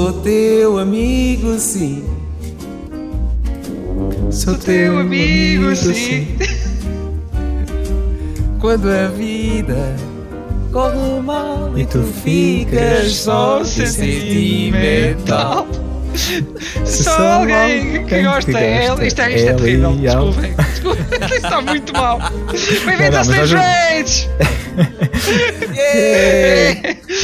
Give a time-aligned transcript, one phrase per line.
[0.00, 2.02] Sou teu amigo, sim.
[4.32, 6.38] Sou teu amigo, sim.
[8.58, 9.94] Quando a vida
[10.72, 15.66] corre mal e tu ficas só sentimental.
[16.86, 19.06] Sou alguém que gosta dela.
[19.06, 19.96] Isto é, isto é terrível.
[19.96, 20.54] Desculpem.
[20.56, 21.04] Desculpem.
[21.24, 22.18] Isto está muito mal.
[22.86, 24.30] Bem-vindos aos Rage!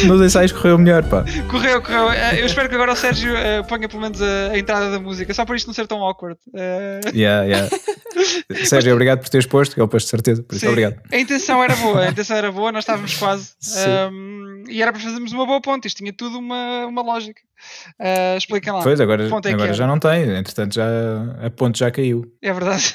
[0.05, 1.25] Nos ensaios correu melhor, pá.
[1.51, 2.11] Correu, correu.
[2.11, 4.99] Eh, Eu espero que agora o Sérgio eh, ponha pelo menos a, a entrada da
[4.99, 6.39] música, só para isto não ser tão awkward.
[6.55, 7.69] Eh, Yeah, yeah.
[8.67, 10.69] Sérgio, obrigado por teres posto, que ele pôs de certeza, por isso sim.
[10.71, 11.01] obrigado.
[11.13, 13.51] A intenção era boa, a intenção era boa, nós estávamos quase.
[13.61, 13.81] Sim.
[13.89, 17.41] Ahm, e era para fazermos uma boa ponte, isto tinha tudo uma, uma lógica.
[17.99, 18.83] Ah, expliquem lá.
[18.83, 20.87] Pois, agora, é agora já não tem, entretanto já,
[21.43, 22.25] a ponte já caiu.
[22.43, 22.95] É verdade.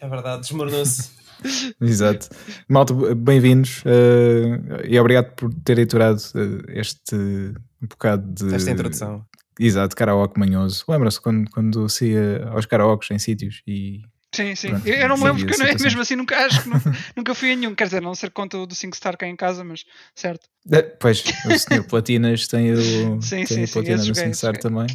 [0.00, 1.10] É verdade, desmoronou-se.
[1.80, 2.28] Exato.
[2.68, 8.54] Malta, bem-vindos eh, e obrigado por terem aturado eh, este bocado de.
[8.54, 9.24] Esta introdução.
[9.58, 10.84] Exato, karaoke manhoso.
[10.88, 14.02] Lembra-se quando, quando se ia aos karaokes em sítios e.
[14.32, 14.68] Sim, sim.
[14.68, 16.92] Pronto, eu, não me sim, lembro porque eu não, mesmo assim nunca, acho que nunca,
[17.16, 17.74] nunca fui a nenhum.
[17.74, 20.46] Quer dizer, não ser conta do 5 Star cá em casa, mas certo.
[20.70, 22.76] Eh, Pois, o senhor Platinas tem o,
[23.22, 24.86] Sim, tem sim, sim, Platina no joguei, Singstar esse também.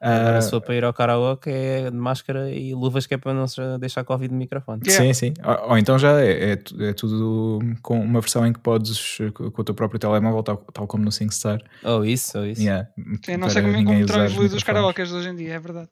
[0.00, 3.18] Agora, Ah, se for para ir ao karaoke, é de máscara e luvas que é
[3.18, 4.80] para não se deixar Covid no microfone.
[4.86, 5.04] Yeah.
[5.04, 5.34] Sim, sim.
[5.44, 9.60] Ou, ou então já é, é, é tudo com uma versão em que podes, com
[9.60, 11.60] o teu próprio telemóvel, tal, tal como no SingStar.
[11.82, 12.62] Ou isso, ou isso.
[12.62, 12.88] Yeah,
[13.24, 15.58] Sim, não sei como, ninguém como usar terão os karaokes de hoje em dia, é
[15.58, 15.90] verdade.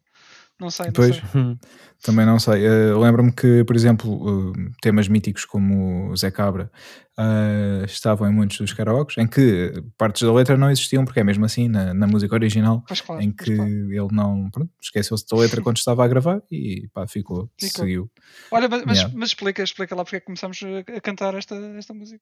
[0.61, 1.41] Não sei, não Pois, sei.
[1.41, 1.57] Hum.
[2.03, 2.67] também não sei.
[2.67, 6.69] Eh, Lembro-me que, por exemplo, eh, temas míticos como o Zé Cabra
[7.17, 11.25] eh, estavam em muitos dos karaokes, em que partes da letra não existiam, porque é
[11.25, 13.23] mesmo assim na, na música original, claro.
[13.23, 13.71] em que claro.
[13.71, 14.51] ele não
[14.83, 17.85] esqueceu-se da letra quando estava a gravar e pá, ficou, Ficou.
[17.85, 18.11] seguiu.
[18.51, 19.15] Olha, mas, Yeah.
[19.17, 20.59] mas explica, explica lá porque é que começamos
[20.97, 22.21] a, cantar esta, esta música.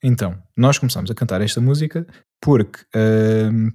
[0.00, 2.06] Então, nós começamos a cantar esta música
[2.40, 2.80] porque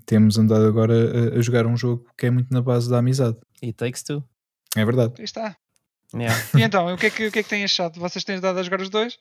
[0.06, 0.94] temos andado agora
[1.34, 3.38] a, a jogar um jogo que é muito na base da amizade.
[3.62, 4.24] E takes two.
[4.76, 5.14] É verdade.
[5.18, 5.56] Aí está.
[6.14, 6.36] Yeah.
[6.56, 8.00] E então, o que, é que, o que é que têm achado?
[8.00, 9.18] Vocês têm dado a jogar os dois?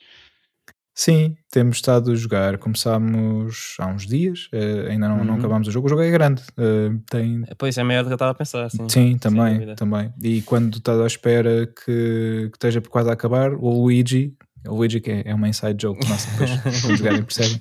[0.94, 2.56] Sim, temos estado a jogar.
[2.58, 5.38] Começámos há uns dias, eh, ainda não, não Uhum.
[5.40, 5.86] acabámos o jogo.
[5.86, 7.44] O jogo é grande, eh, tem.
[7.58, 8.70] Pois é maior do que eu estava a pensar.
[8.70, 10.12] Sim, Sim, também, também.
[10.22, 14.34] E quando estás à espera que, que esteja quase a acabar, o Luigi,
[14.68, 16.50] o Luigi que é, é uma inside joke que nós depois
[16.98, 17.60] jogarem percebem,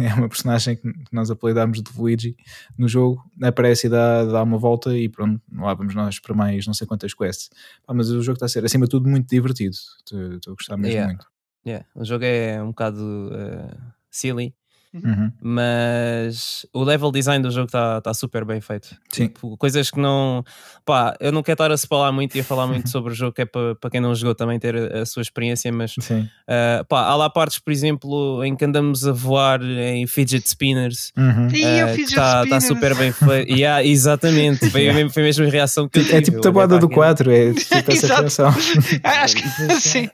[0.00, 2.36] é uma personagem que nós apelidámos de Luigi
[2.76, 6.66] no jogo, aparece e dá, dá uma volta e pronto, lá vamos nós para mais
[6.66, 7.50] não sei quantas quests.
[7.88, 9.74] Mas o jogo está a ser, acima de tudo, muito divertido.
[9.74, 11.08] Estou a gostar mesmo Yeah.
[11.12, 11.26] muito.
[11.66, 11.86] Yeah.
[11.94, 13.76] O jogo é um bocado eh,
[14.10, 14.54] silly,
[14.94, 15.32] Uhum.
[15.40, 18.96] mas o level design do jogo está tá super bem feito.
[19.10, 19.26] Sim.
[19.26, 20.44] Tipo, coisas que não.
[20.84, 23.14] Pá, eu não quero estar a se falar muito e a falar muito sobre o
[23.14, 25.94] jogo, que é para para quem não jogou também ter a, a sua experiência, mas
[26.00, 26.20] Sim.
[26.20, 31.12] Uh, pá, há lá partes, por exemplo, em que andamos a voar em fidget spinners.
[31.16, 31.46] Uhum.
[31.46, 33.54] Uh, fiz que tá, tá super bem feito.
[33.64, 36.16] Yeah, exatamente, foi, mesmo, foi mesmo a reação que eu tive.
[36.16, 37.24] É tipo tabuada do para aquilo.
[37.24, 38.48] 4, é tipo essa
[39.04, 40.08] Acho que sim.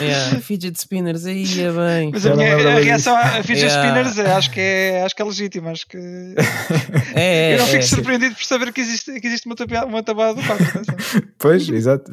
[0.00, 2.10] Yeah, fidget spinners, aí é bem.
[2.12, 3.82] Mas a minha a reação a Fidget Yeah.
[4.04, 5.70] Spinners é, acho, que é, acho que é legítima.
[5.70, 5.96] Acho que
[7.14, 7.14] É,
[7.52, 7.82] é, eu não fico é.
[7.82, 10.64] surpreendido por saber que existe, que existe uma, tabia, uma tabuada do 4.
[10.66, 10.94] atenção.
[11.38, 12.12] Pois, exato.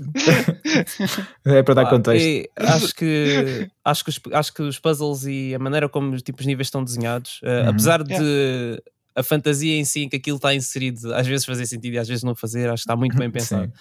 [1.45, 2.25] é para dar Pá, contexto.
[2.25, 6.21] e acho que acho que, os, acho que os puzzles e a maneira como os
[6.21, 7.69] tipos de níveis estão desenhados, uh, Uhum.
[7.69, 8.81] apesar de
[9.15, 12.07] a fantasia em si em que aquilo está inserido, às vezes fazer sentido e às
[12.07, 13.65] vezes não fazer, acho que está muito bem pensado.
[13.65, 13.71] Sim.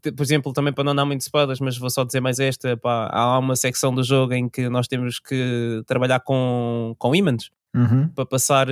[0.00, 2.76] T- por exemplo, também para não dar muito spoilers, mas vou só dizer mais esta:
[2.76, 7.50] pá, há uma secção do jogo em que nós temos que trabalhar com, com ímãs
[7.74, 8.06] Uhum.
[8.08, 8.66] para passar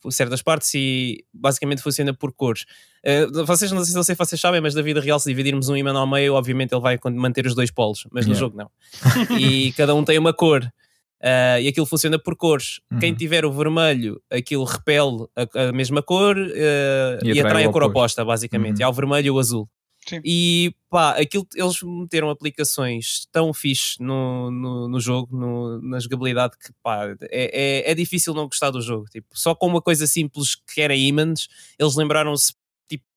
[0.00, 2.64] por certas partes e basicamente funciona por cores.
[3.04, 5.28] Eh, vocês não sei se não sei se vocês sabem, mas na vida real, se
[5.28, 8.40] dividirmos um ímã ao meio, obviamente ele vai manter os dois polos, mas no Yeah.
[8.40, 8.70] jogo não.
[9.38, 10.62] e cada um tem uma cor.
[11.24, 12.80] Ah, e aquilo funciona por cores.
[13.00, 13.16] Quem Uhum.
[13.16, 17.70] tiver o vermelho, aquilo repele a, a mesma cor eh, E e, atrai atrai o
[17.70, 18.80] a cor oposta, basicamente.
[18.82, 18.86] Uhum.
[18.86, 19.68] Há o vermelho e o azul.
[20.06, 20.20] Sim.
[20.22, 26.58] E pá, aquilo, eles meteram aplicações tão fixe no, no, no jogo, no- na jogabilidade,
[26.58, 29.06] que pá, é, é, é difícil não gostar do jogo.
[29.10, 31.48] Tipo, só com uma coisa simples que era ímãs,
[31.78, 32.52] eles lembraram-se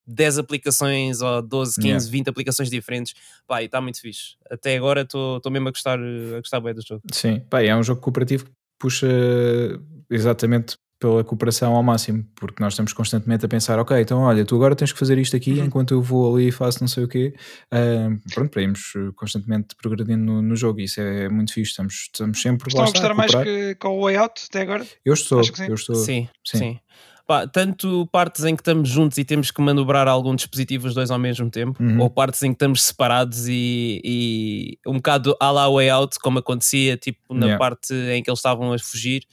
[0.07, 2.09] 10 aplicações ou 12, 15, Yeah.
[2.09, 3.13] 20 aplicações diferentes.
[3.45, 4.35] Pá, e está muito fixe.
[4.49, 7.01] Até agora estou mesmo a gostar, a gostar bem do jogo.
[7.11, 9.07] Sim, pá, é um jogo cooperativo que puxa
[10.09, 14.55] exatamente pela cooperação ao máximo, porque nós estamos constantemente a pensar, ok, então olha, tu
[14.55, 15.65] agora tens que fazer isto aqui Uhum.
[15.65, 17.35] enquanto eu vou ali e faço não sei o quê.
[17.71, 21.93] Ah, pronto, para irmos eh, constantemente progredindo no, no jogo, isso é muito fixe, estamos,
[22.11, 24.87] estamos sempre Estão lá a gostar mais que com o Way Out até agora?
[25.05, 25.95] Eu estou, eu estou.
[25.95, 26.57] Sim, sim.
[26.57, 26.79] sim.
[27.27, 31.11] Pá, tanto partes em que estamos juntos e temos que manobrar algum dispositivo os dois
[31.11, 31.99] ao mesmo tempo, Uhum.
[31.99, 36.39] ou partes em que estamos separados e, e um bocado à la way out, como
[36.39, 37.59] acontecia tipo na Yeah.
[37.59, 39.23] parte em que eles estavam a fugir.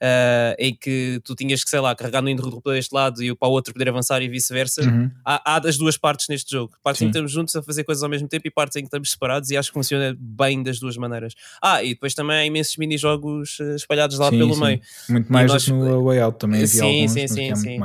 [0.00, 3.48] Uh, em que tu tinhas que, sei lá, carregar no interruptor deste lado e para
[3.48, 4.82] o outro poder avançar e vice-versa.
[4.82, 5.10] Uhum.
[5.24, 6.72] Há, há das duas partes neste jogo.
[6.82, 7.10] Partes em Sim.
[7.10, 9.50] que estamos juntos a fazer coisas ao mesmo tempo e partes em que estamos separados
[9.50, 11.34] e acho que funciona bem das duas maneiras.
[11.62, 14.60] Ah, e depois também há imensos mini-jogos eh, espalhados lá Sim, pelo sim.
[14.60, 14.80] meio.
[15.08, 17.78] Muito mais nós- no Way Out também Sim, sim, sim, sim.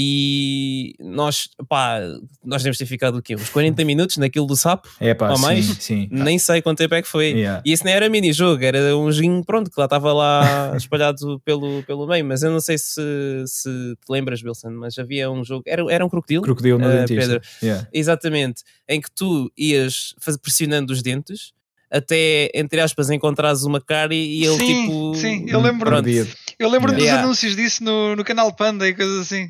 [0.00, 1.98] E nós, pá,
[2.44, 3.34] nós devemos ter ficado o quê?
[3.34, 4.88] Uns 40 minutos naquilo do sapo?
[5.00, 5.64] É pá, Ou sim, mais?
[5.80, 6.08] sim.
[6.08, 7.30] Nem sei quanto tempo é que foi.
[7.32, 7.60] Yeah.
[7.66, 11.82] E esse nem era mini-jogo, era um joguinho, pronto, que lá estava lá espalhado pelo,
[11.82, 12.24] pelo meio.
[12.24, 13.00] Mas eu não sei se,
[13.46, 16.44] se te lembras, Wilson, mas havia um jogo, era, era um crocodilo.
[16.44, 17.20] Crocodilo no eh, dentista.
[17.32, 17.40] Pedro.
[17.60, 17.88] Yeah.
[17.92, 21.52] Exatamente, em que tu ias pressionando os dentes
[21.90, 25.14] até, entre aspas, encontrares uma cara e ele Sim, tipo.
[25.14, 26.02] sim, eu lembro-me.
[26.02, 26.36] Pronto.
[26.58, 27.24] Eu lembro-me dos Yeah.
[27.24, 29.48] anúncios disso no, no canal Panda e coisas assim.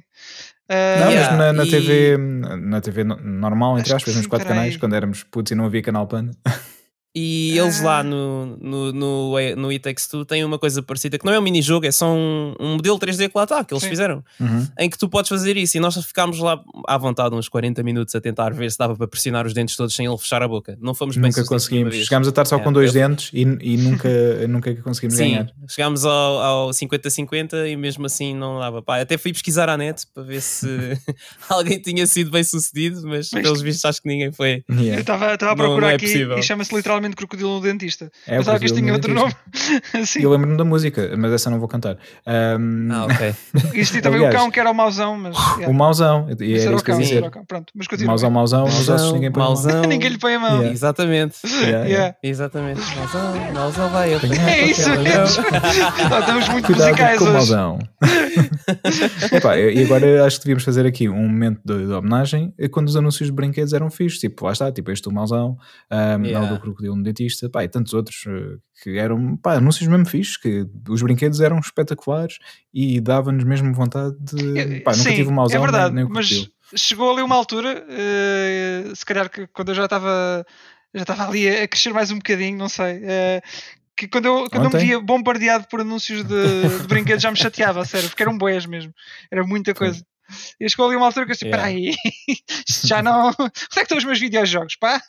[0.71, 4.27] Ah, Não, Yeah, mas na, na e- TV, na TV no- normal, entre aspas, nos
[4.27, 6.33] quatro canais, quando éramos putos e não havia canal Panda.
[7.21, 7.85] E eles Ah.
[7.85, 11.39] lá no, no, no, no It Takes Two têm uma coisa parecida, que não é
[11.39, 13.89] um mini-jogo, é só um, um modelo 3D que lá está, que eles Sim.
[13.91, 14.67] fizeram, Uhum.
[14.79, 15.77] em que tu podes fazer isso.
[15.77, 19.09] E nós ficámos lá à vontade uns 40 minutos a tentar ver se dava para
[19.09, 20.79] pressionar os dentes todos sem ele fechar a boca.
[20.81, 21.95] Não fomos bem Nunca conseguimos.
[21.97, 24.09] Chegámos a estar só É, com dois eu- dentes e, e nunca,
[24.49, 25.51] nunca conseguimos Sim, ganhar.
[25.69, 28.81] chegámos ao, ao 50-50 e mesmo assim não dava.
[28.83, 30.67] Pá, até fui pesquisar à net para ver se
[31.49, 34.63] alguém tinha sido bem sucedido, mas Mas- pelos vistos acho que ninguém foi.
[34.69, 35.01] Eu Yeah.
[35.01, 36.39] estava estava a Não- procurar não é aqui possível.
[36.39, 38.11] e chama-se literalmente Crocodilo no Dentista.
[38.27, 39.33] É, o Pensava que isto tinha outro nome.
[39.95, 40.23] no Sim.
[40.23, 41.97] Eu lembro-me da música, mas essa não vou cantar.
[42.27, 43.35] Um, Ah, ok.
[43.81, 45.37] Isto e também Aliás, o cão que era o mauzão, mas.
[45.37, 45.69] yeah.
[45.69, 47.45] O mauzão, e Isso era era o cão, era o cão.
[47.45, 48.09] Pronto, mas continua.
[48.09, 49.55] Mauzão, mauzão, Mauzão, ninguém põe a mão.
[49.55, 49.83] mauzão.
[49.89, 50.57] Ninguém lhe põe a mão.
[50.59, 50.71] Yeah.
[50.73, 51.37] Exatamente.
[51.45, 51.89] Yeah, yeah.
[51.89, 52.17] Yeah.
[52.23, 52.81] Exatamente.
[52.97, 54.49] Mauzão, Mauzão vai apanhar.
[54.49, 55.45] É isso mesmo.
[56.21, 57.35] Estamos muito Cuidado musicais com o hoje.
[57.37, 57.79] mauzão.
[59.33, 62.89] Epá, e agora acho que devíamos fazer aqui um momento de, de homenagem a quando
[62.89, 64.19] os anúncios de brinquedos eram fixos.
[64.21, 65.57] Tipo, lá está, tipo este do mauzão,
[65.91, 66.41] um, Yeah.
[66.49, 70.07] não, do crocodilo no dentista, pá, e tantos outros eh, que eram pá, anúncios mesmo
[70.07, 72.39] fixos, que os brinquedos eram espetaculares
[72.73, 74.81] e dava-nos mesmo vontade de.
[74.81, 77.87] Pá, nunca Sim, tive um mauzão é verdade, nem, nem mas chegou ali uma altura,
[77.89, 80.45] eh, se calhar que quando eu já estava
[80.95, 83.01] já estava ali a crescer mais um bocadinho, não sei.
[83.03, 83.43] eh,
[83.97, 87.37] que quando eu, quando eu me via bombardeado por anúncios de, de brinquedos já me
[87.37, 88.95] chateava, sério, porque eram boés mesmo,
[89.31, 90.05] era muita coisa.
[90.61, 91.71] E chegou ali uma altura que eu disse: Yeah.
[91.71, 91.95] Espera aí,
[92.69, 93.29] isto já não.
[93.29, 95.01] Onde é que estão os meus videojogos, pá?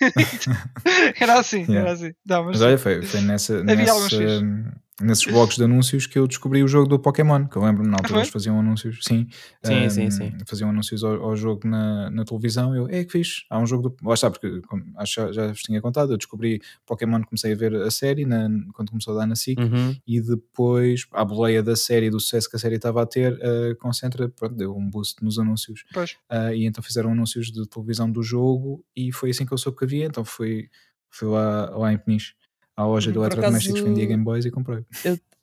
[1.20, 1.80] era assim, Yeah.
[1.80, 2.12] era assim.
[2.26, 4.83] Não, mas Mas olha, foi, foi nessa, Havia alguns nessa, fixes.
[5.00, 7.96] Nesses blocos de anúncios que eu descobri o jogo do Pokémon, que eu lembro-me na
[7.96, 9.26] altura eles faziam anúncios, sim,
[9.62, 10.32] Sim, um, sim, sim.
[10.46, 12.74] faziam anúncios ao, ao jogo na, na televisão.
[12.76, 13.96] Eu, é que fixe, há um jogo do.
[14.06, 17.52] Lá está, porque como, acho que já, já vos tinha contado, eu descobri Pokémon, comecei
[17.52, 19.58] a ver a série na- quando começou a dar na SIC.
[19.60, 19.96] Uhum.
[20.06, 23.74] E depois, a boleia da série, do sucesso que a série estava a ter, eh,
[23.80, 25.84] concentra, pronto, deu um boost nos anúncios.
[25.92, 26.16] Pois.
[26.28, 29.76] Ah, e então fizeram anúncios de televisão do jogo e foi assim que eu soube
[29.78, 30.04] que havia.
[30.06, 30.68] Então fui,
[31.10, 32.34] fui lá, lá em Peniche,
[32.76, 34.84] à loja de eletrodomésticos que vendia Game Boys e comprei.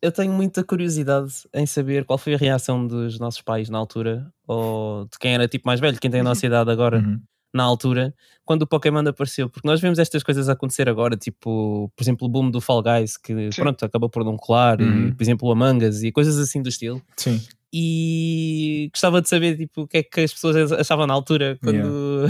[0.01, 4.27] Eu tenho muita curiosidade em saber qual foi a reação dos nossos pais na altura,
[4.47, 7.19] ou de quem era tipo mais velho, quem tem a nossa idade agora, Uhum.
[7.53, 8.13] na altura,
[8.43, 9.47] quando o Pokémon apareceu.
[9.49, 13.15] Porque nós vemos estas coisas acontecer agora, tipo, por exemplo, o boom do Fall Guys,
[13.17, 13.61] que Sim.
[13.61, 15.13] pronto, acabou por não colar, e, Uhum.
[15.13, 16.99] por exemplo, o Among Us e coisas assim do estilo.
[17.17, 17.39] Sim,
[17.73, 22.27] E gostava de saber tipo, o que é que as pessoas achavam na altura quando,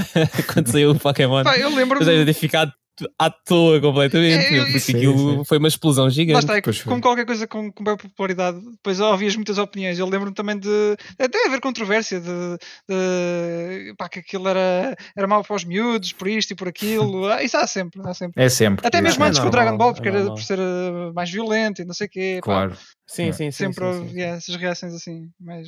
[0.54, 1.44] quando saiu o Pokémon.
[1.44, 2.26] Pá, eu Eu lembro-me.
[2.26, 2.72] ter ficado
[3.18, 5.44] à toa completamente, É, eu- porque Sim, aquilo sim.
[5.46, 6.40] foi uma explosão Lá gigante.
[6.40, 6.90] está, é Pois foi.
[6.90, 9.98] como qualquer coisa com, com popularidade, depois ouvias muitas opiniões.
[9.98, 12.58] Eu lembro-me também de até haver controvérsia de,
[12.90, 17.22] de pá, que aquilo era, era mau para os miúdos, por isto e por aquilo.
[17.32, 18.44] Ah, Isso há sempre, há sempre.
[18.44, 18.86] é sempre.
[18.86, 21.30] Até mesmo é antes com o Dragon Ball, é porque era por ser uh, mais
[21.32, 22.38] violento e não sei o quê.
[22.42, 22.46] pá.
[22.46, 22.78] Claro.
[23.08, 23.32] Sim, É.
[23.32, 23.52] sim, sim.
[23.52, 24.22] sempre sim, houve sim.
[24.22, 25.68] essas reações assim, mas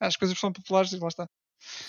[0.00, 1.26] as coisas são populares e lá está.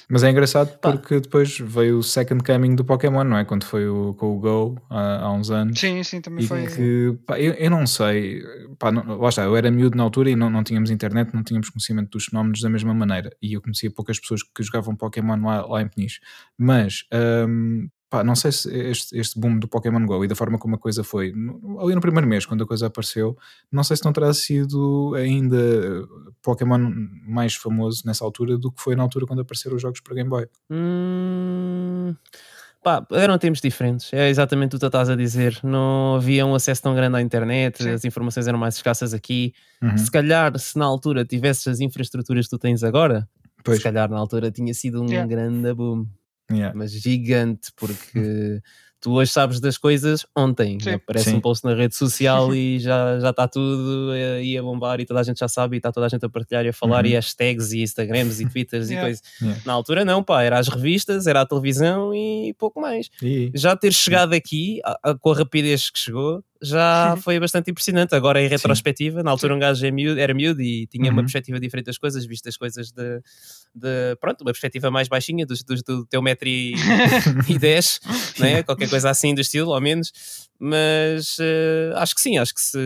[0.10, 0.92] Mas é engraçado Pá.
[0.92, 3.46] porque depois veio o Second Coming do Pokémon, não é?
[3.46, 5.80] Quando foi o, com o Go há, há uns anos.
[5.80, 6.68] Sim, sim, também foi.
[6.68, 8.44] que, pá, eu, eu não sei,
[8.78, 11.44] pá, não, lá está, eu era miúdo na altura e não, não tínhamos internet, não
[11.44, 13.36] tínhamos conhecimento dos fenómenos da mesma maneira.
[13.42, 16.20] E eu conhecia poucas pessoas que jogavam Pokémon lá, lá em Peniche.
[16.58, 17.06] Mas,
[17.48, 20.76] hum, pá, não sei se este, este boom do Pokémon Go e da forma como
[20.76, 21.34] a coisa foi,
[21.80, 23.38] ali no primeiro mês, quando a coisa apareceu,
[23.72, 25.58] não sei se não terá sido ainda
[26.42, 26.80] Pokémon
[27.28, 30.30] mais famoso nessa altura do que foi na altura quando apareceram os jogos para Game
[30.30, 30.46] Boy.
[30.70, 32.16] Hum,
[32.84, 34.12] pá, eram tempos diferentes.
[34.14, 35.60] É exatamente o que tu estás a dizer.
[35.64, 37.90] Não havia um acesso tão grande à internet, Sim.
[37.90, 39.54] as informações eram mais escassas aqui.
[39.82, 39.98] Uhum.
[39.98, 43.28] Se calhar, se na altura tivesses as infraestruturas que tu tens agora,
[43.64, 45.28] Pois, se calhar na altura tinha sido um Yeah.
[45.28, 46.06] grande boom.
[46.52, 46.74] Yeah.
[46.78, 48.62] mas gigante, porque
[49.02, 50.80] tu hoje sabes das coisas ontem.
[50.80, 50.92] Sim.
[50.92, 51.36] Aparece Sim.
[51.36, 55.20] um post na rede social e já já está tudo aí a bombar e toda
[55.20, 57.12] a gente já sabe e está toda a gente a partilhar e a falar Uhum.
[57.12, 59.02] e hashtags e Instagrams e Twitters Yeah.
[59.02, 59.24] e coisas.
[59.42, 59.62] Yeah.
[59.66, 63.10] Na altura não, pá, era as revistas, era a televisão e pouco mais.
[63.22, 67.72] E, Já ter chegado aqui, a- a- com a rapidez que chegou, já foi bastante
[67.72, 68.14] impressionante.
[68.16, 71.24] Agora em retrospectiva, na altura um gajo é miúdo, era miúdo e tinha uma Uhum.
[71.26, 73.22] perspectiva diferente das coisas, visto as coisas de,
[73.74, 76.74] de pronto, uma perspectiva mais baixinha dos, dos- do teu metro e,
[77.48, 78.00] e dez,
[78.40, 78.64] né?
[78.64, 80.12] qualquer coisa assim do estilo, ao menos.
[80.60, 82.78] Mas eh, acho que sim, acho que se,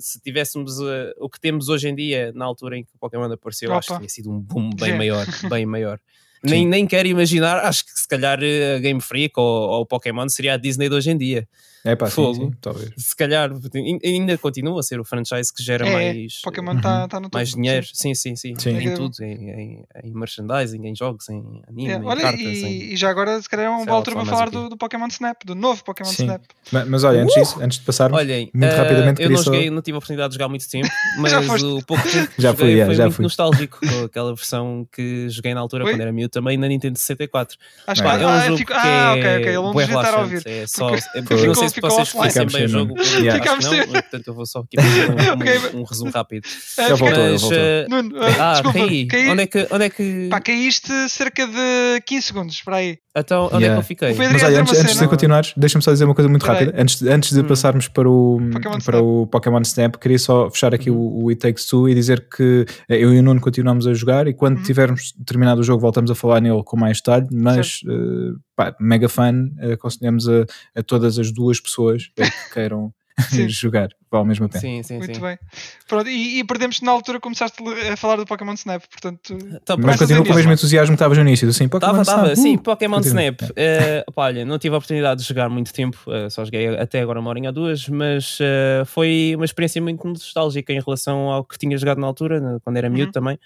[0.00, 3.30] se tivéssemos eh, o que temos hoje em dia na altura em que o Pokémon
[3.32, 3.98] apareceu, acho que Opa.
[4.00, 4.96] tinha sido um boom bem Já.
[4.96, 5.98] maior, bem maior.
[6.42, 9.86] Nem, nem quero imaginar, acho que se calhar eh, a Game Freak ou, ou o
[9.86, 11.48] Pokémon seria a Disney de hoje em dia.
[11.86, 12.34] É pá, sim, Fogo.
[12.34, 12.90] sim, talvez.
[12.96, 17.06] Se calhar in- ainda continua a ser o franchise que gera É, mais, Pokémon está
[17.06, 17.36] tá no topo.
[17.36, 17.86] mais dinheiro.
[17.92, 18.54] Sim, sim, sim.
[18.58, 18.70] Sim.
[18.78, 18.94] Em É.
[18.94, 22.40] tudo, em, em, em merchandising, em jogos, em anime, É, em Olha, cartas.
[22.40, 24.70] e, em- e já agora se calhar é uma boa altura para só falar do,
[24.70, 26.22] do Pokémon Snap, do novo Pokémon Sim.
[26.24, 26.42] Snap.
[26.72, 29.44] Mas, mas olha, antes disso, antes de passarmos, Olhem, muito eh, rapidamente eu não só-
[29.44, 30.88] joguei, não tive a oportunidade de jogar há muito tempo,
[31.18, 33.22] mas o pouco tempo Já joguei fui, é, foi já muito fui.
[33.24, 35.92] nostálgico com aquela versão que joguei na altura Foi?
[35.92, 37.58] quando era miúdo também na Nintendo 64.
[37.86, 39.46] Acho que Pá, é um ah, jogo que ah, é ok, ok.
[39.48, 40.42] Ele não bué devia estar a ouvir.
[40.46, 42.46] É só, é, não sei ficou vocês offline.
[42.52, 45.14] bem o jogo, sem que Ficámos não, portanto eu vou só aqui fazer um,
[45.78, 46.46] um- um resumo rápido.
[46.46, 47.58] Já fica- voltou, Mas, voltou.
[47.58, 49.06] eh, Nuno, ah, ah, desculpa, caí.
[49.06, 49.68] caí- Onde é que.
[49.70, 52.98] Onde é que Pá, caíste cerca de 15 segundos, para aí.
[53.16, 53.74] então, onde é Yeah.
[53.76, 54.14] que eu fiquei?
[54.14, 56.74] Mas olha, antes, antes de continuares, deixa-me só dizer uma coisa muito rápida.
[56.76, 57.44] Antes, antes de Hum.
[57.44, 60.96] passarmos para o Pokémon para o Pokémon Snap, queria só fechar aqui Uhum.
[60.98, 63.94] o, o It Takes Two e dizer que eh, eu e o Nuno continuamos a
[63.94, 64.62] jogar e quando Uhum.
[64.62, 69.08] tivermos terminado o jogo voltamos a falar nele com mais detalhe, mas eh, pá, mega
[69.08, 70.44] fan, eh, aconselhamos a,
[70.74, 72.92] a todas as duas pessoas eh, que queiram
[73.30, 73.46] Sim.
[73.50, 74.60] jogar, vale ao mesmo tempo.
[74.60, 75.20] Sim, sim, Muito sim.
[75.20, 75.38] bem.
[75.86, 79.38] Pronto, e, e perdemos na altura que começaste a falar do Pokémon Snap, portanto.
[79.62, 82.36] Então, Mas continua com o mesmo entusiasmo que estavas no início, assim, Pokémon estava, Snap,
[82.36, 82.60] sim, uh!
[82.60, 83.22] Pokémon Continua.
[83.22, 83.40] Snap.
[83.54, 87.00] Eh, opá, olha, não tive a oportunidade de jogar muito tempo, eh, só joguei até
[87.02, 91.44] agora uma horinha ou duas, mas eh, foi uma experiência muito nostálgica em relação ao
[91.44, 93.12] que tinha jogado na altura, quando era miúdo Uhum.
[93.12, 93.38] também,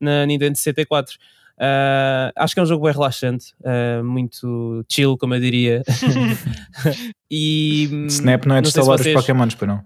[0.00, 1.16] na Nintendo 64.
[1.58, 5.82] Eh, acho que é um jogo bem relaxante, eh, muito chill, como eu diria.
[7.30, 9.82] e Snap não é de instalar os vocês- Pokémons, pois não?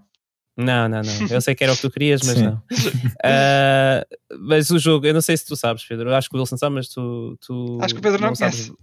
[0.57, 1.27] Não, não, não.
[1.29, 2.43] Eu sei que era o que tu querias, mas Sim.
[2.47, 2.61] não.
[3.23, 4.05] Ah,
[4.41, 6.09] mas o jogo, eu não sei se tu sabes, Pedro.
[6.09, 7.37] Eu acho que o Wilson sabe, mas tu.
[7.45, 8.67] tu Acho que o Pedro não sabes.
[8.67, 8.81] conhece.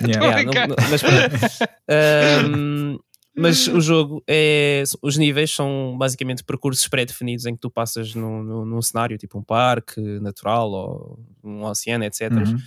[0.02, 0.40] Yeah.
[0.40, 3.00] Yeah, não- não- mas pronto.
[3.36, 4.82] Mas o jogo é.
[5.00, 9.38] Os níveis são basicamente percursos pré-definidos em que tu passas num, num, num cenário, tipo
[9.38, 12.30] um parque natural ou um oceano, etc.
[12.32, 12.58] Uhum.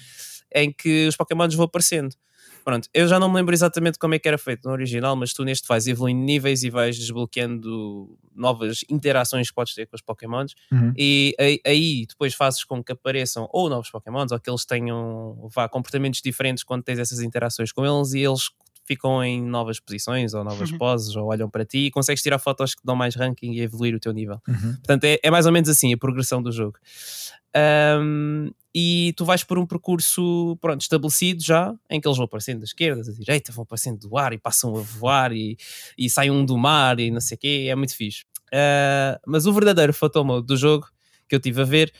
[0.55, 2.15] Em que os Pokémons vão aparecendo.
[2.63, 5.33] Pronto, eu já não me lembro exatamente como é que era feito no original, mas
[5.33, 10.01] tu neste vais evoluindo níveis e vais desbloqueando novas interações que podes ter com os
[10.01, 10.93] Pokémons Uhum.
[10.97, 15.49] e aí, aí depois fazes com que apareçam ou novos Pokémons ou que eles tenham
[15.53, 18.49] vá, comportamentos diferentes quando tens essas interações com eles e eles
[18.85, 20.77] ficam em novas posições ou novas Uhum.
[20.77, 23.95] poses ou olham para ti e consegues tirar fotos que dão mais ranking e evoluir
[23.95, 24.41] o teu nível.
[24.47, 24.73] Uhum.
[24.75, 26.77] Portanto, é, é mais ou menos assim a progressão do jogo.
[27.55, 32.59] Ahm, e tu vais por um percurso pronto, estabelecido já, em que eles vão aparecendo
[32.59, 35.55] da esquerda, da direita, vão aparecendo do ar e passam a voar e,
[35.97, 38.25] e saem um do mar e não sei o quê, é muito fixe.
[38.51, 40.87] Ah, mas o verdadeiro photo mode do jogo
[41.27, 41.93] que eu tive a ver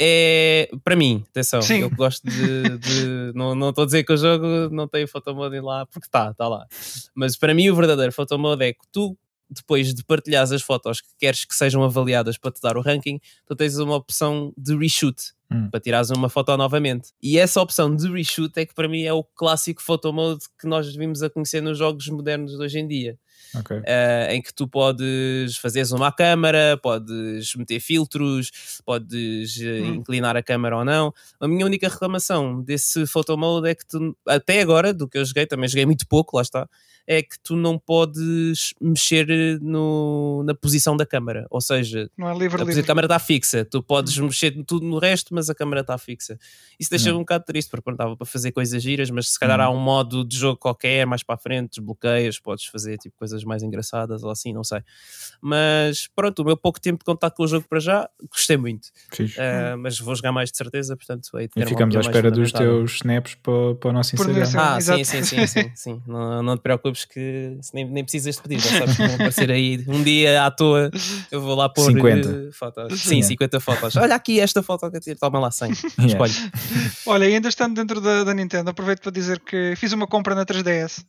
[0.00, 1.80] é para mim, atenção, Sim.
[1.80, 5.60] eu gosto de, de- não estou a dizer que o jogo não tem photo mode
[5.60, 6.66] lá porque está, está lá.
[7.14, 9.16] Mas para mim o verdadeiro photo mode é que tu
[9.50, 13.18] depois de partilhares as fotos que queres que sejam avaliadas para te dar o ranking,
[13.46, 15.70] tu tens uma opção de reshoot Hum.
[15.70, 17.08] para tirares uma foto novamente.
[17.22, 20.66] E essa opção de reshoot é que para mim é o clássico photo mode que
[20.66, 23.18] nós vimos a conhecer nos jogos modernos de hoje em dia.
[23.54, 23.78] Ok.
[23.78, 23.82] Uh,
[24.30, 28.50] em que tu podes fazer zoom à câmara, podes meter filtros,
[28.84, 29.94] podes uh, Hum.
[29.94, 31.14] inclinar a câmara ou não.
[31.40, 35.24] A minha única reclamação desse photo mode é que tu, até agora, do que eu
[35.24, 36.68] joguei, também joguei muito pouco, lá está,
[37.10, 41.46] é que tu não podes mexer no, na posição da câmara.
[41.50, 42.82] Ou seja, Não é livre, a, livre.
[42.82, 46.38] câmara está fixa, tu podes mexer em tudo no resto, mas a câmara está fixa.
[46.78, 47.16] Isso deixa Não.
[47.16, 49.64] um bocado triste, porque dava para fazer coisas giras, mas se calhar Uhum.
[49.66, 53.42] há um modo de jogo qualquer, mais para a frente, desbloqueias, podes fazer tipo coisas
[53.44, 54.80] mais engraçadas ou assim, não sei.
[55.40, 58.88] Mas pronto, o meu pouco tempo de contato com o jogo para já, gostei muito.
[59.38, 62.94] Ah, mas vou jogar mais de certeza, portanto, aí E ficamos à espera dos teus
[62.96, 64.48] snaps para, para o nosso Instagram.
[64.56, 65.04] Ah, Exato.
[65.04, 66.02] sim, sim, sim, sim, sim.
[66.06, 69.50] Não, não te preocupes que nem, nem precisas de pedir, já sabes que vão aparecer
[69.50, 70.90] aí um dia à toa.
[71.30, 72.28] Eu vou lá pôr 50.
[72.28, 73.00] eh, fotos.
[73.00, 73.28] Sim, Yeah.
[73.28, 73.96] 50 fotos.
[73.96, 75.70] Olha aqui esta foto que eu tiro, toma lá 100.
[75.98, 76.06] Yeah.
[76.06, 76.32] Escolhe.
[77.06, 80.34] Olha, e ainda estando dentro da, da Nintendo, aproveito para dizer que fiz uma compra
[80.34, 81.04] na 3DS.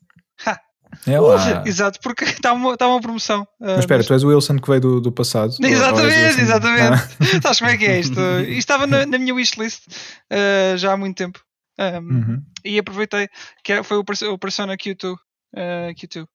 [0.45, 0.59] Ha!
[1.05, 1.63] É lá.
[1.67, 3.41] Exato, porque está uma, está uma promoção.
[3.61, 5.53] Ah, Mas espera, tu és o Wilson que veio do, do passado?
[5.61, 7.07] Exatamente, exatamente.
[7.43, 8.19] Sabes como é que é isto?
[8.41, 9.83] Isto estava na, na minha wishlist
[10.31, 11.39] ah, já há muito tempo.
[11.77, 12.41] Ah, Uhum.
[12.65, 13.29] E aproveitei
[13.63, 15.15] que foi o, Perso- o Persona Q2.
[15.55, 16.25] ah, Q2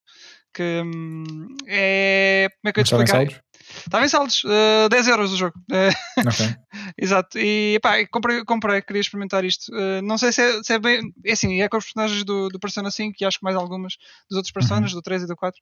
[0.54, 2.46] que hum, é.
[2.62, 3.42] Como é que eu Mas te em explicar?
[3.86, 5.54] Estava em saldos, uh, 10 euros o jogo.
[5.70, 5.94] Uh,
[6.28, 6.56] Ok.
[6.98, 9.72] Exato, e pá, comprei, comprei, queria experimentar isto.
[9.72, 11.12] Uh, não sei se é, se é bem.
[11.24, 13.94] É assim, é com os personagens do, do Persona 5 e acho que mais algumas
[14.28, 15.58] dos outros personagens, do 3 e do 4.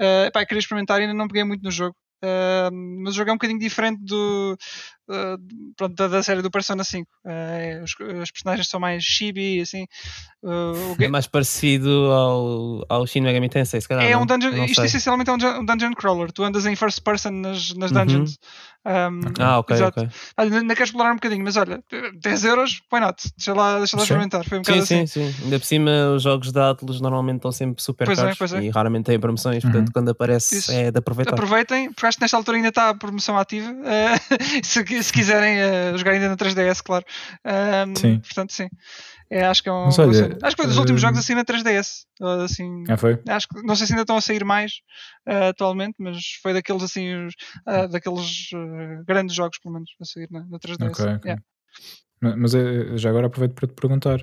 [0.00, 1.96] Uh, pá, queria experimentar e ainda não peguei muito no jogo.
[2.22, 2.70] Uh,
[3.02, 4.56] mas o jogo é um bocadinho diferente do,
[5.10, 5.38] uh,
[5.76, 7.06] pronto, da, da série do Persona 5.
[7.24, 7.90] Uh, os,
[8.22, 9.84] os personagens são mais chibi, assim.
[10.42, 14.04] Uh, o É mais parecido ao, ao Shin Megami Tensei, se calhar.
[14.04, 14.22] é não?
[14.22, 14.86] um dungeon, Não isto sei.
[14.86, 16.32] essencialmente é um, dun- um dungeon crawler.
[16.32, 17.98] Tu andas em first person nas, nas Uhum.
[17.98, 18.38] dungeons.
[18.82, 20.00] Um, Ah, ok, exato.
[20.00, 20.10] ok.
[20.38, 23.22] Olha, ainda quero explorar um bocadinho, mas olha, 10 euros, why not?
[23.36, 24.04] Deixa lá, deixa lá Sim.
[24.04, 24.44] experimentar.
[24.48, 25.06] Foi um bocado Sim, assim.
[25.06, 25.44] sim, sim.
[25.44, 28.52] Ainda por cima, os jogos da Atlus normalmente estão sempre super Pois é, caros pois
[28.54, 28.62] é.
[28.62, 29.92] e raramente têm promoções, portanto, Uhum.
[29.92, 30.72] quando aparece Isso.
[30.72, 31.34] é de aproveitar.
[31.34, 33.70] Aproveitem, porque acho que nesta altura ainda está a promoção ativa.
[33.84, 34.14] eh,
[34.64, 37.04] se, se quiserem eh, jogar ainda na 3DS, claro.
[37.44, 38.20] Um, Sim.
[38.20, 38.68] Portanto, sim.
[39.30, 39.84] É, acho que é um.
[39.84, 42.04] Mas olha, acho que foi dos últimos eh, jogos assim na 3DS.
[42.20, 43.18] eh, Assim, Ah, foi?
[43.28, 44.72] acho que não sei se ainda estão a sair mais
[45.26, 47.28] eh, atualmente, mas foi daqueles assim,
[47.66, 48.48] ah, daqueles
[49.06, 51.00] grandes jogos, pelo menos, a sair na, na 3DS.
[51.00, 51.24] Ok, ok.
[51.24, 51.42] Yeah.
[52.20, 52.52] Ma- Mas
[53.00, 54.20] já agora aproveito para te perguntar,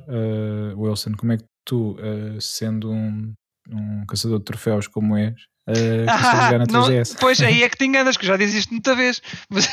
[0.75, 1.95] Wilson, como é que tu,
[2.39, 3.33] sendo um,
[3.69, 5.33] um caçador de troféus como és,
[5.75, 7.17] jogar na não- 3DS?
[7.19, 9.21] pois aí é que te enganas, que eu já disse isto muita vez.
[9.49, 9.67] Mas,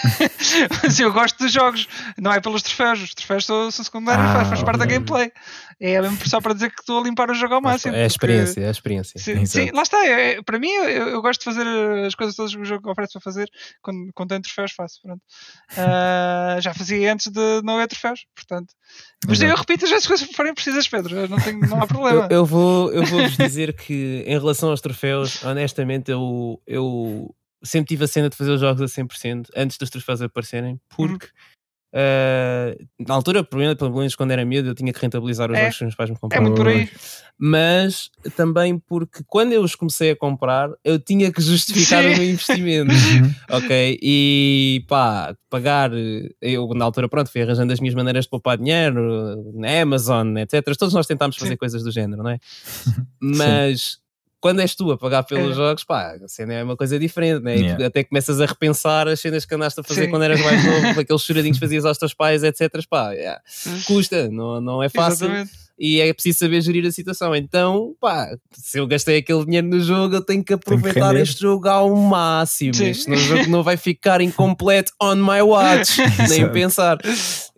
[0.83, 3.01] mas eu gosto dos jogos, não é pelos troféus.
[3.03, 5.33] Os troféus são, são secundários, Ah, faz, faz parte da gameplay.
[5.81, 7.95] É mesmo só para dizer que estou a limpar o jogo ao máximo.
[7.95, 9.21] é a porque- experiência, é a experiência.
[9.21, 10.05] Sim, sim, lá está.
[10.07, 11.67] é- é- para mim, eu, eu gosto de fazer
[12.07, 13.49] as coisas todas que o jogo oferece para fazer.
[13.83, 15.01] Quando, quando tem troféus, faço.
[15.03, 15.23] Pronto.
[16.57, 18.73] Ah, já fazia antes de não haver troféus, portanto.
[19.27, 19.61] Mas eu Exato.
[19.61, 21.29] repito as coisas que forem precisas, Pedro.
[21.29, 22.29] Não, tenho, não há Eu, problema.
[22.31, 28.05] eu vou, eu vou-vos dizer que, em relação aos troféus, honestamente, eu, eu sempre tive
[28.05, 31.29] a cena de fazer os jogos a 100% antes dos troféus aparecerem, porque
[31.95, 32.75] ah,
[33.07, 33.63] na altura, pelo
[33.95, 35.61] menos- quando era miúdo, eu tinha que rentabilizar os É.
[35.63, 36.47] jogos que os meus pais me É compravam.
[36.49, 36.89] muito por aí.
[37.39, 42.11] mas também porque quando eu os comecei a comprar, eu tinha que justificar Sim.
[42.15, 42.91] o meu investimento.
[43.25, 43.35] Uhum.
[43.57, 43.99] ok?
[44.03, 45.91] E pá, pagar,
[46.41, 50.63] eu na altura, pronto, fui arranjando as minhas maneiras de poupar dinheiro na Amazon, etc.
[50.77, 51.57] Todos nós tentámos fazer Sim.
[51.57, 52.39] coisas do género, não é?
[53.21, 53.99] Mas.
[54.45, 55.55] Quando és tu a pagar pelos É.
[55.55, 57.57] jogos, pá, a cena é uma coisa diferente, né?
[57.57, 57.87] E Yeah.
[57.87, 60.11] até começas a repensar as cenas que andaste a fazer Sim.
[60.11, 62.69] quando eras mais novo, aqueles choradinhos que fazias aos teus pais, etc.
[62.91, 63.41] Pá, yeah.
[63.87, 65.51] custa, não, não é fácil Exatamente.
[65.79, 67.35] e é preciso saber gerir a situação.
[67.35, 71.23] Então, pá, se eu gastei aquele dinheiro no jogo, eu tenho que aproveitar render.
[71.23, 72.75] este jogo ao máximo.
[72.75, 72.89] Sim.
[72.91, 75.97] Este jogo não vai ficar incompleto on my watch,
[76.29, 76.99] nem pensar.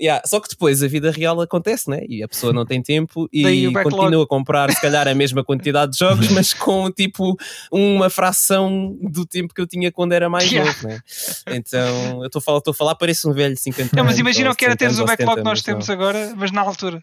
[0.00, 2.02] Yeah, Só que depois a vida real acontece, né?
[2.08, 5.92] E a pessoa não tem tempo e continua a comprar, se calhar, a mesma quantidade
[5.92, 7.34] de jogos, mas com tipo
[7.72, 10.70] uma fração do tempo que eu tinha quando era mais Yeah.
[10.72, 11.00] novo, né?
[11.48, 14.12] Então, eu estou a falar, estou a falar, parece um velho de 50 Não, anos.
[14.12, 15.94] mas imagina o que era 60 teres o backlog 70 que nós temos não.
[15.94, 17.02] agora, mas na altura.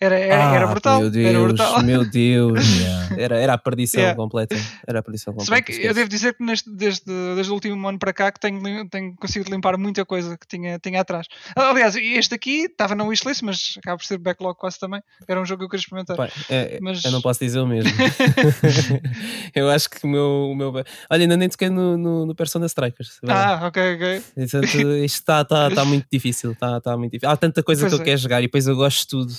[0.00, 1.00] Era, era, era Ah, brutal.
[1.00, 1.82] Meu Deus, era brutal.
[1.82, 2.66] meu Deus.
[2.78, 3.16] Yeah.
[3.22, 4.16] Era, era a perdição Yeah.
[4.16, 4.56] completa.
[4.86, 5.54] Era a perdição Se completa.
[5.54, 5.94] bem que eu esquece.
[5.94, 9.50] devo dizer que neste, desde, desde o último ano para cá que tenho, tenho conseguido
[9.50, 11.26] limpar muita coisa que tinha, tinha atrás.
[11.54, 15.02] Aliás, este aqui estava na wishlist, mas acaba por ser backlog quase também.
[15.28, 16.16] Era um jogo que eu queria experimentar.
[16.16, 17.90] Pá, é- Mas- Eu não posso dizer o mesmo.
[19.54, 20.48] eu acho que o meu.
[20.50, 20.72] O meu...
[21.10, 23.18] Olha, ainda nem toquei no, no, no Persona Strikers.
[23.28, 24.22] Ah, ok, ok.
[24.34, 24.64] Portanto,
[25.04, 26.54] isto está tá, tá muito difícil.
[26.54, 27.30] Tá, tá muito difícil.
[27.30, 28.04] Há tanta coisa Pois que eu é.
[28.04, 29.34] quero jogar e depois eu gosto de tudo.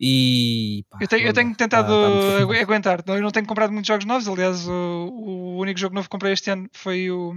[0.00, 0.84] E.
[0.90, 1.56] pá, Eu tenho, eu tenho dá.
[1.56, 3.02] tentado Tá- tá aguentar.
[3.06, 4.26] Eu não tenho comprado muitos jogos novos.
[4.28, 4.72] Aliás, o,
[5.12, 7.32] o único jogo novo que comprei este ano foi o,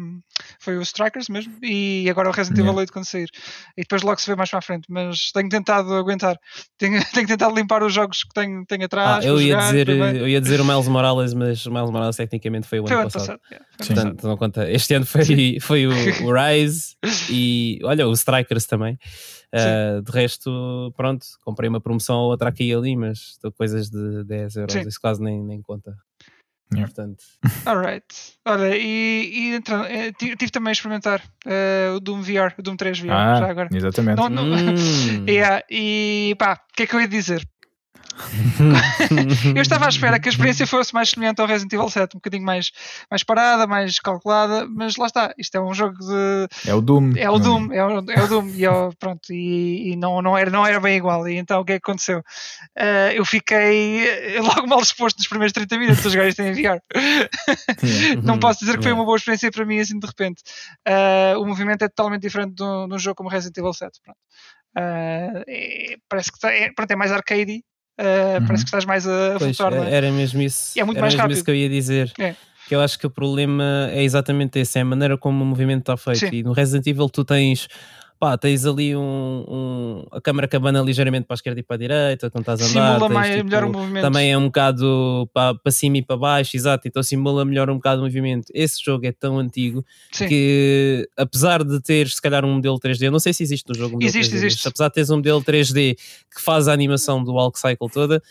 [0.59, 1.53] foi o Strikers mesmo.
[1.63, 2.79] E agora o Resident Evil Yeah.
[2.81, 3.29] 8 quando sair.
[3.77, 4.85] E depois logo se vê mais para a frente.
[4.89, 6.35] Mas tenho tentado aguentar.
[6.77, 9.25] Tenho, tenho tentado limpar os jogos que tenho, tenho Ah, atrás.
[9.25, 12.15] eu, para ia jogar dizer, eu ia dizer o Miles Morales, mas o Miles Morales
[12.15, 13.39] tecnicamente foi o Foi ano passado.
[13.39, 13.39] passado.
[13.49, 13.77] foi ano Sim.
[13.93, 13.95] passado.
[14.05, 14.71] Portanto, não conta.
[14.71, 15.25] Este ano foi,
[15.61, 16.95] foi o, o Rise
[17.31, 18.97] e olha, o Strikers também.
[19.55, 23.89] Uh, de resto, pronto, comprei uma promoção ou outra aqui e ali, mas estou coisas
[23.89, 24.87] de 10 euros, Sim.
[24.87, 25.95] isso quase nem, nem conta.
[26.73, 26.91] Yeah.
[26.93, 27.23] Portanto,
[27.65, 28.05] Alright.
[28.45, 32.61] Olha, e, e entrando, eh, ti- tive também a experimentar eh, o Doom VR, o
[32.61, 33.69] Doom 3 VR, já Ah, agora.
[33.73, 34.17] exatamente.
[34.17, 35.25] Não, não- hum.
[35.29, 37.47] Yeah, e pá, o que é que eu ia dizer?
[39.55, 42.19] Eu estava à espera que a experiência fosse mais semelhante ao Resident Evil 7, um
[42.19, 42.71] bocadinho mais,
[43.09, 46.47] mais parada, mais calculada, mas lá está, isto é um jogo de.
[46.65, 47.13] É o Doom.
[47.15, 50.21] É o não Doom, é o, é o Doom, e, eu, pronto, e, e não,
[50.21, 51.27] não, era, não era bem igual.
[51.27, 52.21] E então o que é que aconteceu?
[52.75, 56.57] Eh, eu fiquei logo mal disposto nos primeiros 30 minutos a jogar isto em VR.
[56.57, 56.81] Yeah.
[58.23, 60.41] não posso dizer que foi uma boa experiência para mim assim de repente.
[60.85, 63.99] Eh, o movimento é totalmente diferente de um de um jogo como Resident Evil 7.
[64.03, 64.17] Pronto.
[64.77, 67.63] Eh, é- parece que tá- é, pronto, é mais arcade.
[67.97, 68.45] Eh, Uhum.
[68.47, 69.71] Parece que estás mais a, Pois, flutuar.
[69.81, 69.93] não é?
[69.93, 70.77] era mesmo isso.
[70.77, 71.35] E é muito era mais mesmo rápido.
[71.35, 72.11] isso que eu ia dizer.
[72.19, 72.35] É.
[72.67, 75.79] Que eu acho que o problema é exatamente esse, é a maneira como o movimento
[75.81, 76.19] está feito.
[76.19, 76.29] Sim.
[76.33, 77.67] E no Resident Evil tu tens
[78.19, 79.01] pá, tens ali um,
[79.47, 82.65] um- a câmara cabana ligeiramente para a esquerda e para a direita, quando estás a
[82.65, 82.93] andar.
[82.93, 84.03] Simula mais, tipo, melhor o movimento.
[84.03, 87.75] também é um bocado para, para cima e para baixo, exato, então simula melhor um
[87.75, 88.47] bocado o movimento.
[88.53, 90.27] Esse jogo é tão antigo Sim.
[90.27, 93.75] que, apesar de ter se calhar um modelo 3D, eu não sei se existe no
[93.75, 94.67] jogo um modelo Existe, 3D, mas existe.
[94.67, 95.95] apesar de teres um modelo 3D
[96.35, 98.21] que faz a animação do Walk Cycle toda,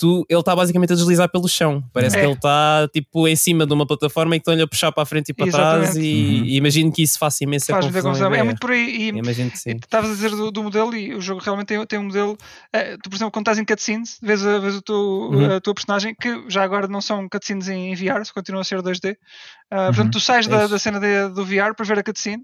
[0.00, 1.84] tu, ele está basicamente a deslizar pelo chão.
[1.92, 2.20] Parece É.
[2.20, 5.02] que ele está tipo em cima de uma plataforma e que estão-lhe a puxar para
[5.02, 6.06] a frente e para trás Exatamente.
[6.06, 6.44] e, Uhum.
[6.46, 8.10] e imagino que isso faça imensa Faz confusão.
[8.10, 8.34] confusão.
[8.34, 8.44] É VR.
[8.44, 8.96] muito por aí.
[8.96, 9.72] E, Imagino que sim.
[9.76, 12.36] Estavas a dizer do, do modelo e o jogo realmente tem, tem um modelo.
[12.72, 15.56] eh, tu, por exemplo, quando estás em cutscenes, vês, a, vês o teu, Uhum.
[15.56, 18.64] a tua personagem, que já agora não são cutscenes em, em VR, se continuam a
[18.64, 19.16] ser 2D.
[19.70, 19.86] Ah, Uhum.
[19.86, 22.42] Portanto, tu sais É da, da cena de- do VR para ver a cutscene.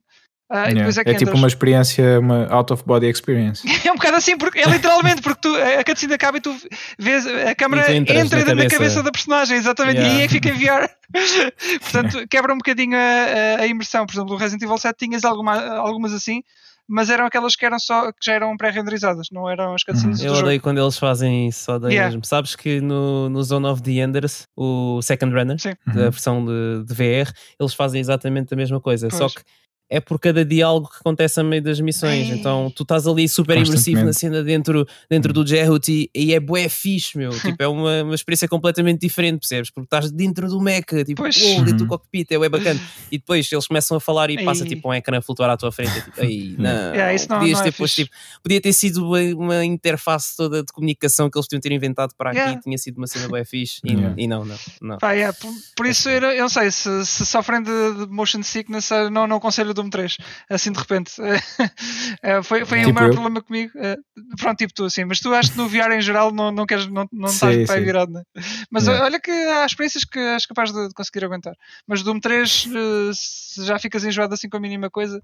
[0.48, 0.74] Ah, e Yeah.
[0.78, 3.62] depois é que É tipo uma experiência, uma out of body experience.
[3.86, 6.54] É um bocado assim, porque é literalmente porque tu, a cutscene acaba e tu
[6.98, 8.70] vês a câmera E entra na dentro da cabeça.
[8.76, 10.18] cabeça da personagem, exatamente, e Yeah.
[10.18, 10.88] aí é que fica em VR.
[11.80, 14.06] Portanto, quebra um bocadinho a, a- a imersão.
[14.06, 16.42] Por exemplo, no Resident Evil 7 tinhas alguma, algumas assim,
[16.88, 20.26] mas eram aquelas que eram só que já eram pré-renderizadas, não eram as cutscenes Eu
[20.30, 20.46] do jogo.
[20.46, 22.08] odeio quando eles fazem isso, odeio Yeah.
[22.10, 22.24] mesmo.
[22.24, 25.72] Sabes que no, no Zone of the Enders, o Second Runner, Sim.
[25.86, 26.10] da Uhum.
[26.10, 29.10] versão de, de VR, eles fazem exatamente a mesma coisa.
[29.10, 29.34] Só Pois.
[29.34, 29.42] que
[29.88, 32.28] é por cada diálogo que acontece a meio das missões.
[32.28, 32.36] Ei.
[32.38, 36.40] Então tu estás ali super imersivo na cena dentro, dentro do Jerut e, e é
[36.40, 37.30] bué fixe, meu.
[37.40, 39.70] tipo, é uma, uma experiência completamente diferente, percebes?
[39.70, 41.36] Porque estás dentro do mecha, tipo, Pois.
[41.40, 41.88] uou, dentro do Uhum.
[41.90, 42.80] cockpit, é bué bacana.
[43.12, 45.70] E depois eles começam a falar e passa tipo um ecrã a flutuar à tua
[45.70, 45.96] frente.
[45.96, 47.94] É tipo, ei, não, Yeah, isso não- podias não é fixe.
[48.04, 52.12] tipo, podia ter sido uma, uma interface toda de comunicação que eles tinham ter inventado
[52.18, 52.60] para aqui, Yeah.
[52.60, 53.80] tinha sido uma cena bué fixe.
[53.84, 54.14] E, Yeah.
[54.18, 54.98] e não, não, não.
[54.98, 58.42] Pá, yeah, por, por isso eu, eu não sei se, se sofrem de, de motion
[58.42, 60.16] sickness, não, não aconselho Doom 3
[60.50, 61.12] assim de repente.
[62.22, 63.12] Eh, foi foi Tipo o maior eu.
[63.12, 63.72] problema comigo.
[63.76, 63.96] Eh,
[64.38, 66.86] pronto, tipo tu assim, mas tu acho que no VR em geral não, não queres,
[66.86, 68.22] não, não Sim, estás virado, né?
[68.70, 69.04] Mas Yeah.
[69.04, 71.54] olha que há experiências que és capaz de, conseguir aguentar.
[71.86, 75.20] Mas Doom 3, eh, se já ficas enjoado assim com a mínima coisa,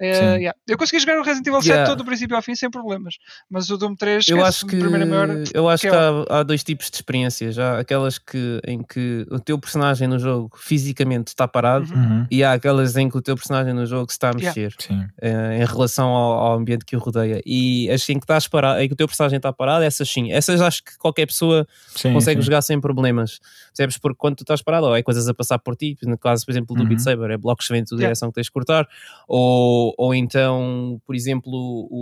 [0.00, 0.06] Sim.
[0.06, 0.54] yeah.
[0.68, 1.88] eu consegui jogar o Resident Evil 7 Yeah.
[1.90, 3.14] todo do princípio ao fim sem problemas,
[3.48, 6.42] mas o Doom 3 Eu acho que, hora, eu acho que que é há, há
[6.42, 7.58] dois tipos de experiências.
[7.58, 12.26] Há aquelas que, em que o teu personagem no jogo fisicamente está parado Uhum.
[12.30, 14.60] e há aquelas em que o teu personagem no jogo se está a Yeah.
[14.60, 15.04] mexer Sim.
[15.22, 17.40] eh, em relação ao, ao ambiente que o rodeia.
[17.46, 20.32] E as em que, estás parado, em que o teu personagem está parado, essas sim.
[20.32, 22.46] Essas acho que qualquer pessoa Sim, consegue sim.
[22.46, 23.38] jogar sem problemas.
[23.68, 23.98] Percebes?
[23.98, 26.50] Porque quando tu estás parado, ou é coisas a passar por ti, no caso, por
[26.52, 26.88] exemplo, do Uhum.
[26.88, 28.06] Beat Saber, é blocos que vêm Yeah.
[28.06, 28.86] direção que tens de cortar,
[29.28, 31.52] ou, ou então, por exemplo,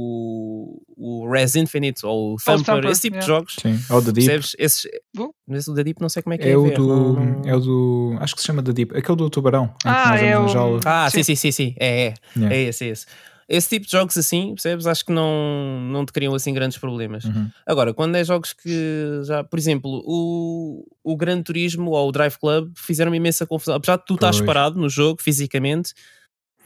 [0.07, 3.27] o, o Res Infinite ou o Thumper, Thumper, esse tipo de yeah.
[3.27, 3.57] jogos.
[3.61, 3.79] Sim.
[3.91, 4.27] Ou The Deep.
[4.27, 4.57] Percebes?
[4.59, 4.85] Esses,
[5.19, 5.31] Uh.
[5.47, 6.53] mas o da Deep não sei como é que é.
[6.53, 8.17] É o, ver, do, não- não- é o do.
[8.21, 8.97] Acho que se chama The Deep.
[8.97, 9.69] Aquele do tubarão.
[9.69, 10.81] que Ah, nós é o-.
[10.85, 11.23] Ah, Sim.
[11.23, 11.75] sim, sim, sim.
[11.83, 12.15] É, é.
[12.37, 12.57] Yeah.
[12.57, 13.07] É esse, é esse.
[13.49, 14.87] Esse tipo de jogos assim, percebes?
[14.87, 17.25] Acho que não, não te criam assim grandes problemas.
[17.25, 17.51] Uhum.
[17.67, 22.39] Agora, quando é jogos que já, por exemplo, o, o Gran Turismo ou o Drive
[22.39, 23.75] Club fizeram-me imensa confusão.
[23.75, 25.93] Apesar de tu estás parado no jogo fisicamente,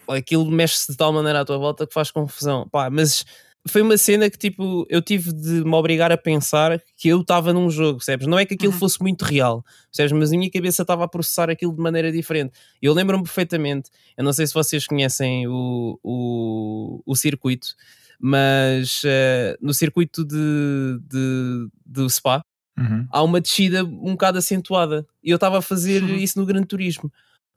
[0.09, 2.69] aquilo mexe-se de tal maneira à tua volta que faz confusão.
[2.69, 3.25] Pá, mas
[3.69, 7.53] foi uma cena que tipo, eu tive de me obrigar a pensar que eu estava
[7.53, 8.27] num jogo, percebes?
[8.27, 8.79] Não é que aquilo Uhum.
[8.79, 10.13] fosse muito real, percebes?
[10.13, 12.53] Mas a minha cabeça estava a processar aquilo de maneira diferente.
[12.81, 17.69] E eu lembro-me perfeitamente, eu não sei se vocês conhecem o, o, o circuito,
[18.19, 22.43] mas eh, no circuito de, de, do Spa
[22.79, 23.07] Uhum.
[23.11, 26.15] há uma descida um bocado acentuada e eu estava a fazer Uhum.
[26.17, 27.11] isso no Gran Turismo.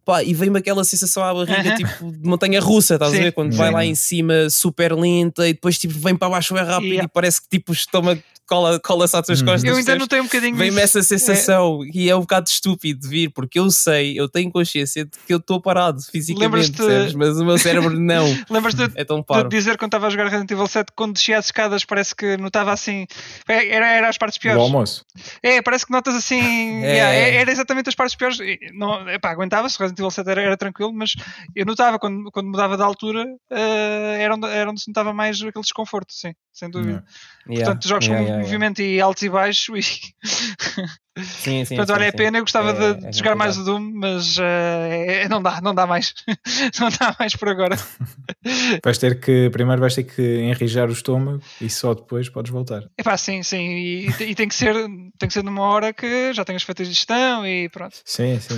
[0.10, 3.22] Pá, e veio-me aquela sensação à barriga, tipo de montanha russa, estás a Sim.
[3.22, 3.32] ver?
[3.32, 3.58] Quando Sim.
[3.60, 7.06] vai lá em cima super lenta e depois tipo vem para baixo é rápido Yeah.
[7.06, 8.20] e parece que tipo o estômago
[8.50, 9.46] cola- cola-se às tuas Uhum.
[9.46, 9.64] costas.
[9.64, 10.00] Eu ainda percebes?
[10.02, 13.70] notei um bocadinho Vem-me essa sensação e é um bocado estúpido de vir, porque eu
[13.72, 16.82] sei, eu tenho consciência de que eu estou parado fisicamente,
[17.16, 19.50] mas o meu cérebro não, Lembras-te de é tão de parvo.
[19.50, 22.72] dizer quando estava a jogar Resident Evil 7, quando descia as escadas, parece que notava
[22.74, 23.06] assim.
[23.48, 24.60] é, Era, era as partes piores.
[24.62, 25.06] almoço.
[25.44, 26.40] É, parece que notas assim.
[26.90, 26.94] É.
[26.96, 28.38] yeah, é- era exatamente as partes piores.
[28.74, 31.14] Não, epá, aguentava-se, o Resident Evil 7 era, era tranquilo, mas
[31.56, 35.38] eu notava quando, quando mudava de altura, eh, era, onde, era onde se notava mais
[35.42, 37.04] aquele desconforto, sim, sem dúvida.
[37.48, 37.66] Yeah.
[37.66, 38.39] Portanto, jogos yeah, com yeah, yeah.
[38.42, 40.10] Movimento e altos e baixos, e,
[41.22, 42.38] Sim, sim, portanto, vale a pena.
[42.38, 43.66] Eu gostava É- de, é jogar mais o.
[43.66, 46.14] Doom, mas eh, é- não dá, não dá mais.
[46.80, 47.76] não dá mais por agora.
[48.86, 49.50] Vais ter que.
[49.50, 52.84] Primeiro vais ter que enrijar o estômago e só depois podes voltar.
[52.98, 54.74] Epá, sim, sim, e, e tem- que ser
[55.18, 57.98] tem que ser numa hora que já tenhas feito a gestão e pronto.
[58.06, 58.58] Sim, sim.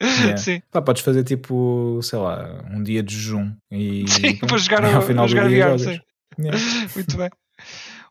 [0.00, 0.36] Yeah.
[0.38, 0.62] Sim.
[0.72, 5.02] Pá, podes fazer tipo, sei lá, um dia de jejum e Sim, vou jogar, ao
[5.02, 5.96] final vou do jogar dia VR, jogas.
[5.96, 6.00] sim.
[6.40, 6.58] Yeah.
[6.94, 7.30] Muito bem.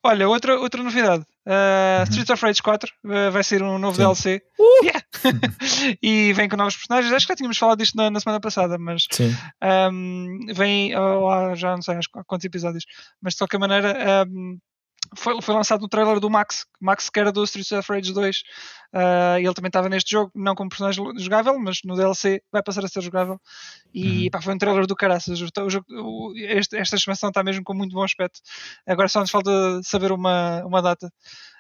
[0.06, 1.24] Olha, outra, outra novidade.
[1.46, 2.04] Uh.
[2.04, 4.02] Streets of Rage 4 uh, vai ser um novo Sim.
[4.04, 4.42] DLC.
[4.84, 5.02] Yeah.
[6.02, 7.14] e vem com novos personagens.
[7.14, 9.34] Acho que já tínhamos falado disto na, na semana passada, mas Sim.
[9.92, 12.86] um, vem oh, já não sei acho, há quantos episódios,
[13.22, 14.58] mas de qualquer maneira um,
[15.16, 18.38] foi, foi lançado no trailer do Max, Max que era do Streets of Rage 2.
[18.94, 22.86] Uh, ele também estava neste jogo, não como personagem jogável, mas no DLC vai passar
[22.86, 23.40] a ser jogável.
[23.94, 24.30] E Uhum.
[24.32, 25.40] pá, foi um trailer do caraças.
[25.42, 28.40] O, o o- este- esta expansão está mesmo com muito bom aspecto.
[28.88, 29.52] Agora só nos falta
[29.84, 31.10] saber uma, uma data.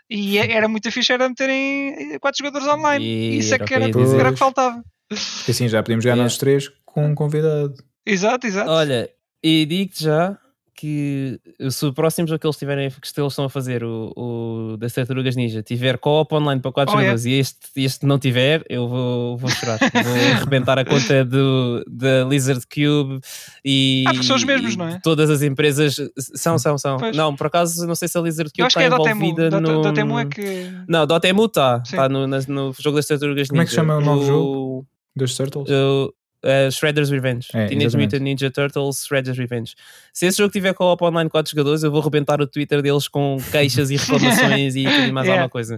[0.10, 3.04] E é- era muito fixe era meterem quatro jogadores online.
[3.06, 4.20] E Isso é o que que era, dizer.
[4.20, 4.84] era o que faltava.
[5.10, 6.24] Porque assim já podíamos jogar Yeah.
[6.24, 7.74] nós três com um convidado.
[8.06, 8.70] Exato, exato.
[8.70, 9.10] Olha,
[9.42, 10.38] e digo-te já
[10.76, 14.78] que se o próximo jogo que eles tiverem que eles estão a fazer, o, o
[14.78, 17.02] das Tartarugas Ninja, tiver co-op online para 4 Oh, é.
[17.02, 19.78] jogadores e este, este não tiver, eu vou, vou chorar.
[19.80, 23.20] vou arrebentar a conta do, da Lizard Cube
[23.64, 24.04] e.
[24.08, 25.00] Ah, porque são os mesmos, não é?
[25.04, 25.96] Todas as empresas
[26.36, 26.98] são, são, são.
[26.98, 27.16] Pois.
[27.16, 29.16] Não, por acaso, não sei se a Lizard Cube que está é Dotemu.
[29.26, 29.82] envolvida Dota- no.
[29.82, 30.72] Dotemu é que.
[30.88, 31.82] Não, Dotemu está.
[31.86, 33.50] Está no, no jogo das Tartarugas Ninja.
[33.50, 34.88] Como é que se chama o novo jogo?
[35.16, 35.70] Das Turtles?
[35.70, 37.48] o uh, Shredder's Revenge.
[37.54, 37.98] É, Teenage.
[37.98, 39.76] Mutant Ninja Turtles Shredder's Revenge.
[40.14, 43.38] Se esse jogo tiver co-op online 4 jogadores, eu vou rebentar o Twitter deles com
[43.52, 45.34] queixas e reclamações e tudo mais Yeah.
[45.44, 45.78] alguma coisa.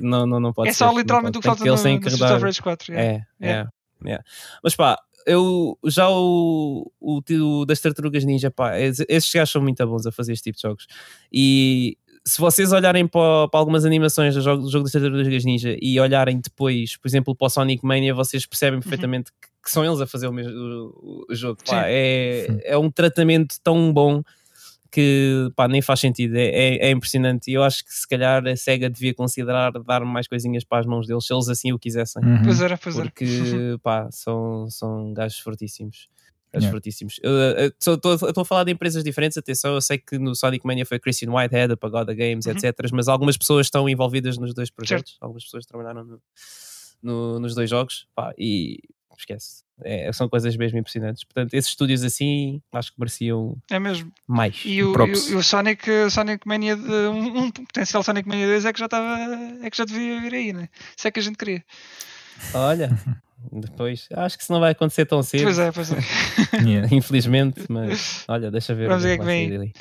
[0.00, 2.44] Não, não, não pode É só literalmente o que falta no, no que Streets of
[2.44, 2.92] Rage 4.
[2.92, 3.24] yeah.
[3.40, 4.20] É, é, é.
[4.62, 7.20] Mas pá, eu já o, o,
[7.60, 10.56] o das Tartarugas Ninja, pá, es- esses gajos são muito bons a fazer este tipo
[10.56, 10.86] de jogos.
[11.32, 11.96] E
[12.28, 15.98] se vocês olharem para, para algumas animações do jogo, do jogo das Tartarugas Ninja e
[15.98, 20.00] olharem depois, por exemplo, para o Sonic Mania, vocês percebem perfeitamente que, que são eles
[20.00, 21.58] a fazer o, mesmo, o, o jogo.
[21.64, 21.88] Pá, Sim.
[21.88, 24.22] é, é um tratamento tão bom
[24.90, 27.50] que pá, nem faz sentido, é, é, é impressionante.
[27.50, 30.86] E eu acho que se calhar a SEGA devia considerar dar mais coisinhas para as
[30.86, 32.42] mãos deles, se eles assim o quisessem Uhum.
[32.44, 33.04] Pois era, pois era.
[33.04, 33.24] porque
[33.82, 36.08] pá, são, são gajos fortíssimos.
[36.52, 36.70] Gajos Yeah.
[36.72, 37.20] fortíssimos.
[37.78, 41.30] Estou a falar de empresas diferentes, atenção, eu sei que no Sonic Mania foi Christian
[41.32, 42.52] Whitehead, a Pagoda Games, Uhum.
[42.52, 42.74] etc.
[42.92, 46.20] Mas algumas pessoas estão envolvidas nos dois projetos, algumas pessoas trabalharam no-
[47.02, 48.78] no- nos dois jogos, pá, e
[49.18, 49.62] esquece.
[49.82, 51.22] É, são coisas mesmo impressionantes.
[51.24, 54.12] Portanto, esses estúdios assim, acho que mereciam É mesmo.
[54.26, 54.62] mais.
[54.64, 58.72] E o, e o- Sonic, Sonic Mania de, um, um potencial Sonic Mania 2 é
[58.72, 59.18] que já estava
[59.62, 60.68] é que já devia vir aí, né?
[60.96, 61.64] Isso é que a gente queria.
[62.54, 62.88] Olha,
[63.52, 65.44] depois, acho que isso não vai acontecer tão cedo.
[65.44, 65.96] Pois é, pois é.
[66.68, 66.88] Yeah.
[66.94, 68.88] Infelizmente, mas olha, deixa ver.
[68.88, 69.72] Vamos o ver o que vem.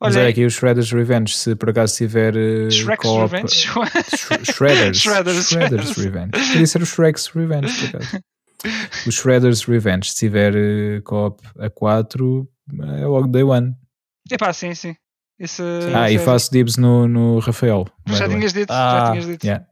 [0.00, 3.54] Mas Olha, olha aqui o Shredder's Revenge, se por acaso tiver uh, Shrek's co-op- Revenge.
[3.54, 4.98] Sh- Shredders.
[4.98, 5.96] Shredders, Shredders.
[5.96, 6.30] Revenge.
[6.32, 8.20] Podia ser o Shrek's Revenge, por acaso.
[9.06, 12.48] O Shredder's Revenge, se tiver uh, co-op a 4,
[13.00, 13.74] é logo day one.
[14.30, 14.94] Epá, sim, sim.
[15.38, 15.62] Esse,
[15.94, 17.84] Ah, e esse- faço dibs no, no Rafael.
[18.08, 19.44] Já tinhas dito, já Ah, tinhas dito.
[19.44, 19.64] Yeah.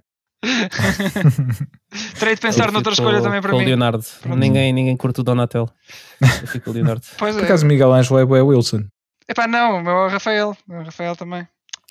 [2.19, 3.67] Terei de pensar noutra escolha também para com o mim.
[3.67, 4.05] Leonardo.
[4.23, 4.39] Pronto.
[4.39, 5.69] Ninguém, ninguém curte o Donatel.
[6.21, 7.03] Eu fico com o Leonardo.
[7.19, 7.45] Pois Por é.
[7.47, 8.85] acaso, Miguel Ângelo é bué Wilson.
[9.29, 10.51] Epá, não, o meu é o Rafael.
[10.51, 11.47] O meu é o Rafael também.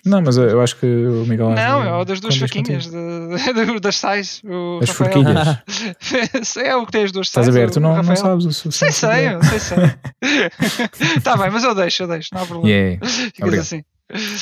[0.06, 1.68] Não, mas eu, acho que o Miguel Ângelo.
[1.70, 4.42] Não, é o das duas faquinhas, de- das sais.
[4.46, 5.12] O As Rafael.
[5.14, 6.58] forquilhas.
[6.58, 7.56] é o que tem as duas Estás sais.
[7.56, 7.68] a ver?
[7.68, 8.94] o- Tu o não, não sabes o Sei, suficiente.
[8.94, 11.20] sei, eu sei, sei.
[11.22, 12.70] Tá bem, mas eu deixo, eu deixo, não há problema.
[12.70, 13.06] Yeah.
[13.06, 13.62] Ficas Obrigado.
[13.62, 13.84] assim.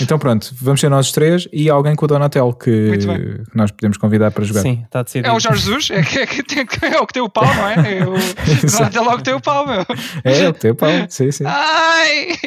[0.02, 2.92] Então pronto, vamos ser nós três e alguém com o Donatel que,
[3.54, 4.62] nós podemos convidar para jogar.
[4.62, 5.28] Sim, está decidido.
[5.28, 7.46] É o Jorge Jesus, é, que, é, que tem, é o que tem o pau,
[7.46, 7.98] não é?
[7.98, 8.16] é o,
[8.64, 8.98] Exato.
[8.98, 9.86] é logo que tem o pau, meu.
[10.24, 10.90] É, é o que tem pau.
[11.10, 11.44] Sim, sim.
[11.46, 12.38] Ai!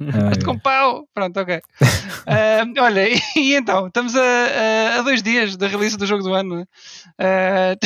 [0.00, 1.06] Ah, com pau!
[1.14, 1.60] Pronto, ok.
[2.26, 6.24] Ah, olha, e, e então, estamos a, a, a dois dias da release do jogo
[6.24, 6.56] do ano.
[6.56, 6.66] não é?
[7.18, 7.76] Ah,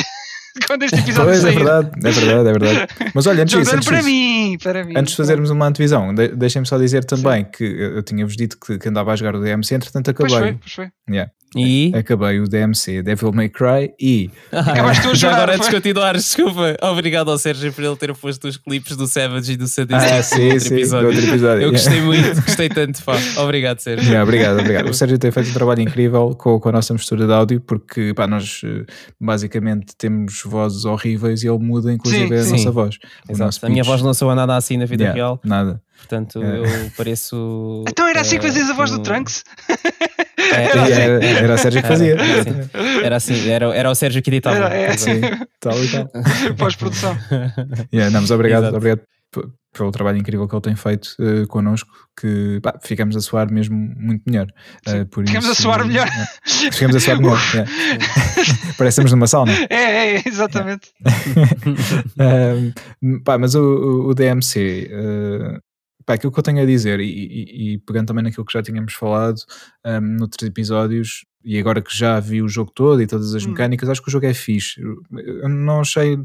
[0.67, 1.55] quando este episódio Pois, é sair.
[1.55, 2.87] verdade, é verdade, é verdade.
[3.13, 4.93] Mas olha, antes disso, antes para disso, mim, para mim.
[4.97, 8.57] antes de fazermos uma antevisão, de- deixem-me só dizer também que eu, eu tinha-vos dito
[8.59, 10.59] que, que andava a jogar o DMC, entretanto Pois foi, acabei.
[10.61, 10.89] pois foi.
[11.09, 11.31] Yeah.
[11.55, 11.91] E.
[11.95, 15.75] Acabei o DMC Devil May Cry e Acabaste tu a Já chorar, agora antes de
[15.75, 16.75] continuar, desculpa.
[16.81, 20.21] Obrigado ao Sérgio por ele ter posto os clipes do Savage e do Sadism Ah,
[20.21, 21.07] sim, outro sim, episódio.
[21.07, 21.63] outro episódio.
[21.63, 23.15] Eu gostei muito, gostei tanto, pá.
[23.37, 24.05] Obrigado, Sérgio.
[24.05, 24.89] Yeah, obrigado, obrigado.
[24.89, 28.13] O Sérgio tem feito um trabalho incrível com, com a nossa mistura de áudio, porque
[28.13, 28.85] pá, nós eh,
[29.19, 32.51] basicamente temos vozes horríveis e ele muda inclusive Sim, a sim.
[32.51, 32.97] nossa voz.
[33.29, 33.65] Exato.
[33.65, 35.81] A minha voz não soa nada assim na vida Yeah, real, Nada.
[35.97, 36.59] Portanto É.
[36.59, 37.83] eu pareço.
[37.89, 39.43] Então era assim que eh, fazias a voz do Trunks?
[40.37, 40.93] É, Era assim.
[40.93, 42.13] era, era o Sérgio que fazia.
[42.13, 43.03] Era, era assim.
[43.03, 44.55] Era assim, era, era o Sérgio que editava.
[44.57, 44.97] Era, é.
[44.97, 45.21] Sim,
[45.59, 46.09] tal e tal.
[46.57, 47.17] Pós-produção.
[47.93, 48.77] Yeah, não, mas obrigado, Exato.
[48.77, 49.01] obrigado
[49.73, 53.75] pelo trabalho incrível que ele tem feito eh, connosco, que pá, ficamos a soar mesmo
[53.75, 54.47] muito melhor.
[54.87, 56.07] Eh, por Ficamos a isso- soar melhor.
[56.07, 57.37] É, ficamos a soar melhor.
[57.53, 57.71] yeah.
[58.77, 59.51] Parecemos numa sauna.
[59.69, 60.89] É, é, exatamente.
[63.01, 65.59] Um, pá, mas o, o- o DMC, uh,
[66.07, 68.63] pá, aquilo que eu tenho a dizer, e, e- e pegando também naquilo que já
[68.63, 69.37] tínhamos falado
[69.85, 73.49] um, noutros episódios, e agora que já vi o jogo todo e todas as Hum.
[73.49, 74.81] mecânicas, acho que o jogo é fixe.
[74.81, 76.17] Eu não achei,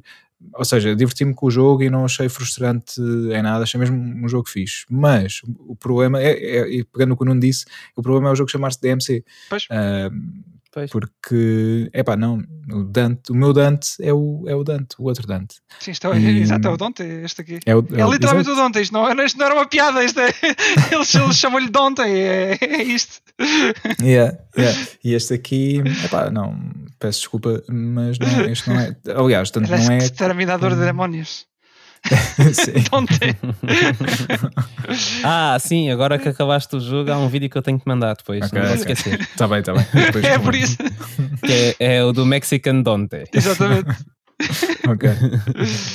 [0.55, 4.29] ou seja, diverti-me com o jogo e não achei frustrante em nada, achei mesmo um
[4.29, 4.85] jogo fixe.
[4.91, 7.65] Mas o problema é, é- e pegando o que o Nuno disse,
[7.97, 9.25] o problema é o jogo chamar-se DMC.
[9.51, 9.67] Pois.
[9.71, 10.43] Um,
[10.75, 10.91] Pois.
[10.91, 15.05] Porque, é pá, não, o Dante, o meu Dante é o, é o Dante, o
[15.05, 15.57] outro Dante.
[15.79, 17.61] Sim, isto é, E- exato, é o Dante, este aqui.
[17.67, 18.53] É, o, É literalmente exato.
[18.53, 20.29] o Dante, isto não, era- isto não era uma piada, isto é,
[20.91, 23.21] eles, eles chamam-lhe Dante, é, é isto.
[24.03, 24.79] Yeah, yeah.
[25.05, 26.59] E este aqui, epá, não,
[26.99, 28.97] peço desculpa, mas não, este não é.
[29.17, 29.99] Aliás, tanto Parece não é.
[29.99, 31.47] exterminador de como- demónios.
[32.91, 33.37] Dante.
[35.25, 38.17] Ah, sim, agora que acabaste o jogo, há um vídeo que eu tenho que mandar
[38.17, 38.45] depois.
[38.47, 38.93] Ok, não vou ok.
[38.93, 39.21] esquecer.
[39.21, 39.87] Está bem, está bem.
[39.95, 40.77] Depois É por isso.
[41.45, 43.25] Que é, é o do Mexican Dante.
[43.33, 43.91] Exatamente.
[44.89, 45.09] Ok.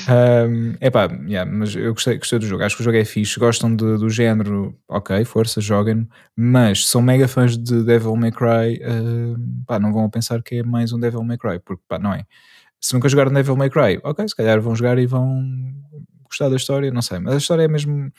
[0.07, 2.63] Um, epá, yeah, mas eu gostei, gostei do jogo.
[2.63, 3.37] Acho que o jogo é fixe.
[3.37, 6.07] Gostam de- do género, ok, força, joguem.
[6.35, 8.81] Mas são mega fãs de Devil May Cry.
[8.87, 11.99] um, pá, não vão a pensar que é mais um Devil May Cry, porque pá,
[11.99, 12.23] não é.
[12.79, 15.43] Se nunca jogaram Devil May Cry, ok, se calhar vão jogar e vão
[16.25, 17.19] gostar da história, não sei.
[17.19, 18.11] Mas a história é mesmo.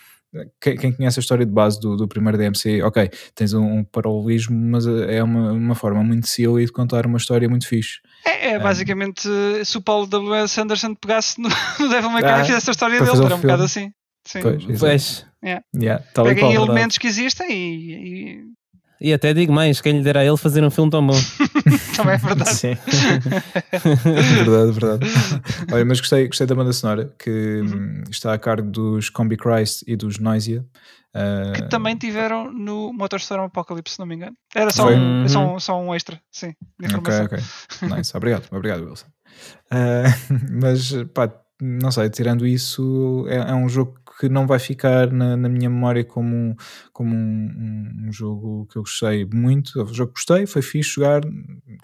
[0.61, 3.85] Quem, quem conhece a história de base do, do primeiro DMC, ok, tens um, um
[3.85, 7.99] paralelismo, mas é uma, uma forma muito silly de contar uma história muito fixe.
[8.27, 9.23] É, é basicamente
[9.65, 10.61] se o Paulo W.S.
[10.61, 11.49] Anderson pegasse no,
[11.81, 13.91] no Devil May Cry Ah, e fizesse a história dele, um era um bocado assim.
[14.27, 14.43] Sim.
[14.43, 14.79] Pois.
[14.79, 15.27] Pois.
[15.75, 16.67] Yeah, tal e Peguem qual.
[16.67, 18.45] elementos que existem e, E
[19.15, 21.15] até digo mais, quem lhe dera a ele fazer um filme tão bom.
[21.17, 22.55] e também é verdade.
[22.55, 22.77] Sim.
[24.45, 25.07] verdade, verdade.
[25.73, 27.31] Olha, mas gostei, gostei da banda sonora que
[27.61, 27.75] Uhum.
[27.77, 30.65] hum, está a cargo dos Combi Christ e dos Noisia.
[31.15, 34.37] Ah, Que também tiveram no Motorstorm Apocalypse, se não me engano.
[34.55, 34.97] Era só, Foi?
[34.97, 35.55] um, é só, Uhum.
[35.57, 37.25] um, só um extra, sim, de Ok, informação.
[37.27, 37.39] ok.
[37.97, 39.07] Nice, obrigado, obrigado, Wilson.
[39.71, 40.05] Ah,
[40.61, 41.31] mas, pá,
[41.61, 45.71] não sei, tirando isso, é, é um jogo que não vai ficar na, na minha
[45.71, 46.55] memória como, um-
[46.93, 47.19] como um,
[48.03, 49.83] um- um jogo que eu gostei muito.
[49.83, 51.21] O jogo que gostei, foi fixe jogar,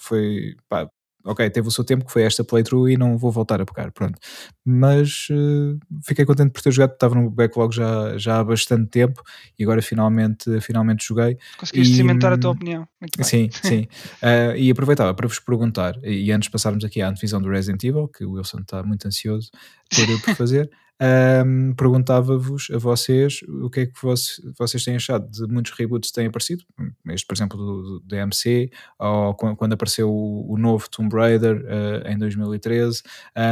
[0.01, 0.89] foi, pá,
[1.25, 3.91] ok, teve o seu tempo que foi esta playthrough e não vou voltar a pegar,
[3.93, 4.19] pronto.
[4.65, 9.23] Mas eh, fiquei contente por ter jogado, estava no backlog já, já há bastante tempo
[9.59, 11.39] e agora finalmente, finalmente joguei.
[11.59, 12.89] Conseguiste E, cimentar a tua hum, opinião.
[13.01, 13.25] Muito bem.
[13.27, 13.87] Sim, sim.
[14.23, 17.83] Uh, e aproveitava para vos perguntar, e antes de passarmos aqui à antevisão do Resident
[17.85, 19.51] Evil, que o Wilson está muito ansioso
[19.95, 25.29] por, por fazer, um, perguntava-vos a vocês o que é que voce- vocês têm achado
[25.29, 26.63] de muitos reboots que têm aparecido,
[27.09, 31.57] este, por exemplo, do, do DMC, ou quan- quando apareceu o, o novo Tomb Raider
[31.65, 33.03] uh, em 2013,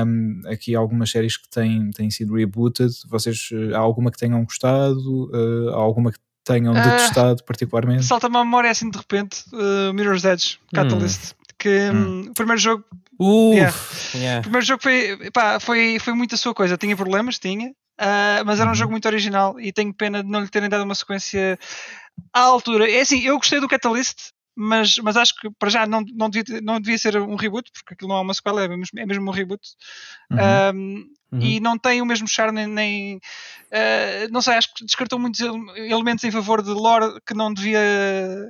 [0.07, 4.43] um, aqui algumas séries que têm, têm sido rebooted, vocês, uh, há alguma que tenham
[4.45, 8.05] gostado, uh, há alguma que tenham Ah, detestado particularmente?
[8.05, 11.35] Salta-me à memória assim de repente uh, Mirror's Edge, Catalyst.
[11.63, 12.85] Que hum, o primeiro jogo
[13.21, 13.77] Uf, Yeah.
[13.77, 14.39] Uh, yeah.
[14.41, 16.77] O primeiro jogo foi, pá, foi, foi muito a sua coisa.
[16.77, 18.75] Tinha problemas, tinha, ah, mas era um Uhum.
[18.75, 21.57] jogo muito original e tenho pena de não lhe terem dado uma sequência
[22.35, 22.91] à altura.
[22.91, 26.61] É assim, eu gostei do Catalyst, mas, mas acho que para já não, não, devia,
[26.61, 29.29] não devia ser um reboot, porque aquilo não é uma sequela, é mesmo, é mesmo
[29.29, 29.63] um reboot.
[30.31, 30.39] Uhum.
[30.39, 31.41] Ahm, Uhum.
[31.41, 32.75] E não tem o mesmo charme, nem.
[32.75, 33.21] nem,
[33.73, 37.53] ah, não sei, acho que descartou muitos ele- elementos em favor de lore que não
[37.55, 37.81] devia.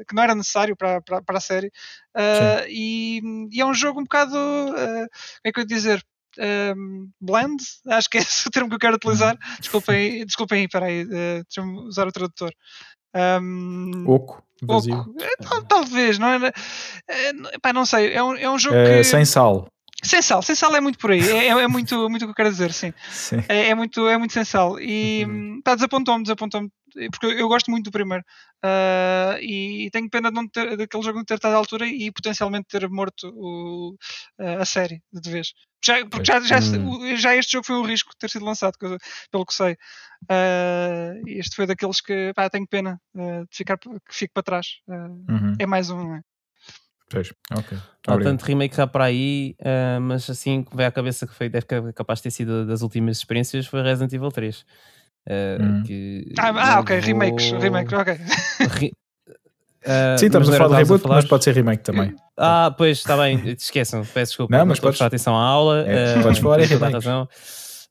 [0.08, 1.70] que não era necessário para, para, para a série.
[2.12, 4.36] Ah, e, e é um jogo um bocado.
[4.36, 5.08] ah, como
[5.44, 6.04] é que eu ia dizer?
[6.76, 9.38] Um, blend, acho que é esse o termo que eu quero utilizar.
[9.60, 12.52] Desculpem, desculpem aí, peraí, uh, deixa-me usar o tradutor.
[13.14, 15.04] Um, Oco, vazio.
[15.20, 16.28] Eh, tal- talvez, não
[17.08, 19.04] eh, não- pá, não sei, é um, é um jogo Eh, que.
[19.04, 19.66] sem sal.
[20.04, 22.30] Sem sal, sem sal é muito por aí, é, é- é muito, muito o que
[22.32, 22.92] eu quero dizer, sim.
[23.08, 23.36] Sim.
[23.48, 24.80] É, é muito, é muito sem sal.
[24.80, 25.60] E Uhum.
[25.64, 26.68] desapontou-me, desapontou-me,
[27.10, 28.24] porque eu, eu gosto muito do primeiro.
[28.64, 32.10] Ah, e tenho pena de não ter, daquele jogo não ter estado à altura e
[32.10, 33.96] potencialmente ter morto o-
[34.38, 35.52] a série de vez.
[35.84, 37.16] Já, porque já, já, Hum.
[37.16, 39.76] já este jogo foi um risco de ter sido lançado, pelo que sei.
[41.26, 44.66] E este foi daqueles que pá, tenho pena de ficar, que fique para trás.
[44.88, 45.54] Uhum.
[45.58, 46.20] é mais um, não é?
[47.12, 47.78] Pois, ok.
[48.06, 51.48] Há tanto remake cá para aí, ah, mas assim que vem à cabeça que foi,
[51.48, 54.64] deve capaz de ter sido das últimas experiências foi Resident Evil 3.
[55.28, 55.82] ah, Hum.
[55.84, 58.12] que Ah, ah, ok, remakes, vou- remakes, ok.
[58.68, 58.92] Re-
[59.84, 62.14] Ah, Sim, estamos a falar de reboot, falar- mas pode ser remake também.
[62.36, 65.84] Ah, pois, está bem, esqueçam, peço desculpa, Não, mas podes- prestar atenção à aula.
[65.86, 66.94] É, ah, podes falar em remakes.
[67.04, 67.28] razão.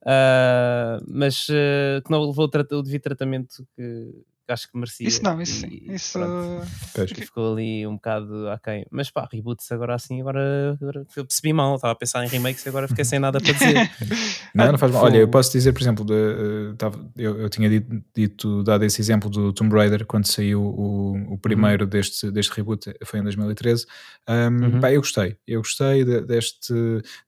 [0.05, 4.09] Ah, mas ah, que não levou o, devido tratamento que
[4.51, 5.07] acho que merecia.
[5.07, 5.93] Isso não, isso e sim.
[5.93, 8.85] Isso, pronto, ficou ali um bocado aquém.
[8.91, 12.65] Mas pá, reboots agora assim, agora, agora eu percebi mal, estava a pensar em remakes
[12.65, 13.89] e agora fiquei sem nada para dizer.
[14.53, 15.03] Não, não faz mal.
[15.03, 18.83] Olha, eu posso dizer, por exemplo, de, eh, tava- eu, eu tinha dito, dito- dado
[18.83, 23.23] esse exemplo do Tomb Raider quando saiu o, o primeiro deste, deste reboot, foi em
[23.23, 23.85] 2013.
[24.27, 24.33] Um,
[24.73, 24.79] Uhum.
[24.81, 26.73] pá, eu gostei, eu gostei de- deste,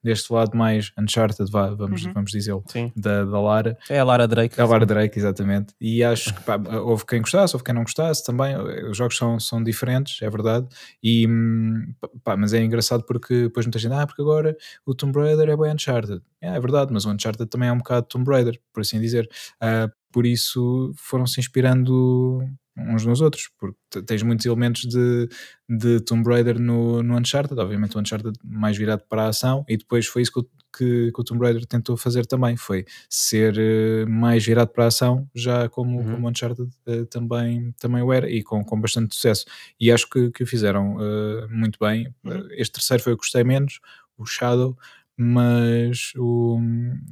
[0.04, 2.14] deste lado mais Uncharted, vá, vamos, Uhum.
[2.14, 2.64] vamos dizê-lo,
[2.96, 3.78] da, da Lara.
[3.90, 4.60] É a Lara Drake.
[4.60, 5.74] A Lara Drake, exatamente.
[5.80, 8.56] E acho que pá, houve quem gostasse, houve quem não gostasse também.
[8.90, 10.68] Os jogos são, são diferentes, é verdade.
[11.02, 15.18] E, hum, pá, mas é engraçado porque depois muita gente, ah, porque agora o Tomb
[15.20, 16.22] Raider é bem Uncharted.
[16.42, 19.30] É, é verdade, mas o Uncharted também é um bocado Tomb Raider, por assim dizer.
[19.62, 22.42] Ah, por isso foram-se inspirando
[22.76, 25.30] uns nos outros, porque tens muitos elementos de,
[25.70, 29.78] de Tomb Raider no, no Uncharted, obviamente o Uncharted mais virado para a ação, e
[29.78, 33.56] depois foi isso que, o- que, que o Tomb Raider tentou fazer também, foi ser
[33.60, 36.14] eh, mais virado para a ação, já como, Uhum.
[36.14, 39.46] como o Uncharted eh, também, também o era, e com, com bastante sucesso.
[39.80, 42.08] E acho que, que o fizeram eh, muito bem.
[42.24, 42.48] Uhum.
[42.54, 43.80] Este terceiro foi o que gostei menos,
[44.18, 44.76] o Shadow,
[45.18, 46.60] mas o,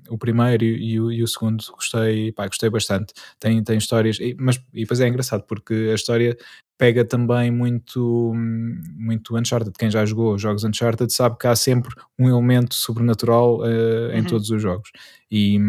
[0.10, 3.14] o primeiro e, e o, e o segundo gostei, pá, gostei bastante.
[3.40, 6.38] Tem, tem histórias, e, mas e depois é engraçado porque a história
[6.78, 9.72] pega também muito, muito Uncharted.
[9.78, 14.26] Quem já jogou jogos Uncharted sabe que há sempre um elemento sobrenatural eh, em Uhum.
[14.26, 14.90] todos os jogos.
[15.30, 15.60] E,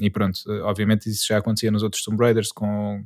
[0.00, 3.04] e pronto, obviamente isso já acontecia nos outros Tomb Raiders com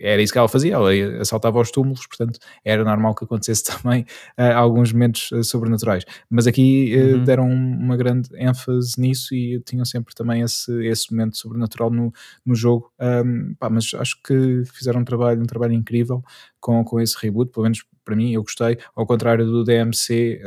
[0.00, 4.04] era isso que ela fazia, ela assaltava os túmulos, portanto era normal que acontecesse também
[4.36, 6.04] eh, alguns momentos eh, sobrenaturais.
[6.30, 7.24] Mas aqui eh, Uhum.
[7.24, 12.12] deram uma grande ênfase nisso e tinham sempre também esse, esse momento sobrenatural no,
[12.44, 12.90] no jogo.
[12.98, 16.22] Ahm, pá, mas acho que fizeram um trabalho, um trabalho incrível
[16.60, 20.40] com, com esse reboot, pelo menos para mim eu gostei, ao contrário do DMC,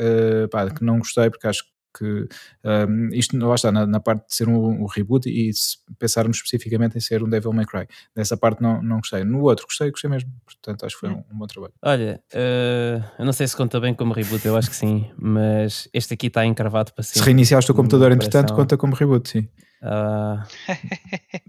[0.50, 1.70] pá, que não gostei porque acho que
[2.04, 6.38] um, isto lá está na, na parte de ser um, um reboot e se pensarmos
[6.38, 7.88] especificamente em ser um Devil May Cry.
[8.16, 10.32] Dessa parte não, não gostei, no outro gostei, gostei mesmo.
[10.46, 11.74] Portanto acho que foi um, um bom trabalho.
[11.82, 15.88] Olha, eh, eu não sei se conta bem como reboot, eu acho que sim, mas
[15.94, 17.26] este aqui está encravado para se sempre.
[17.28, 19.48] reiniciaste o Uma computador entretanto conta como reboot, sim.
[19.82, 20.46] Ah,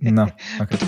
[0.01, 0.27] não,
[0.61, 0.79] ok.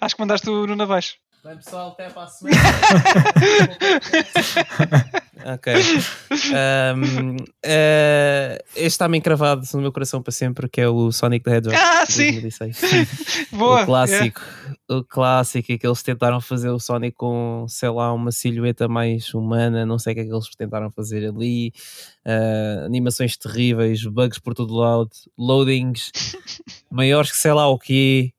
[0.00, 1.14] Acho que mandaste o Nuno abaixo.
[1.44, 2.56] Bem pessoal, até para a semana.
[5.54, 5.72] ok.
[6.52, 11.56] Ahm, eh, este está-me encravado no meu coração para sempre, que é o Sonic the
[11.56, 11.76] Hedgehog.
[11.76, 12.32] Ah, de sim!
[12.32, 13.46] 2006.
[13.54, 13.82] Boa!
[13.82, 14.40] o clássico,
[14.88, 19.32] o clássico é que eles tentaram fazer o Sonic com, sei lá, uma silhueta mais
[19.32, 21.72] humana, não sei o que é que eles tentaram fazer ali,
[22.26, 26.10] ah, animações terríveis, bugs por todo lado, loadings
[26.90, 28.32] maiores que sei lá o quê.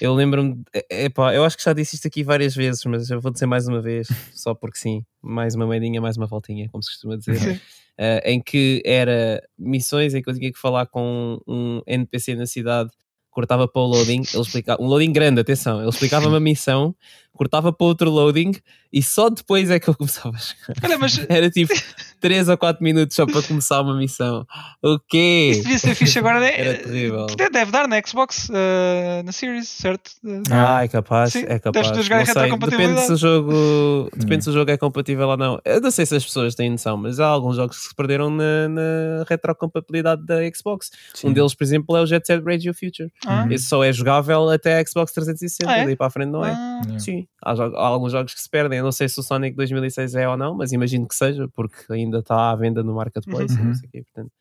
[0.00, 3.20] Eu lembro-me, é- epá, eu acho que já disse isto aqui várias vezes, mas eu
[3.20, 6.82] vou dizer mais uma vez, só porque sim, mais uma moedinha, mais uma voltinha, como
[6.82, 7.60] se costuma dizer.
[7.98, 12.46] Uh, em que era missões em que eu tinha que falar com um NPC na
[12.46, 12.90] cidade,
[13.32, 16.94] cortava para o loading, ele explicava, um loading grande, atenção, ele explicava uma missão,
[17.34, 18.52] cortava para outro loading
[18.92, 20.78] e só depois é que eu começava a jogar.
[20.84, 21.72] Olha, mas Era tipo
[22.20, 24.46] 3 ou 4 minutos só para começar uma missão.
[24.82, 25.48] O quê?
[25.52, 26.38] isso devia ser fixe agora.
[26.40, 26.52] né?
[26.60, 27.26] Era terrível.
[27.34, 30.10] Deve- Deve dar na Xbox, eh, na Series, certo?
[30.26, 31.88] Eh, Ah, é capaz, Sim, é deves capaz.
[31.88, 32.50] poder jogar Não sei.
[32.58, 35.58] Depende se o jogo, depende se o jogo é compatível ou não.
[35.64, 38.28] Eu não sei se as pessoas têm noção, mas há alguns jogos que se perderam
[38.30, 40.90] na, na retrocompatibilidade da Xbox.
[41.24, 43.10] Um deles, por exemplo, é o Jet Set Radio Future.
[43.26, 45.84] Ah, Esse só é jogável até a Xbox 360, Ah, é?
[45.86, 46.52] daí para a frente não é.
[46.52, 46.80] ah.
[46.98, 48.78] Sim, há, há alguns jogos que se perdem.
[48.78, 51.92] Eu não sei se o Sonic 2006 é ou não, mas imagino que seja, porque
[51.92, 53.56] ainda está à venda no Marketplace.
[53.58, 53.66] Uhum.
[53.66, 54.32] não sei o quê, portanto,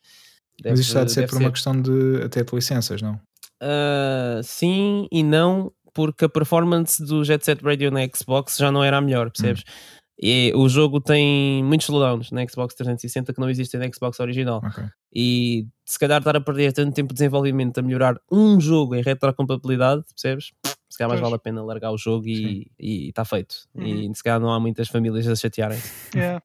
[0.64, 3.14] mas isto está de ser deve por uma questão de até de licenças, não?
[3.64, 8.84] Uh, sim e não, porque a performance do Jet Set Radio na Xbox já não
[8.84, 9.64] era a melhor, percebes?
[10.22, 14.62] E o jogo tem muitos slowdowns na Xbox 360 que não existem na Xbox original.
[14.64, 14.84] Ok.
[15.14, 19.02] E se calhar estar a perder tanto tempo de desenvolvimento a melhorar um jogo em
[19.02, 20.52] retrocompatibilidade, percebes?
[20.90, 21.32] Se calhar mais Pois.
[21.32, 23.56] vale a pena largar o jogo e está feito.
[23.76, 24.14] E Uhum.
[24.14, 25.80] se calhar não há muitas famílias a chatearem.
[26.14, 26.42] yeah.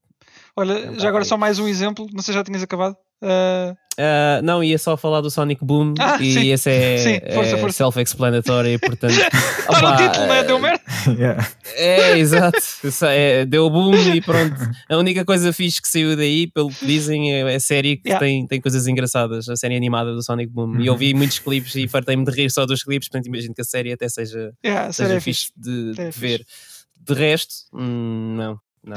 [0.57, 2.07] Olha, É já agora só mais um exemplo.
[2.14, 2.97] Não sei se já tinhas acabado.
[3.23, 6.49] Eh, Uh, não, ia só falar do Sonic Boom Ah, e sim.
[6.53, 9.14] esse é, Sim, força, é self-explanatory, portanto.
[9.59, 10.45] Está no opá, título, né?
[10.45, 10.81] Deu merda.
[11.19, 11.49] Yeah.
[11.77, 12.59] É, exato.
[13.05, 14.55] É, deu boom e pronto.
[14.91, 18.27] A única coisa fixe que saiu daí, pelo que dizem, é a série que Yeah.
[18.27, 20.79] tem, tem coisas engraçadas, a série animada do Sonic Boom.
[20.79, 23.62] E eu vi muitos clipes e fartei-me de rir só dos clipes, portanto imagino que
[23.62, 25.53] a série até seja, Yeah, a série seja é fixe fixe.
[25.57, 26.47] de, Série é de ver.
[27.01, 28.59] De resto, hum, não.
[28.87, 28.97] Não,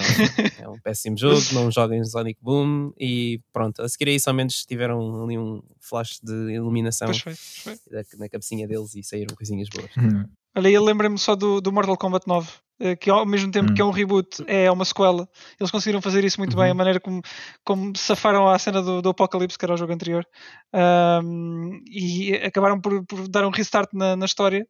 [0.59, 5.23] é um péssimo jogo, não joguem Sonic Boom e pronto, a seguir aí somente tiveram
[5.23, 7.33] ali um flash de iluminação Pois foi,
[7.63, 8.19] pois foi.
[8.19, 9.91] na, cabecinha deles e saíram coisinhas boas.
[9.97, 10.25] Hum.
[10.55, 13.73] Olha, eu lembrei-me só do, do Mortal Kombat 9, eh, que ao mesmo tempo Hum.
[13.73, 15.27] que é um reboot, é uma sequela.
[15.59, 16.63] Eles conseguiram fazer isso muito Uhum.
[16.63, 17.21] bem, a maneira como,
[17.63, 20.25] como safaram à cena do, do Apocalipse, que era o jogo anterior,
[20.73, 24.67] Ahm, e acabaram por, por dar um restart na, na história.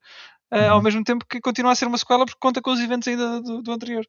[0.52, 0.84] Eh, ao Uhum.
[0.84, 3.62] mesmo tempo que continua a ser uma sequela porque conta com os eventos ainda do,
[3.62, 4.06] do anterior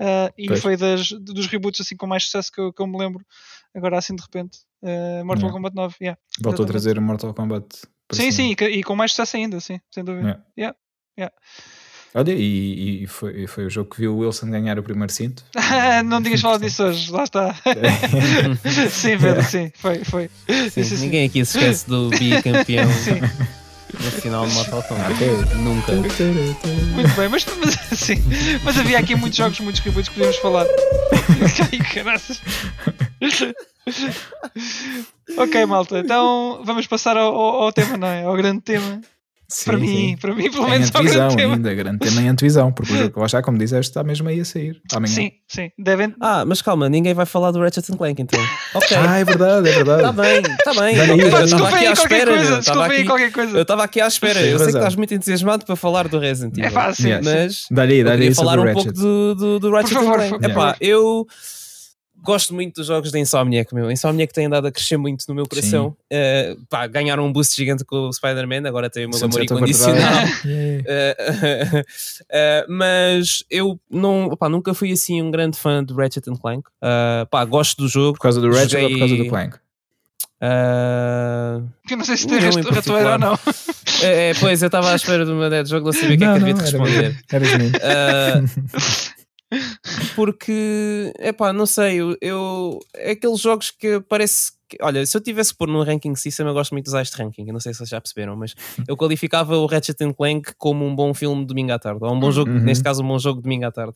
[0.00, 0.60] Ah, e Pois.
[0.60, 3.24] foi das, dos reboots assim com mais sucesso que eu, que eu me lembro
[3.74, 5.52] agora assim de repente Eh, Mortal Yeah.
[5.56, 6.20] Kombat 9 yeah.
[6.40, 6.70] Voltou a Exatamente.
[6.72, 7.66] trazer o Mortal Kombat
[8.06, 8.54] para sim, cima.
[8.56, 10.76] sim, e, e com mais sucesso ainda sim, sem dúvida Yeah.
[11.18, 11.34] Yeah.
[12.14, 15.44] Olha, e, e foi, foi o jogo que viu o Wilson ganhar o primeiro cinto.
[16.06, 17.54] não tinhas falado disso hoje, lá está.
[18.90, 20.30] sim, Pedro, sim, foi, foi.
[20.70, 23.20] Sim, Sim, sim, ninguém aqui se esquece do bicampeão Sim,
[24.02, 25.12] nacional de Mortal Kombat.
[25.12, 25.28] Ok.
[25.56, 25.92] Nunca.
[25.92, 28.22] muito bem, mas, mas, sim,
[28.64, 30.66] mas havia aqui muitos jogos, muitos reboots que podíamos falar.
[31.72, 32.40] Ai, caraças.
[35.36, 38.24] ok, malta, então vamos passar ao, ao- ao tema, não é?
[38.24, 39.00] Ao grande tema
[39.50, 40.16] Sim, para mim, sim.
[40.20, 41.54] para mim, pelo menos é o grande tema.
[41.54, 44.28] ainda, grande tema em antevisão, porque o jogo que lá está, como disseste, está mesmo
[44.28, 44.78] aí a sair.
[44.92, 45.14] Amanhã.
[45.14, 45.70] Sim, sim.
[45.78, 46.14] Devem.
[46.20, 48.38] Ah, mas calma, ninguém vai falar do Ratchet Clank então.
[48.74, 48.94] Ok.
[48.94, 50.02] Ah, é verdade, é verdade.
[50.02, 51.00] Está bem, está bem.
[51.00, 52.30] Aí, eu estava aqui aí à qualquer espera.
[52.36, 52.52] coisa.
[52.52, 53.56] eu estava aqui- qualquer coisa.
[53.56, 54.40] Eu estava aqui à espera.
[54.42, 56.66] Eu sei que estás muito entusiasmado para falar do Resident Evil.
[56.66, 57.20] É fácil.
[57.24, 60.38] Mas Dá-lhe aí, eu queria falar um pouco do, do, do Ratchet Por favor, Clank.
[60.40, 60.76] por Epá, favor.
[60.80, 61.26] eu
[62.22, 63.90] gosto muito dos jogos da Insomniac, meu.
[63.90, 65.96] Insomniac tem andado a crescer muito no meu coração.
[66.10, 69.52] Eh, pá, ganharam um boost gigante com o Spider-Man, agora tem o meu amor Sunset
[69.52, 70.24] incondicional.
[70.46, 71.84] Eh,
[72.30, 76.62] eh, mas eu não, pá, nunca fui assim um grande fã de Ratchet Clank.
[77.30, 78.14] Pá, gosto do jogo.
[78.14, 79.56] Por causa do Ratchet ou por causa do Joguei- Clank?
[80.40, 83.34] Eh, Que eu não sei se tem ratoeira ou não.
[84.02, 86.18] é, é, pois, eu estava à espera de uma ideia de jogo, não sabia o
[86.18, 87.02] que é que havia de era responder.
[87.02, 87.18] mesmo.
[87.32, 89.17] Eras menino.
[90.14, 95.20] Porque, epá, não sei, eu, eu é aqueles jogos que parece que, olha, se eu
[95.20, 97.72] tivesse pôr num ranking system, eu gosto muito de usar este ranking, eu não sei
[97.72, 98.54] se vocês já perceberam, mas
[98.86, 102.20] eu qualificava o Ratchet Clank como um bom filme de domingo à tarde, ou um
[102.20, 102.60] bom jogo, Uhum.
[102.60, 103.94] neste caso, um bom jogo de domingo à tarde.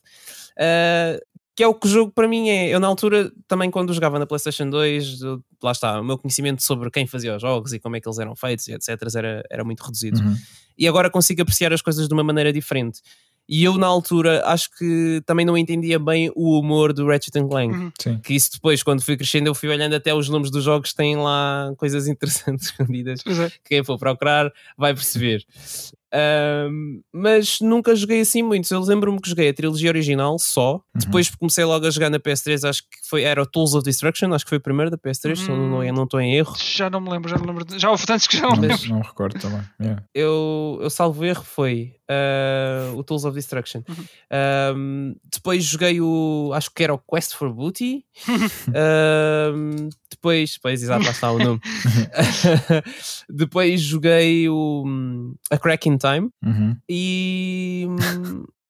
[0.57, 1.19] Ah,
[1.55, 2.69] que é o que o jogo para mim é.
[2.69, 6.63] Eu, na altura, também quando jogava na PlayStation 2, eu- lá está, o meu conhecimento
[6.63, 8.89] sobre quem fazia os jogos e como é que eles eram feitos e etc.
[9.15, 10.35] era, era muito reduzido Uhum.
[10.75, 13.01] e agora consigo apreciar as coisas de uma maneira diferente.
[13.47, 17.73] E eu, na altura, acho que também não entendia bem o humor do Ratchet Clank.
[17.73, 17.91] Uhum.
[17.99, 18.19] Sim.
[18.19, 21.17] Que isso depois, quando fui crescendo, eu fui olhando até os nomes dos jogos, têm
[21.17, 23.19] lá coisas interessantes escondidas.
[23.27, 23.51] É.
[23.65, 25.43] Quem for procurar vai perceber.
[26.15, 28.69] Ahm, mas nunca joguei assim muitos.
[28.69, 30.79] Eu lembro-me que joguei a trilogia original só.
[30.93, 32.69] Depois comecei logo a jogar na PS3.
[32.69, 34.31] Acho que foi, era o Tools of Destruction.
[34.31, 35.35] Acho que foi o primeiro da PS3.
[35.35, 36.53] Se eu não, não estou em erro.
[36.57, 37.79] Já não me lembro, já não me lembro.
[37.79, 38.89] Já houve tantos que já não me Não, lembro.
[38.89, 39.61] não recordo também.
[39.81, 40.03] Yeah.
[40.13, 43.81] eu, eu salvo erro foi uh, o Tools of Destruction.
[44.75, 46.51] Um, depois joguei o.
[46.53, 48.05] Acho que era o Quest for Booty.
[48.69, 51.59] Um, depois, depois, exato, lá está o nome.
[53.29, 56.77] depois joguei o A Crack in Time Uhum.
[56.89, 57.87] e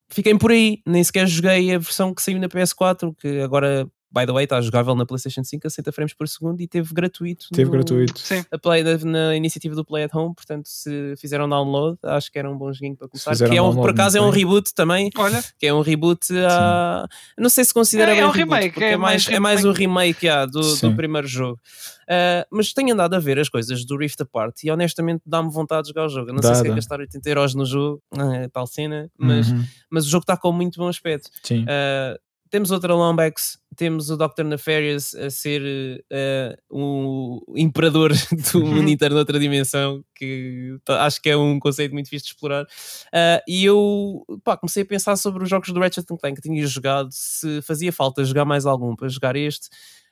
[0.10, 0.80] fiquei por aí.
[0.86, 4.62] Nem sequer joguei a versão que saiu na PS4, que agora, by the way, está
[4.62, 7.48] jogável na PlayStation 5 a 60 frames por segundo e teve gratuito.
[7.52, 8.20] Teve no- gratuito.
[8.20, 8.44] Sim.
[8.52, 12.38] a play na, na iniciativa do Play at Home, portanto, se fizeram download, acho que
[12.38, 13.36] era um bom joguinho para começar.
[13.36, 17.08] Que é um, por acaso é um reboot também, Olha, que é um reboot a.
[17.38, 19.36] Não sei se considera É, bem é um reboot, remake, porque é é, mais, mais
[19.36, 21.60] é mais um remake yeah, do, do primeiro jogo.
[22.08, 25.84] Ah, mas tenho andado a ver as coisas do Rift Apart e honestamente dá-me vontade
[25.84, 26.30] de jogar o jogo.
[26.30, 26.76] Eu não sei se dá.
[26.76, 29.64] gastar 80 euros no jogo, ah, tal cena, mas, Uhum.
[29.90, 31.30] mas o jogo está com muito bom aspecto.
[31.44, 31.64] Sim.
[31.64, 32.20] Uh,
[32.54, 34.44] temos outra Lombax, temos o Dr.
[34.44, 38.12] Nefarious a ser uh, o imperador
[38.54, 42.66] do monitor noutra dimensão, que tá- acho que é um conceito muito fixe de explorar.
[42.66, 46.64] Uh, e eu pá, comecei a pensar sobre os jogos do Ratchet Clank que tinha
[46.68, 49.70] jogado, se fazia falta jogar mais algum para jogar este.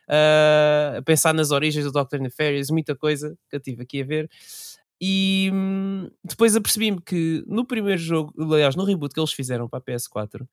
[0.09, 2.17] Uh, a pensar nas origens do Dr.
[2.17, 4.27] Nefarious, muita coisa que eu tive aqui a ver.
[4.99, 9.77] E hum, depois apercebi-me que no primeiro jogo, aliás, no reboot que eles fizeram para
[9.77, 10.47] a PS4,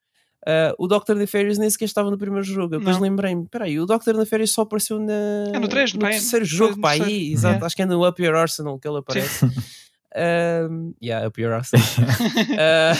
[0.47, 1.15] ah, o Dr.
[1.15, 2.75] Nefarious nem sequer estava no primeiro jogo.
[2.75, 3.87] Eu Depois lembrei-me, peraí, oR.
[4.15, 5.13] Nefarious só apareceu na,
[5.53, 8.21] É no três, no pá, terceiro jogo, pá, aí, exato, acho que é no Up
[8.21, 9.45] Your Arsenal que ele aparece.
[10.17, 11.85] Um, yeah, Up Your Arsenal.
[12.57, 12.93] Ah,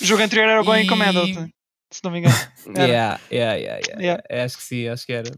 [0.00, 1.26] o jogo anterior era o Going E- Commando,
[1.90, 2.34] se não me engano.
[2.74, 2.86] Era.
[2.88, 4.00] Yeah, yeah, yeah, yeah.
[4.02, 4.22] Yeah.
[4.30, 5.30] É, Acho que sim, acho que era.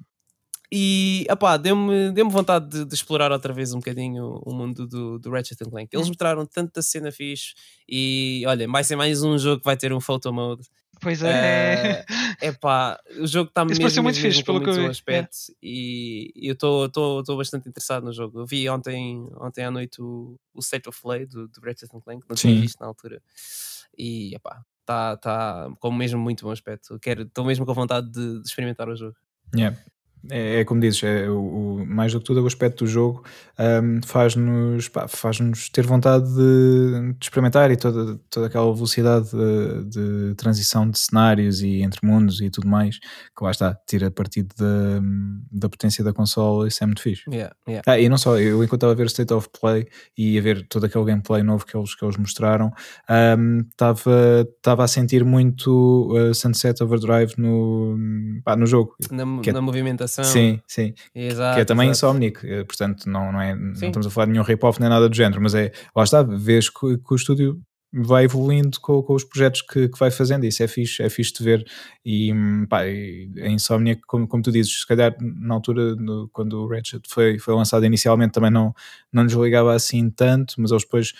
[0.73, 5.19] E opá, deu-me deu vontade de, de explorar outra vez um bocadinho o mundo do,
[5.19, 5.89] do Ratchet Clank.
[5.93, 6.11] Eles Uhum.
[6.11, 7.55] mostraram tanta cena fixe
[7.89, 10.67] e olha, vai ser mais um jogo que vai ter um photo mode.
[11.01, 12.05] Pois é.
[12.41, 14.73] É pá, o jogo está Isso mesmo, pareceu muito mesmo, fixe, mesmo pelo que eu
[14.73, 18.41] muito bom vi, aspecto e e eu estou bastante interessado no jogo.
[18.41, 22.25] Eu vi ontem, ontem à noite o, o State of Play do, do Ratchet Clank,
[22.29, 23.21] não tinha visto na altura.
[23.97, 26.99] E epá, está tá com mesmo muito bom aspecto.
[27.05, 29.17] Estou mesmo com vontade de, de experimentar o jogo.
[29.55, 29.77] Yeah.
[30.31, 31.39] É, é como dizes, é o,
[31.81, 33.23] o- mais do que tudo o aspecto do jogo
[33.59, 39.85] ahm, faz-nos pá, faz-nos ter vontade de, de experimentar e toda, toda aquela velocidade de,
[40.31, 44.55] de transição de cenários e entre mundos e tudo mais, que lá está, tira partido
[44.59, 45.01] da,
[45.53, 47.23] da potência da consola, isso é muito fixe.
[47.31, 47.83] Yeah, yeah.
[47.87, 50.41] Ah, e não só, eu enquanto estava a ver o State of Play e a
[50.41, 52.73] ver todo aquele gameplay novo que eles, que eles mostraram,
[53.71, 57.97] estava estava a sentir muito uh, Sunset Overdrive no,
[58.45, 58.95] pá, no jogo.
[59.11, 59.61] Na, Que é- na
[60.23, 60.95] Sim, sim.
[61.15, 62.15] exato, que é também exato.
[62.15, 65.09] Insomniac, eh, portanto não, não, é, não estamos a falar de nenhum rip-off nem nada
[65.09, 67.61] do género, mas é, lá está, vês que, que o estúdio
[67.97, 70.45] vai evoluindo com, com os projetos que, que vai fazendo.
[70.45, 71.65] Isso é fixe, é fixe de ver.
[72.05, 72.33] E
[72.69, 76.69] pá, e a Insomnia, como, como tu dizes, se calhar na altura, no- quando o
[76.69, 78.75] Ratchet foi, foi lançado inicialmente, também não,
[79.13, 81.13] não nos ligava assim tanto, mas eles depois.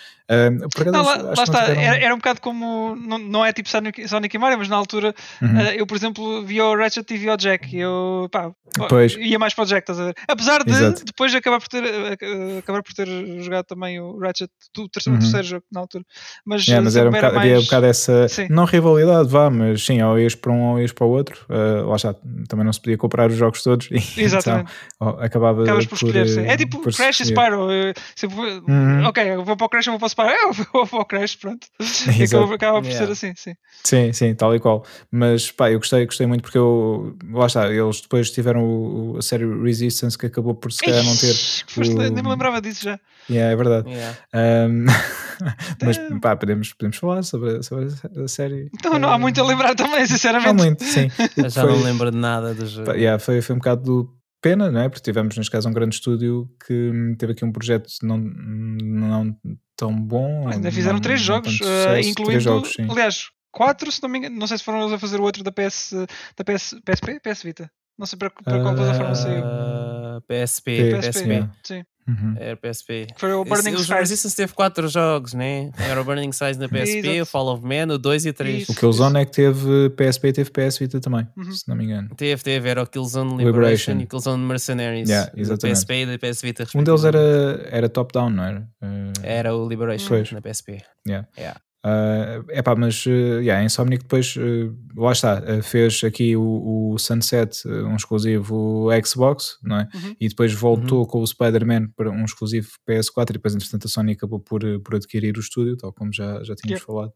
[0.73, 2.95] por acaso, Não, lá, lá está, tiveram- era, era um bocado como.
[2.95, 5.57] Não, não é tipo Sonic, Sonic e Mario, mas na altura Uhum.
[5.59, 7.75] eh, eu, por exemplo, via o Ratchet e via o Jack.
[7.75, 8.51] E eu pá,
[8.89, 9.15] Pois.
[9.15, 10.15] ia mais para o Jack, estás a ver?
[10.27, 11.05] Apesar de Exato.
[11.05, 13.07] depois acabar por ter, eh, acabar por ter
[13.41, 15.21] jogado também o Ratchet do terceiro, Uhum.
[15.21, 16.03] terceiro jogo na altura.
[16.45, 18.47] Mas, Yeah, eh, mas era um bocado, havia um mais- bocado essa, Sim.
[18.49, 21.45] não rivalidade, vá, mas sim, ou ias para um ou ias para o outro.
[21.49, 22.15] Uh, lá está,
[22.47, 24.71] também não se podia comprar os jogos todos e Exatamente.
[24.95, 26.27] então, oh, acabava Acabas por escolher.
[26.27, 26.41] sim.
[26.41, 27.47] eh, É tipo por Crash e escolher.
[27.51, 27.71] Spyro.
[27.71, 28.35] eh, sempre-
[28.67, 29.05] Uhum.
[29.05, 30.35] Ok, vou para o Crash, eu vou para o Spyro.
[30.45, 31.67] Eu vou para o Crash, pronto.
[32.17, 32.51] E Exato.
[32.53, 33.05] acaba, por Yeah.
[33.05, 33.55] ser assim, sim.
[33.83, 34.83] Sim, sim, tal e qual.
[35.11, 39.21] Mas pá, eu gostei, gostei muito porque eu, lá está, eles depois tiveram o- a
[39.21, 41.29] série Resistance que acabou por se calhar não ter.
[41.31, 42.99] Ixi, o- Nem me lembrava disso já.
[43.29, 43.89] Yeah, é verdade.
[43.89, 44.17] Yeah.
[44.33, 44.85] Um,
[45.83, 46.19] mas Damn.
[46.19, 47.87] pá, podemos, podemos falar sobre, sobre
[48.23, 48.69] a série.
[48.73, 50.53] Então não há muito a lembrar também, Há sinceramente.
[50.53, 51.09] muito, sim.
[51.37, 52.85] Eu já foi- não lembro de nada do jogo.
[52.87, 54.09] Pá, yeah, foi, foi um bocado
[54.41, 54.89] pena, não é?
[54.89, 59.35] Porque tivemos, neste caso, um grande estúdio que hum, teve aqui um projeto não, não
[59.75, 60.47] tão bom.
[60.47, 62.87] Ainda fizeram não- três não jogos, eh, sucesso, incluindo, Três jogos, sim.
[62.89, 65.43] aliás, quatro, se não me engano, não sei se foram eles a fazer o outro
[65.43, 65.93] da PS,
[66.37, 67.71] da PS, PSP, PS Vita.
[67.97, 69.41] Não sei para, para qual plataforma saiu.
[69.45, 71.11] Ah, PSP, PSP.
[71.11, 71.83] PSP, sim.
[72.07, 72.35] Uhum.
[72.37, 73.07] Era PSP.
[73.17, 73.97] Foi o Burning Esse- o Skies.
[73.99, 75.71] Resistance teve quatro jogos, né?
[75.77, 77.25] Era o Burning Skies na PSP, o.
[77.25, 78.61] Fall of Man, o 2 e o 3.
[78.63, 78.71] Isso.
[78.71, 81.51] O Killzone é que teve PSP e teve PS Vita também, Uhum.
[81.51, 82.09] se não me engano.
[82.15, 83.51] Teve, teve, era o Killzone Liberation.
[83.93, 85.09] Liberation, e o Killzone Mercenaries.
[85.09, 85.77] Yeah, exatamente.
[85.77, 86.67] PSP e da PS Vita.
[86.75, 88.59] Um deles era, era top-down, não era?
[88.83, 90.31] Uh, Era o Liberation Pois.
[90.31, 90.83] na PSP.
[91.07, 91.27] Yeah.
[91.37, 91.59] Yeah.
[91.85, 93.09] Uh, epá, mas uh,
[93.41, 98.87] yeah, a Insomniac depois, uh, lá está, uh, fez aqui o, o Sunset, um exclusivo
[99.05, 99.87] Xbox, não é?
[99.93, 100.15] Uhum.
[100.19, 101.05] E depois voltou Uhum.
[101.05, 104.95] com o Spider-Man para um exclusivo PS4 e depois, entretanto, a Sony acabou por, por
[104.95, 106.85] adquirir o estúdio, tal como já, já tínhamos Yep.
[106.87, 107.13] falado.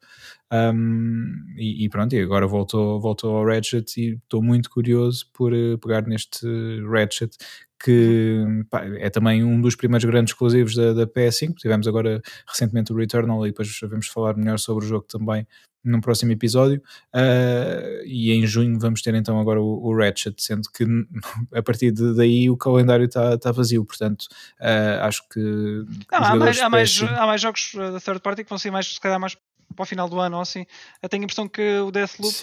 [0.54, 5.52] Um, e, e pronto, e agora voltou, voltou ao Ratchet e estou muito curioso por
[5.52, 6.46] uh, pegar neste
[6.88, 7.36] Ratchet
[7.84, 11.56] que pá, é também um dos primeiros grandes exclusivos da, da PS5.
[11.56, 15.48] Tivemos agora recentemente o Returnal e depois vamos falar melhor sobre o jogo também
[15.84, 16.82] num próximo episódio.
[17.16, 20.86] Uh, e em junho vamos ter então agora o, o Ratchet, sendo que
[21.54, 23.86] a partir de daí o calendário está tá vazio.
[23.86, 24.24] Portanto,
[24.60, 25.40] uh, acho que.
[25.40, 28.58] Não, há, mais, há, mais, PS5 há mais jogos eh, da third party que vão
[28.58, 29.38] sair mais, se calhar, mais
[29.76, 30.66] para o final do ano ou assim.
[31.02, 32.36] Eu tenho a impressão que o Deathloop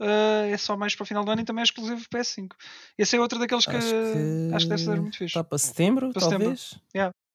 [0.00, 2.54] eh, é só mais para o final do ano e também é exclusivo PS5.
[2.98, 5.24] Esse é outro daqueles que Acho acho que, que deve ser muito fixe.
[5.24, 6.44] Está para setembro, Para setembro.
[6.44, 6.80] talvez?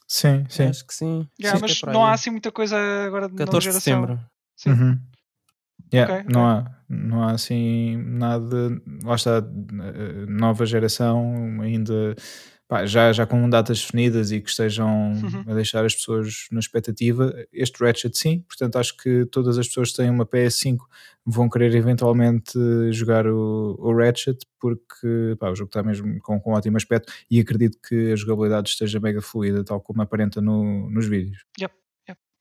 [0.08, 0.64] sim, sim.
[0.66, 1.28] Acho que sim.
[1.40, 4.02] Yeah, Sim, mas é não há assim muita coisa agora de nova 14 de geração.
[4.02, 4.20] setembro.
[4.56, 4.70] Sim.
[4.72, 5.00] Uhum.
[5.94, 12.16] Yeah, Ok, Não, há, não há assim nada, lá está, eh, nova geração ainda
[12.70, 15.44] pá, já, já com datas definidas e que estejam Uhum.
[15.48, 17.34] a deixar as pessoas na expectativa.
[17.52, 20.78] Este Ratchet sim, portanto acho que todas as pessoas que têm uma PS5
[21.26, 22.54] vão querer eventualmente
[22.94, 27.12] jogar o, o Ratchet porque pá, o jogo está mesmo com, com um ótimo aspecto
[27.30, 31.44] e acredito que a jogabilidade esteja mega fluida, tal como aparenta no- nos vídeos.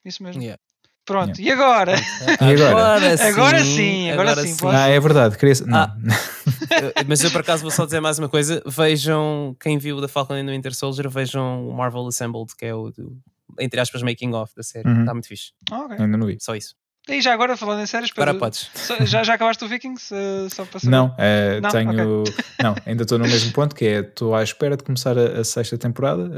[0.05, 0.41] Isso mesmo.
[0.43, 0.61] Yeah.
[1.09, 1.95] Pronto, e agora?
[2.41, 2.71] E agora?
[3.29, 5.55] Agora sim, agora sim, Ah, é verdade, queria...
[5.73, 5.97] Ah.
[7.07, 8.63] Mas eu por acaso vou só dizer mais uma coisa.
[8.67, 12.75] Vejam, quem viu da Falcon and the Winter Soldier, vejam o Marvel Assembled, que é
[12.75, 13.17] o, do-
[13.59, 14.89] entre aspas, making of da série.
[14.89, 15.01] Uhum.
[15.01, 15.53] Está muito fixe.
[15.71, 15.97] Ah, ok.
[15.99, 16.37] ainda não vi.
[16.41, 16.75] Só isso.
[17.09, 18.71] E já agora, falando em séries, Agora Pedro, podes.
[19.11, 20.15] já, já acabaste o Vikings?
[20.15, 20.91] Eh, só para saber?
[20.91, 21.71] Não, eh, Não?
[21.71, 22.25] tenho.
[22.63, 25.45] Não, ainda estou no mesmo ponto, que é estou à espera de começar a, a
[25.45, 26.31] sexta temporada.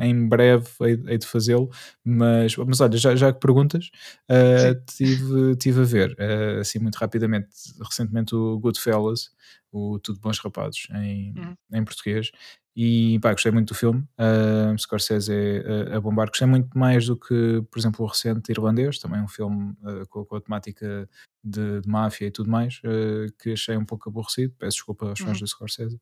[0.00, 1.70] eh, em breve hei, hei de fazê-lo,
[2.04, 3.90] mas, mas olha, já, já que perguntas,
[4.28, 6.16] eh, tive, tive a ver,
[6.60, 7.48] assim muito rapidamente,
[7.82, 9.30] recentemente o Goodfellas,
[9.76, 11.54] o Tudo Bons Rapazes, em, Uhum.
[11.74, 12.30] em português.
[12.78, 14.00] E pá, gostei muito do filme.
[14.20, 16.28] Uh, Scorsese é a, a bombar.
[16.28, 20.26] Gostei muito mais do que, por exemplo, o recente irlandês, também um filme uh, com,
[20.26, 21.08] com a temática
[21.42, 24.54] de, de máfia e tudo mais, uh, que achei um pouco aborrecido.
[24.58, 25.44] Peço desculpa aos fãs Uhum.
[25.44, 25.98] do Scorsese.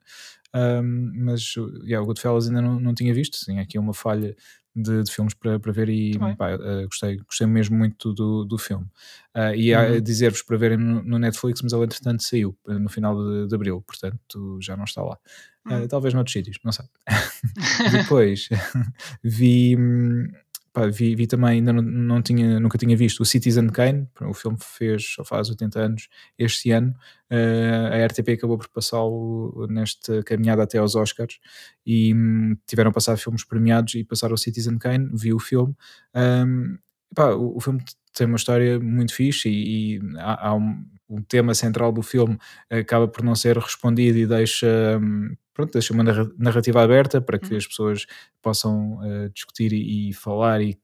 [0.52, 1.54] Um, mas
[1.84, 3.38] yeah, o Goodfellas ainda não, não tinha visto.
[3.44, 4.34] Tinha aqui uma falha
[4.74, 8.58] de, de filmes para, para ver e pá, uh, gostei, gostei mesmo muito do, do
[8.58, 8.86] filme.
[9.34, 10.00] Uh, e a Uhum.
[10.00, 13.54] dizer-vos para verem no, no Netflix, mas ele entretanto saiu uh, no final de, de
[13.54, 15.18] abril, portanto já não está lá.
[15.66, 15.88] Uh, Uhum.
[15.88, 16.84] talvez noutros sítios, não sei.
[17.90, 18.48] Depois
[19.22, 20.28] vi, hum,
[20.74, 24.34] pá, vi, vi também, ainda não, não tinha, nunca tinha visto o Citizen Kane, o
[24.34, 26.92] filme fez, só faz 80 anos este ano.
[27.30, 31.38] Uh, a RTP acabou por passá-lo nesta caminhada até aos Oscars
[31.86, 35.74] e hum, tiveram a passar filmes premiados e passaram o Citizen Kane, vi o filme.
[36.14, 36.76] Um,
[37.14, 37.80] pá, o, o filme
[38.12, 42.36] tem uma história muito fixe e, e há, há um, o tema central do filme
[42.68, 47.38] acaba por não ser respondido e deixa hum, pronto, deixa uma narra- narrativa aberta para
[47.38, 47.58] que Uhum.
[47.58, 48.06] as pessoas
[48.42, 50.78] possam eh, discutir e, e falar e,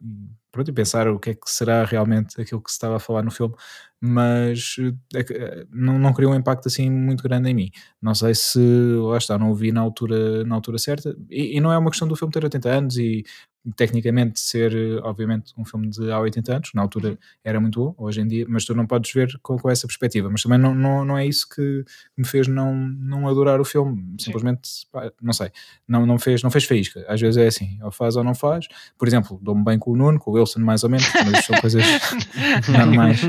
[0.52, 3.22] pronto, e pensar o que é que será realmente aquilo que se estava a falar
[3.22, 3.54] no filme,
[4.00, 4.76] mas
[5.14, 7.70] eh, é eh, não, não criou um impacto assim muito grande em mim.
[8.00, 8.58] Não sei se,
[9.02, 11.90] lá está, não o vi na altura, na altura certa, e, e não é uma
[11.90, 13.24] questão do filme ter 80 anos e
[13.76, 17.94] tecnicamente ser, eh, obviamente, um filme de há 80 anos, na altura era muito bom,
[17.98, 20.30] hoje em dia, mas tu não podes ver com, com essa perspectiva.
[20.30, 21.84] Mas também não, não, não é isso que
[22.16, 24.14] me fez não, não adorar o filme.
[24.18, 25.50] Simplesmente, pá, não sei,
[25.86, 27.04] não, não, fez, não fez faísca.
[27.08, 28.66] Às vezes é assim, ou faz ou não faz.
[28.98, 31.61] Por exemplo, dou-me bem com o Nuno, com o Wilson, mais ou menos, mas são
[31.61, 31.84] coisas
[32.68, 33.20] normais.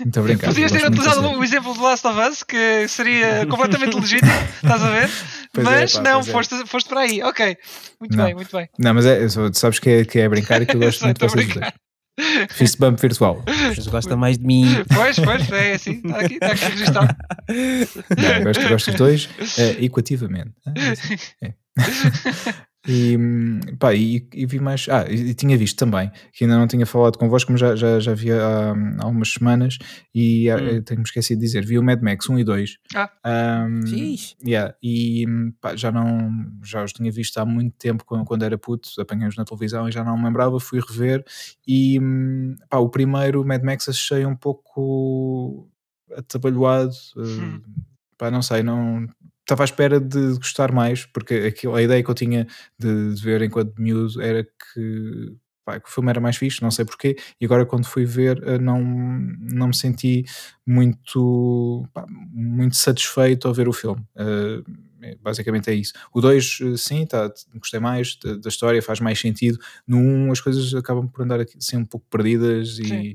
[0.00, 0.48] Muito brincar.
[0.48, 4.30] Podias ter utilizado o exemplo do Last of Us, que seria completamente legítimo,
[4.62, 5.10] estás a ver?
[5.56, 6.22] Pois é, mas pá, não, é.
[6.22, 7.22] foste, foste para aí.
[7.22, 7.56] Ok,
[8.00, 8.24] muito Não.
[8.24, 8.68] bem, muito bem.
[8.78, 11.18] Não, mas é, tu sabes que é, que é brincar e que eu gosto muito
[11.18, 11.72] de vocês dois.
[12.50, 13.42] Fist bump virtual.
[13.46, 14.64] Mas gosta mais de mim.
[14.94, 17.16] Pois, pois, é assim, está aqui, está aqui registado.
[17.48, 19.28] Não, gosto, gosto dos dois
[19.58, 20.52] eh, equativamente.
[20.66, 20.72] Ah,
[21.42, 21.54] é.
[22.88, 23.18] E,
[23.78, 24.86] pá, e, e vi mais.
[24.88, 28.14] Ah, e, tinha visto também, que ainda não tinha falado convosco, mas já, já, já
[28.14, 29.78] vi há, há umas semanas
[30.14, 30.82] e ah, Hum.
[30.82, 31.64] tenho-me esquecido de dizer.
[31.64, 32.76] Vi o Mad Max 1 e 2.
[32.94, 33.66] Ah.
[33.68, 34.34] Um, Fixe.
[34.46, 35.26] yeah, e
[35.60, 36.30] pá, já não
[36.62, 39.92] já os tinha visto há muito tempo quando, quando era puto, apanhei-os na televisão e
[39.92, 41.24] já não me lembrava, fui rever
[41.66, 41.98] e
[42.70, 45.68] pá, o primeiro Mad Max achei um pouco
[46.16, 47.60] atabalhoado, Hum.
[48.16, 49.06] pá, não sei, não
[49.46, 53.42] estava à espera de gostar mais, porque a ideia que eu tinha de, de ver
[53.42, 57.44] enquanto miúdo era que, pá, que o filme era mais fixe, não sei porquê, e
[57.44, 60.24] agora quando fui ver eh, não, não me senti
[60.66, 64.04] muito, pá, muito satisfeito ao ver o filme.
[64.16, 64.62] Eh,
[65.02, 65.92] é, basicamente é isso.
[66.12, 69.58] O 2, sim, tá, gostei mais da, da história, faz mais sentido.
[69.86, 73.14] No 1 um, as coisas acabam por andar aqui, assim um pouco perdidas e Sim.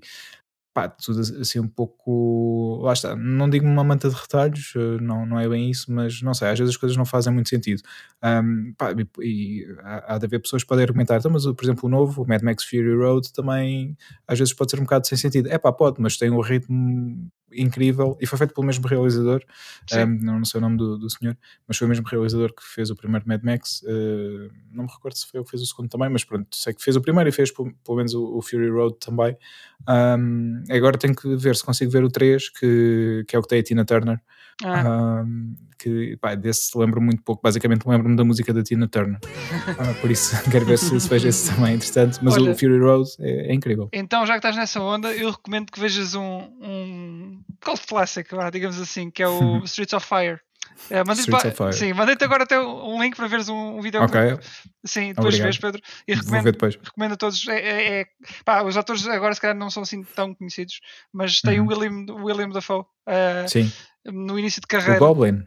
[0.74, 2.80] Pá, tudo assim um pouco.
[2.84, 6.22] Lá está, não digo uma manta de retalhos, eh, não, não é bem isso, mas
[6.22, 7.82] não sei, às vezes as coisas não fazem muito sentido.
[8.24, 11.64] Um, pá, e, e há, há de haver pessoas que podem argumentar, então, mas por
[11.64, 13.98] exemplo o novo, o Mad Max Fury Road, também
[14.28, 15.50] às vezes pode ser um bocado sem sentido.
[15.50, 19.44] É pá, pode, mas tem um ritmo incrível e foi feito pelo mesmo realizador,
[19.94, 22.64] um, não, não sei o nome do, do senhor, mas foi o mesmo realizador que
[22.64, 23.82] fez o primeiro Mad Max.
[23.84, 26.74] uh, não me recordo se foi ele que fez o segundo também, mas pronto, sei
[26.74, 29.36] que fez o primeiro e fez pelo, pelo menos o, o Fury Road também.
[29.88, 33.48] Um, agora tenho que ver se consigo ver o 3, que, que é o que
[33.48, 34.20] tem a Tina Turner.
[34.64, 39.20] Ah, Um, que pá, desse lembro muito pouco, basicamente lembro-me da música da Tina Turner.
[39.80, 42.20] Ah, por isso quero ver se, se vejo esse também, interessante.
[42.22, 43.90] Mas Olha- o Fury Road é, é incrível.
[43.92, 46.22] Então, já que estás nessa onda, eu recomendo que vejas um,
[46.62, 50.40] um cult classic, digamos assim, que é o Streets of Fire.
[50.90, 51.04] É,
[51.52, 51.74] Fire.
[51.74, 54.02] Sim, mandei-te agora até um link para veres um, um vídeo.
[54.02, 54.20] Ok,
[54.86, 55.44] Sim, depois Obrigado.
[55.46, 55.82] vês, Pedro.
[56.08, 56.46] E recomendo,
[56.84, 57.48] recomendo a todos.
[57.48, 58.06] É, é- é-
[58.44, 60.80] pá, os atores agora, se calhar, não são assim tão conhecidos,
[61.14, 61.68] mas tem Uhum.
[61.68, 63.72] o William, o William Dafoe ah, Sim,
[64.06, 65.00] no início de o carreira.
[65.00, 65.46] Goblin.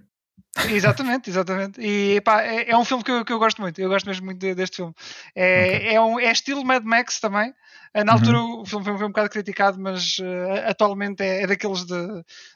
[0.70, 1.80] Exatamente, exatamente.
[1.80, 3.80] E pá, é, é um filme que eu, que eu gosto muito.
[3.80, 4.94] Eu gosto mesmo muito de- deste filme.
[5.34, 7.52] É, é, um, é estilo Mad Max também.
[7.94, 8.18] Ah, Na Uhum.
[8.18, 11.94] altura o filme foi, foi um bocado criticado, mas ah, atualmente é, é daqueles de,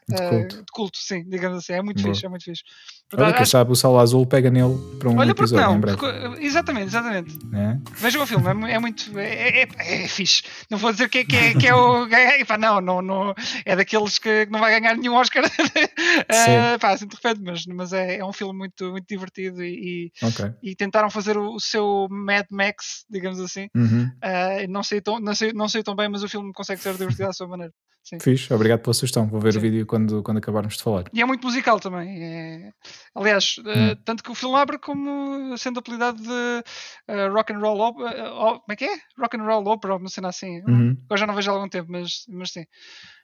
[0.08, 0.56] De ah, culto.
[0.56, 1.74] de culto, sim, digamos assim.
[1.74, 2.12] É muito Boa.
[2.14, 2.62] fixe, é muito fixe.
[2.66, 5.66] Olha, Portanto, quem acho- sabe o Sala Azul pega nele para um olha porque episódio
[5.66, 5.76] não.
[5.76, 5.96] em breve.
[5.96, 7.46] Porque- exatamente, exatamente.
[7.46, 7.80] né?
[7.96, 9.18] Vejam o filme, é, é muito.
[9.18, 10.42] É, é, é fixe.
[10.70, 12.06] Não vou dizer que, é- que, é, que é o.
[12.40, 13.34] Epá, não, não, não,
[13.64, 15.42] é daqueles que não vai ganhar nenhum Oscar.
[16.80, 20.26] Pá, assim de repente, mas, mas é, é um filme muito, muito divertido e, e,
[20.26, 20.52] Ok.
[20.62, 23.68] e tentaram fazer o, o seu Mad Max, digamos assim.
[23.74, 24.10] Uhum.
[24.22, 26.94] Ah, não, sei tão, não, sei, não sei tão bem, mas o filme consegue ser
[26.96, 27.72] divertido à sua maneira.
[28.02, 28.18] Sim.
[28.20, 29.26] Fixe, obrigado pela sugestão.
[29.28, 29.58] Vou ver Sim.
[29.58, 31.04] o vídeo quando, quando acabarmos de falar.
[31.12, 32.08] E é muito musical também.
[32.24, 32.70] é-
[33.14, 33.96] Aliás, eh, Hum.
[34.04, 36.64] tanto que o filme abre como sendo apelidado de
[37.08, 38.32] eh, rock and roll opera.
[38.32, 38.96] oh, como é que é?
[39.18, 40.60] Rock and roll opera, uma cena assim.
[40.66, 40.96] Uhum.
[41.04, 42.64] Agora já não vejo há algum tempo, mas, mas sim.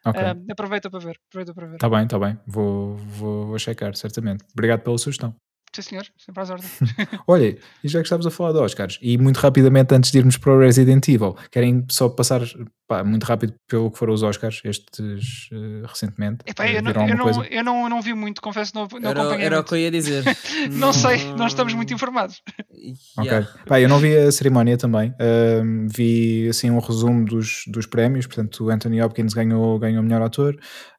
[0.05, 0.21] Ok.
[0.21, 1.19] Eh, aproveita para ver.
[1.29, 1.75] Aproveita para ver.
[1.77, 2.39] Está bem, está bem.
[2.47, 4.45] Vou, vou, vou checar, certamente.
[4.53, 5.35] Obrigado pela sugestão.
[5.75, 6.05] Sim, senhor.
[6.17, 6.79] Sempre às ordens.
[7.27, 10.37] Olha, e já que estamos a falar de Oscars, e muito rapidamente antes de irmos
[10.37, 12.41] para o Resident Evil, querem só passar
[12.87, 16.39] pá, muito rápido pelo que foram os Oscars, estes eh, recentemente?
[16.47, 19.11] Epá, Eh, eu, não, eu, não, eu, não, eu não vi muito, confesso, não, não
[19.11, 19.69] Era, acompanhei era o muito.
[19.69, 20.25] que eu ia dizer.
[20.71, 22.41] Não sei, não estamos muito informados.
[23.17, 23.31] Ok.
[23.31, 23.49] Yeah.
[23.67, 25.15] Pá, eu não vi a cerimónia também.
[25.19, 28.27] Ahm, vi assim um resumo dos, dos prémios.
[28.27, 30.55] Portanto, o Anthony Hopkins ganhou, ganhou o melhor ator.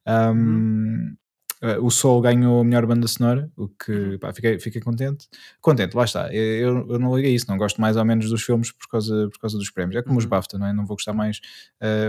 [0.06, 1.16] Ahm, Uhum.
[1.62, 4.20] Eh, o Soul ganhou a melhor banda sonora, o que Uhum.
[4.20, 5.28] pá, fiquei, fiquei contente.
[5.62, 6.34] Contente, lá está.
[6.34, 9.30] Eu, eu não ligo a isso, não gosto mais ou menos dos filmes por causa,
[9.32, 9.96] por causa dos prémios.
[9.98, 10.30] É como os Uhum.
[10.30, 10.74] BAFTA, não é?
[10.74, 11.40] Não vou gostar mais.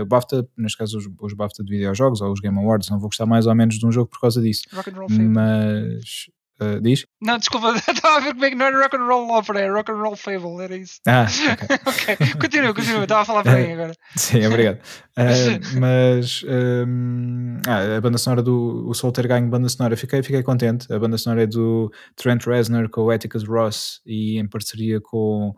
[0.01, 3.09] o BAFTA, neste caso, os, os BAFTA de videojogos ou os Game Awards, não vou
[3.09, 5.31] gostar mais ou menos de um jogo por causa disso Rock and roll film.
[5.33, 6.29] mas
[6.59, 7.05] Uh, diz?
[7.21, 9.73] Não, desculpa, estava a ver como é que não era rock and roll opera, era
[9.73, 10.99] rock and roll fable, era isso.
[11.07, 11.27] Ah,
[11.85, 13.93] ok, continua, continua, estava a falar bem agora.
[14.15, 14.79] Sim, obrigado.
[15.17, 20.23] Uh, mas um, ah, a banda sonora do o Soul ter ganho banda sonora, fiquei,
[20.23, 20.91] fiquei contente.
[20.91, 25.55] A banda sonora é do Trent Reznor com o Atticus Ross e em parceria com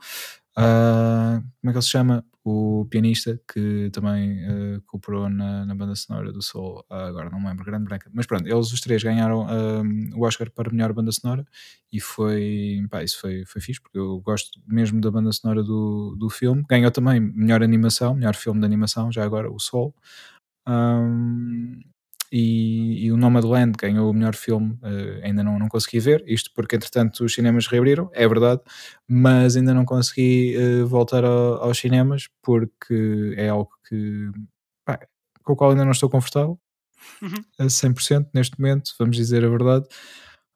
[0.58, 2.26] Uh, como é que ele se chama?
[2.43, 7.39] O pianista que também uh, cooperou na, na, banda sonora do Soul, uh, agora não
[7.39, 8.10] me lembro, grande branca.
[8.14, 9.45] Mas pronto, eles os três ganharam
[10.16, 11.45] o Oscar para melhor banda sonora
[11.91, 16.16] e foi, pá, isso foi, foi fixe, porque eu gosto mesmo da banda sonora do,
[16.18, 16.64] do filme.
[16.68, 19.93] Ganhou também melhor animação, melhor filme de animação, já agora, o Soul.
[20.68, 21.80] Um,
[22.32, 26.52] e, e o Nomadland ganhou o melhor filme, uh, ainda não, não consegui ver, isto
[26.54, 28.62] porque entretanto os cinemas reabriram, é verdade,
[29.08, 34.30] mas ainda não consegui uh, voltar ao, aos cinemas porque é algo que
[34.86, 35.00] pá,
[35.44, 36.60] com o qual ainda não estou confortável
[37.22, 37.44] uhum.
[37.60, 39.88] a 100% neste momento, vamos dizer a verdade.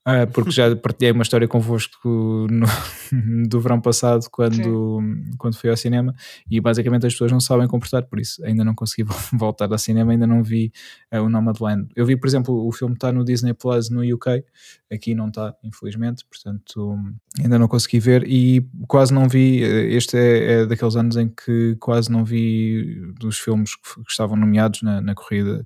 [0.05, 2.65] Ah, porque já partilhei uma história convosco no,
[3.47, 5.01] do verão passado quando,
[5.37, 6.13] quando fui ao cinema
[6.51, 10.11] e basicamente as pessoas não sabem comportar, por isso ainda não consegui voltar ao cinema,
[10.11, 10.73] ainda não vi
[11.13, 11.87] uh, o Nomadland.
[11.95, 14.43] Eu vi, por exemplo, o filme está no Disney Plus no UK,
[14.91, 16.97] aqui não está, infelizmente, portanto
[17.39, 19.63] ainda não consegui ver e quase não vi.
[19.63, 24.11] Eh, este é, é daqueles anos em que quase não vi dos filmes que, que
[24.11, 25.65] estavam nomeados na, na corrida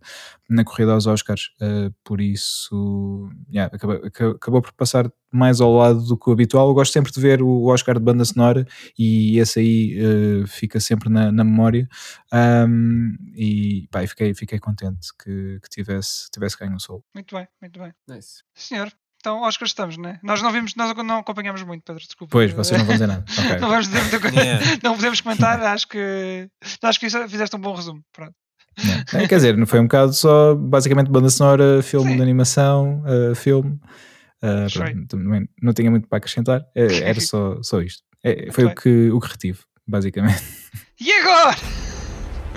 [0.49, 3.99] na corrida aos Oscars, uh, por isso yeah, acabou,
[4.31, 6.67] acabou, por passar mais ao lado do que o habitual.
[6.67, 8.65] Eu gosto sempre de ver o Oscar de banda sonora
[8.97, 11.87] e esse aí uh, fica sempre na, na memória.
[12.33, 17.03] Um, e pá, fiquei, fiquei contente que, que tivesse, tivesse ganho o Soul.
[17.13, 17.93] Muito bem, muito bem.
[18.07, 18.43] Nice.
[18.55, 20.19] Senhor, então, Oscar estamos, não é?
[20.23, 22.31] Nós não vimos, nós não acompanhamos muito, Pedro, desculpa.
[22.31, 23.25] Pois, vocês não vão dizer nada.
[23.37, 23.59] Okay.
[23.59, 24.39] não vamos dizer muita coisa.
[24.39, 24.65] Yeah.
[24.83, 26.49] Não podemos comentar, acho que
[26.81, 28.01] acho que fizeste um bom resumo.
[28.13, 28.33] Pronto.
[29.13, 32.15] É, quer dizer, não foi um bocado só basicamente banda sonora, filme Sim.
[32.15, 33.79] de animação, uh, filme.
[34.43, 35.17] Uh, pronto,
[35.61, 38.03] não tinha muito para acrescentar, uh, era só, só isto.
[38.23, 40.43] É, foi o que, o que retive, basicamente.
[40.99, 41.55] E agora?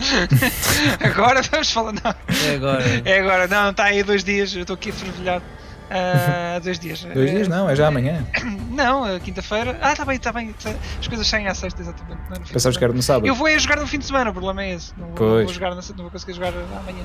[1.00, 1.92] agora vamos falar.
[1.92, 2.14] Não.
[2.46, 2.84] É agora.
[3.04, 5.44] É agora, não, está aí dois dias, eu estou aqui fervilhado.
[5.90, 7.02] Uh, dois dias.
[7.02, 8.24] Dois dias não, é já amanhã.
[8.70, 9.76] Não, quinta-feira.
[9.82, 10.54] Ah, está bem, está bem.
[11.00, 12.22] As coisas saem à sexta, exatamente.
[12.30, 13.26] Não, é Pensavas que era no sábado.
[13.26, 14.96] Eu vou a jogar no fim de semana, o problema é esse.
[14.96, 15.44] Não vou, pois.
[15.44, 17.04] vou jogar, não vou conseguir jogar amanhã.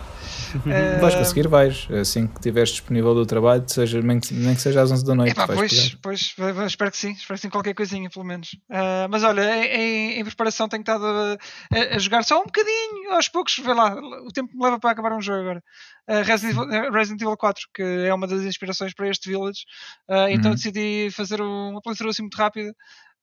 [0.55, 1.88] Uh, vais conseguir, vais.
[1.99, 5.15] Assim que estiveres disponível do trabalho, seja, nem, que, nem que seja às 11 da
[5.15, 5.31] noite.
[5.31, 6.36] Epá, pois, pois,
[6.67, 7.11] espero que sim.
[7.11, 8.53] Espero que sim, qualquer coisinha, pelo menos.
[8.69, 11.38] Uh, mas olha, em, em, preparação tenho estado a,
[11.73, 13.57] a, a, jogar só um bocadinho, aos poucos.
[13.57, 15.63] Vê lá, o tempo me leva para acabar um jogo agora.
[16.08, 19.62] Resident, Evil, Resident Evil 4, que é uma das inspirações para este Village.
[20.10, 20.56] Uh, então uhum.
[20.56, 22.74] decidi fazer uma playthrough assim muito rápida.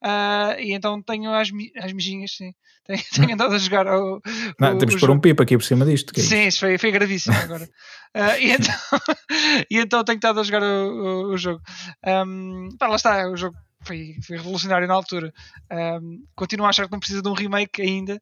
[0.04, 1.48] Uh, e então tenho as,
[1.80, 2.52] as mijinhas, sim.
[2.84, 3.86] Tenho, tenho andado a jogar.
[3.86, 4.20] O,
[4.58, 6.12] Não, o, temos que pôr um pipa aqui por cima disto.
[6.18, 7.64] É sim, isso foi, foi gravíssimo agora.
[7.64, 8.74] Uh, e, então,
[9.70, 11.60] e então tenho estado a jogar o, jogo.
[12.04, 15.32] Um, pá, lá está, o jogo foi, foi revolucionário na altura.
[15.70, 18.20] Um, continuo a achar que não precisa de um remake ainda,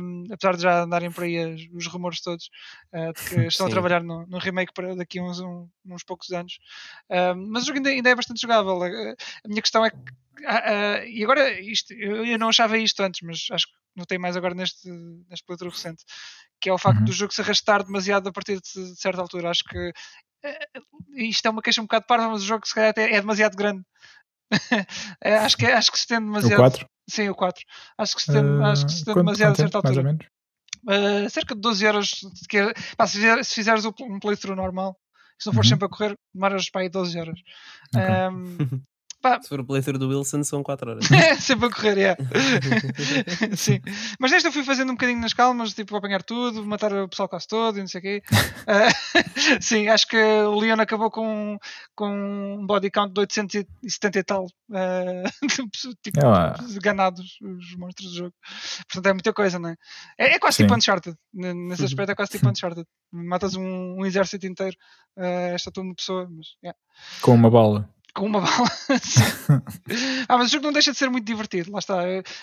[0.00, 2.48] um, apesar de já andarem por aí os rumores todos
[2.92, 6.04] uh, de que estão a trabalhar no, no, remake para daqui a uns, um, uns
[6.04, 6.58] poucos anos.
[7.10, 8.82] Um, mas o jogo ainda, ainda, é bastante jogável.
[8.82, 13.20] A minha questão é que, uh, e agora isto, eu, eu, não achava isto antes,
[13.22, 14.88] mas acho que notei mais agora neste,
[15.28, 16.04] neste playthrough recente,
[16.60, 17.04] que é o facto uhum.
[17.04, 19.50] do jogo se arrastar demasiado a partir de, de certa altura.
[19.50, 20.82] Acho que uh,
[21.16, 23.84] isto é uma queixa um bocado parva, mas o jogo se calhar é demasiado grande
[25.22, 26.54] é, acho, que, acho que se estende demasiado.
[26.54, 26.88] O 4?
[27.08, 27.62] Sim, o 4.
[27.98, 29.94] Acho que se estende, uh, acho que se estende demasiado a certa altura.
[29.94, 30.26] Mais ou menos?
[30.86, 32.10] Uh, cerca de 12 horas.
[32.48, 34.96] Que, pá, se, fizer, se, fizeres um playthrough normal,
[35.38, 35.68] se não for uhum.
[35.68, 37.40] sempre a correr, demoras para aí 12 horas.
[37.94, 38.28] Okay.
[38.28, 38.82] Um,
[39.24, 39.40] Pá.
[39.40, 41.08] Se for o playthrough do Wilson, são 4 horas.
[41.10, 42.16] é, sempre a correr, é.
[43.56, 43.80] Sim.
[44.20, 47.26] Mas nesta eu fui fazendo um bocadinho nas calmas, tipo, apanhar tudo, matar o pessoal
[47.26, 48.22] quase todo e não sei o quê.
[48.68, 51.58] Uh, sim, acho que o Leon acabou com,
[51.96, 54.44] com um body count de 870 e tal.
[54.44, 55.56] Uh,
[56.04, 56.54] tipo, ah.
[56.82, 58.34] ganados os monstros do jogo.
[58.92, 59.76] Portanto, é muita coisa, não é?
[60.18, 60.80] É, é quase tipo Sim.
[60.80, 61.16] tipo Uncharted.
[61.32, 61.86] Nesse uhum.
[61.86, 62.86] aspecto, é quase tipo Uncharted.
[63.10, 64.76] Matas um, um exército inteiro,
[65.16, 66.28] uh, esta tua uma pessoa.
[66.30, 66.78] Mas, yeah.
[67.22, 68.68] Com uma bala com uma bala.
[70.28, 72.02] ah, mas o jogo não deixa de ser muito divertido, lá está.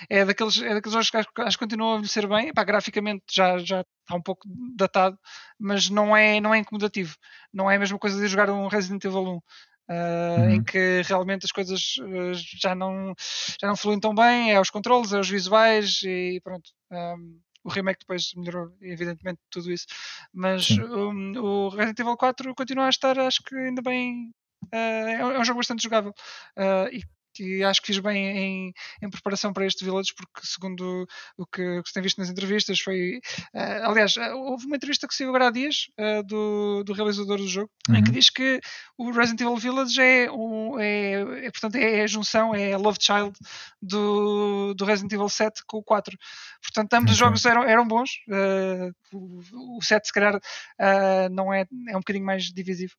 [0.10, 2.54] É, daqueles, é daqueles jogos que acho, acho que continuam a envelhecer bem.
[2.54, 5.18] Pá, graficamente já, já está um pouco datado,
[5.58, 7.16] mas não é, não é incomodativo.
[7.54, 9.42] Não é a mesma coisa de jogar um Resident Evil 1.
[9.90, 10.50] Uh, uhum.
[10.52, 13.14] em que realmente as coisas uh, já, não,
[13.60, 16.70] já não fluem tão bem, é os controles, é os visuais e pronto.
[16.90, 19.86] Um, o remake depois melhorou, evidentemente, tudo isso.
[20.34, 24.32] Mas um, o Resident Evil 4 continua a estar, acho que ainda bem,
[24.72, 26.14] é, um jogo bastante jogável.
[26.58, 27.04] Uh, e
[27.40, 31.08] e acho que fiz bem em, em preparação para este Village, porque segundo
[31.38, 33.20] o que, o que se tem visto nas entrevistas, foi.
[33.54, 37.38] Uh, aliás, uh, houve uma entrevista que saiu agora há dias uh, do, do realizador
[37.38, 37.96] do jogo, uhum.
[37.96, 38.60] em que diz que
[38.98, 43.00] o Resident Evil Village é, um, é, é, portanto, é a junção, é a Love
[43.02, 43.34] Child
[43.82, 46.18] do, do Resident Evil 7 com o 4.
[46.62, 48.12] Portanto, ambos os jogos eram, eram bons.
[49.14, 50.40] o, o 7, se calhar,
[51.32, 52.94] não é, é um bocadinho mais divisivo.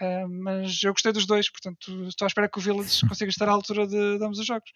[0.00, 3.48] Uh, mas eu gostei dos dois, portanto estou à espera que o Village consiga estar
[3.48, 4.68] à altura de, de ambos os jogos.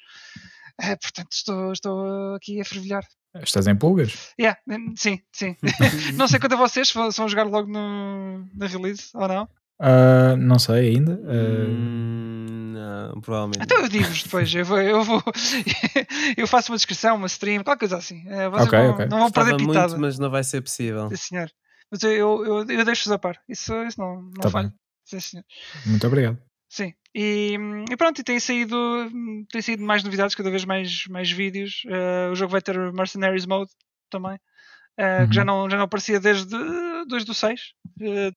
[0.81, 3.05] Uh, portanto, estou, estou aqui a fervilhar.
[3.43, 4.33] Estás em pulgas?
[4.41, 4.59] Yeah,
[4.97, 5.57] sim, sim.
[6.17, 9.49] não sei quanto a vocês, se vão jogar logo no, na release ou não.
[9.81, 11.13] Uh, não sei ainda.
[11.13, 11.69] Uh...
[11.69, 13.63] não, provavelmente.
[13.63, 14.53] Então eu digo-vos depois.
[14.53, 15.23] Eu vou, eu, vou
[16.37, 18.25] eu faço uma descrição, uma stream, qualquer coisa assim.
[18.25, 19.07] Vocês okay, não, okay.
[19.07, 19.89] não vão perder pitada.
[19.89, 21.09] Muito, mas não vai ser possível.
[21.11, 21.51] Sim, senhor.
[21.91, 23.41] Mas eu, eu, eu, deixo-vos a par.
[23.49, 24.73] Isso, isso não, não tá falha.
[25.09, 25.45] Sim, senhor.
[25.87, 26.39] Muito obrigado.
[26.69, 27.57] Sim, e,
[27.91, 28.77] e, pronto, e tem saído,
[29.51, 31.83] tem saído mais novidades, cada vez mais, mais vídeos.
[31.87, 33.71] Uh, o jogo vai ter Mercenaries Mode
[34.11, 35.29] também, uh, uhum.
[35.29, 36.55] que já não, já não aparecia desde
[37.07, 38.37] 2 do 6, uh,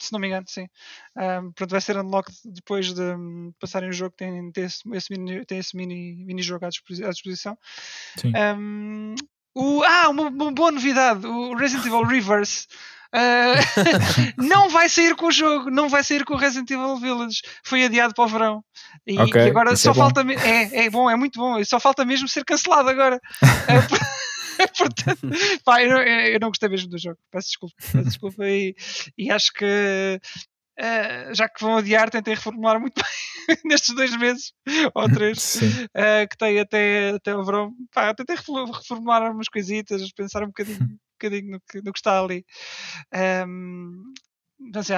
[0.00, 0.66] se não me engano, sim.
[1.16, 5.16] Um, pronto, vai ser unlocked depois de um, passarem o jogo, tem, tem esse, esse,
[5.16, 7.56] mini, tem esse mini, mini jogo à, disposição.
[8.18, 8.32] Sim.
[8.58, 9.14] Um,
[9.54, 12.66] o, ah, uma, uma boa novidade: o Resident Evil Reverse
[13.14, 17.42] Uh, não vai sair com o jogo, não vai sair com o Resident Evil Village.
[17.62, 18.64] Foi adiado para o verão.
[19.06, 20.24] E, okay, e agora só é falta.
[20.24, 20.30] Bom.
[20.30, 21.62] É, é bom, é muito bom.
[21.64, 23.20] Só falta mesmo ser cancelado agora.
[23.42, 25.28] Uh, portanto,
[25.64, 27.18] pá, eu, eu, não gostei mesmo do jogo.
[27.30, 27.74] Peço desculpa.
[27.92, 28.74] Peço desculpa e,
[29.18, 30.20] e acho que.
[30.80, 34.54] Uh, já que vão adiar, tentem reformular muito bem nestes dois meses
[34.94, 37.72] ou três uh, que tem até, até o verão.
[37.92, 40.78] Pá, tentem reformular umas coisitas, pensar um bocadinho
[41.22, 42.44] bocadinho no que, no que está ali.
[43.46, 44.12] Um,
[44.58, 44.96] mas, é,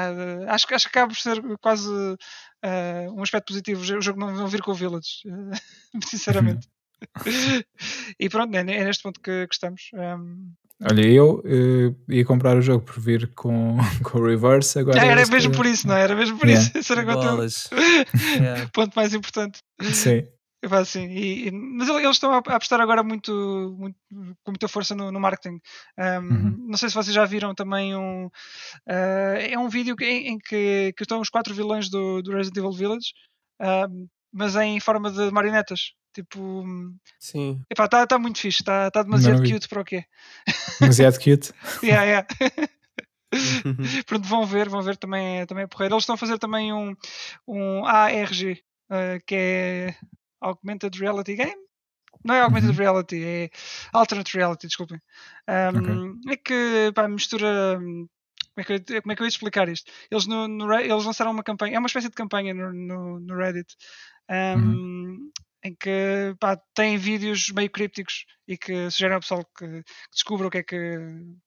[0.48, 4.46] acho, acho que acaba por ser quase uh, um aspecto positivo o jogo não, não
[4.46, 6.68] vir com o Village, uh, sinceramente.
[8.18, 9.90] e pronto, é, é, neste ponto que, que estamos.
[9.94, 10.52] Um,
[10.82, 15.00] Olha, eu uh, ia comprar o jogo por vir com, com o reverse agora.
[15.00, 15.56] Ah, era mesmo que...
[15.56, 16.02] por isso, não é?
[16.02, 16.62] Era mesmo por yeah.
[16.62, 16.76] isso.
[16.76, 17.04] Esse era o
[18.42, 18.70] yeah.
[18.72, 19.60] ponto mais importante.
[19.80, 20.26] Sim.
[20.72, 23.96] Assim, e, e, mas eles estão a apostar agora muito, muito
[24.42, 25.60] com muita força no, no marketing.
[25.98, 26.66] Um, uhum.
[26.68, 28.26] Não sei se vocês já viram também um.
[28.26, 32.58] Uh, é um vídeo em, em que, que, estão os quatro vilões do, do Resident
[32.58, 33.12] Evil Village,
[33.60, 35.92] uh, mas em forma de marionetas.
[36.14, 36.64] Tipo.
[37.18, 37.60] Sim.
[37.68, 40.04] Está tá muito fixe, está tá demasiado cute para o quê?
[40.80, 41.52] Demasiado cute.
[41.82, 42.26] yeah, yeah.
[44.06, 45.94] Pronto, vão ver, vão ver também, também a porreira.
[45.94, 46.94] Eles estão a fazer também um,
[47.48, 49.94] um ARG, uh, que é
[50.44, 51.64] Augmented Reality Game.
[52.24, 52.76] Não é Augmented uhum.
[52.76, 53.50] Reality, é
[53.92, 55.00] Alternate Reality, desculpem.
[55.48, 55.78] Um,
[56.16, 56.32] okay.
[56.32, 57.78] É que pá, mistura.
[57.78, 58.08] Como
[58.58, 59.90] é, que eu, como é que eu ia explicar isto?
[60.08, 63.36] Eles, no, no, eles lançaram uma campanha, é uma espécie de campanha no, no, no
[63.36, 63.74] Reddit,
[64.30, 65.30] um, uhum.
[65.64, 70.50] Em que pá, tem vídeos meio crípticos e que sugerem ao pessoal que, descubra o
[70.50, 70.98] que, é que, é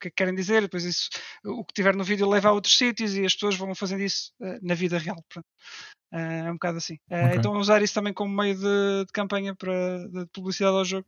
[0.01, 0.61] que querem dizer.
[0.63, 1.07] Depois, isso,
[1.45, 4.31] o que tiver no vídeo leva a outros sítios e as pessoas vão fazendo isso
[4.41, 5.23] uh, na vida real.
[6.11, 6.95] Uh, é um bocado assim.
[7.11, 7.37] Uh, okay.
[7.37, 11.07] Então usar isso também como meio de, de campanha para, de publicidade ao jogo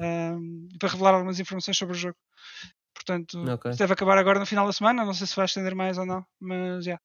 [0.00, 2.16] uh, para revelar algumas informações sobre o jogo.
[2.94, 3.72] Portanto, okay.
[3.72, 5.04] deve acabar agora no final da semana.
[5.04, 6.92] Não sei se vai estender mais ou não, mas já.
[6.92, 7.02] Yeah.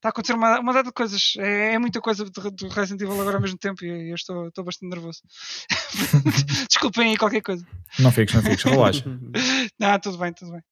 [0.00, 1.34] Está a acontecer uma, uma data de coisas.
[1.36, 4.64] É, é muita coisa do, Resident Evil agora ao mesmo tempo e eu estou, estou
[4.64, 5.20] bastante nervoso.
[6.66, 7.66] Desculpem aí qualquer coisa.
[7.98, 9.04] Não fiques, não fiques, relaxa.
[9.78, 10.62] não, tudo bem, tudo bem.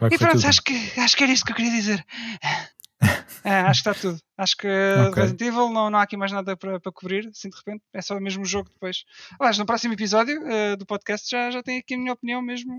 [0.00, 2.02] Vai e pronto, acho que, acho que era isso que eu queria dizer.
[3.44, 4.18] É, acho que está tudo.
[4.38, 5.22] Acho que okay.
[5.24, 7.84] Resident Evil não, não há aqui mais nada para, para cobrir, assim de repente.
[7.92, 9.04] É só o mesmo jogo depois.
[9.38, 12.72] Aliás, no próximo episódio uh, do podcast já, já tem aqui a minha opinião mesmo.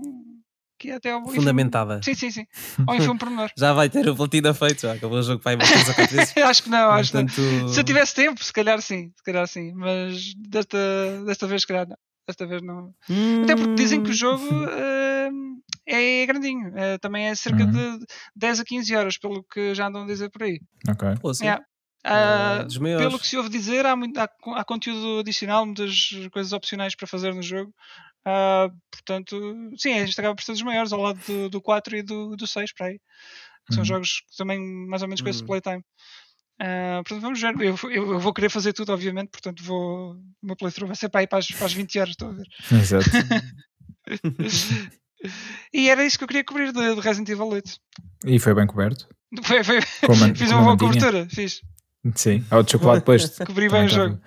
[0.80, 1.98] Que é até ao, Fundamentada.
[1.98, 2.84] Enfim, sim, sim, sim.
[2.88, 3.50] Ou em filme pormenor.
[3.54, 6.34] já vai ter o platina feito, já acabou o jogo para ir mais três vezes.
[6.42, 7.34] acho que não, acho Portanto...
[7.34, 7.68] que não.
[7.68, 9.74] Se eu tivesse tempo, se calhar sim, se calhar sim.
[9.74, 10.78] Mas desta,
[11.26, 11.98] desta vez, se calhar não.
[12.26, 12.94] Desta vez não.
[13.10, 13.42] Hum...
[13.42, 14.42] Até porque dizem que o jogo.
[14.42, 17.98] Uh, é grandinho, é, também é cerca uhum.
[17.98, 18.06] de
[18.36, 20.60] 10 a 15 horas, pelo que já andam a dizer por aí.
[20.88, 21.08] Ok.
[21.20, 21.44] Pô, sim.
[21.44, 21.62] Yeah.
[22.06, 26.94] Uh, pelo que se ouve dizer, há, muito, há, há, conteúdo adicional, muitas coisas opcionais
[26.94, 27.74] para fazer no jogo.
[28.26, 29.36] Uh, portanto,
[29.76, 32.46] sim, este acaba por ser dos maiores, ao lado do, do 4 e do, do
[32.46, 33.00] 6, para aí.
[33.66, 33.86] Que são uhum.
[33.86, 35.46] jogos também mais ou menos com esse uhum.
[35.46, 35.82] playtime.
[36.60, 37.54] Uh, portanto, vamos ver.
[37.60, 40.12] Eu, eu, eu, vou querer fazer tudo, obviamente, portanto, vou.
[40.12, 42.32] O meu playthrough vai ser para aí para as, para as 20 horas, estou a
[42.32, 42.46] ver.
[42.72, 43.10] Exato.
[45.72, 47.76] E era isso que eu queria cobrir de, de Resident Evil 8.
[48.24, 49.08] E foi bem coberto?
[49.42, 49.80] Foi, foi.
[50.34, 51.60] Fiz uma boa cobertura, fiz.
[52.14, 53.38] Sim, ao de chocolate depois.
[53.38, 54.20] Cobri bem o jogo.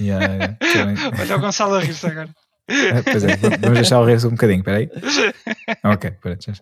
[0.00, 0.94] Yeah, yeah.
[1.20, 2.30] Olha o Gonçalo a rir-se agora.
[2.70, 4.90] Ah, pois é, vamos deixar o resto um bocadinho, espera aí.
[5.84, 6.52] Ok, pronto, já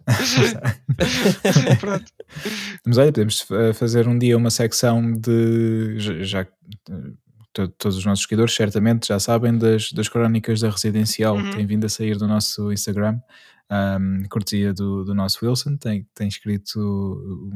[1.81, 2.05] Pronto.
[2.87, 5.97] Mas olha, podemos fazer um dia uma secção de.
[6.25, 6.47] Já,
[7.53, 11.51] to- todos os nossos seguidores certamente já sabem das, das crónicas da Residencial Uhum.
[11.51, 13.19] que têm vindo a sair do nosso Instagram,
[13.71, 16.79] um, cortesia do, do nosso Wilson, tem, tem escrito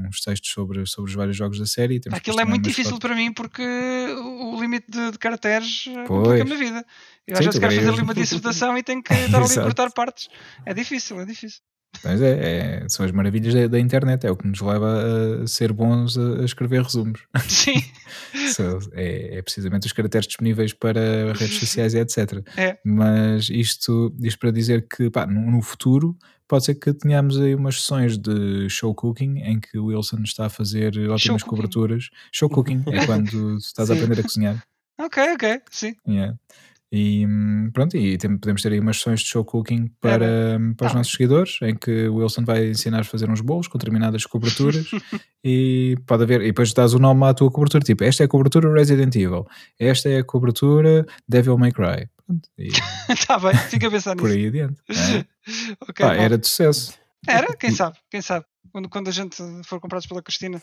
[0.07, 2.00] uns textos sobre, sobre os vários jogos da série.
[2.11, 3.09] Aquilo é muito difícil fotos.
[3.09, 3.62] para mim porque
[4.43, 6.22] o limite de, de caracteres eh, Pois.
[6.24, 6.86] complica-me a vida.
[7.26, 9.90] Eu às vezes quero fazer ali uma dissertação e tenho que estar ali a cortar
[9.93, 10.28] partes.
[10.66, 11.61] É difícil, é difícil.
[12.03, 12.30] Mas é,
[12.84, 16.16] é- são as maravilhas da, da internet, é o que nos leva a ser bons
[16.16, 17.20] a, a escrever resumos.
[17.47, 17.82] Sim,
[18.53, 22.43] São- é, é precisamente os caracteres disponíveis para redes sociais e etc.
[22.57, 22.78] É.
[22.84, 26.16] Mas isto, isto para dizer que pá, no, no futuro
[26.53, 30.44] pode ser que tenhamos aí umas sessões de show cooking em que o Wilson está
[30.46, 31.57] a fazer ótimas cooking?
[31.57, 32.11] coberturas.
[32.30, 34.62] Show cooking é quando estás a aprender a cozinhar.
[35.00, 35.94] ok, ok, sim.
[36.07, 36.36] Yeah.
[36.94, 40.74] E hum, pronto, e tem- podemos ter aí umas sessões de show cooking para, hum,
[40.74, 43.66] para os Tá nossos seguidores, em que o Wilson vai ensinar a fazer uns bolos
[43.66, 44.90] com determinadas coberturas
[45.42, 48.28] e pode haver, e depois dás o nome à tua cobertura, tipo, esta é a
[48.28, 49.46] cobertura Resident Evil,
[49.80, 52.09] esta é a cobertura Devil May Cry.
[53.09, 54.39] Está bem, fica a pensar por nisso.
[54.39, 54.80] aí adiante.
[54.89, 55.33] é.
[55.89, 56.95] Ok, Pá, era de sucesso.
[57.26, 57.57] Era?
[57.57, 57.99] Quem sabe?
[58.11, 58.45] Quem sabe?
[58.72, 60.62] Quando, quando a gente for comprados pela Cristina.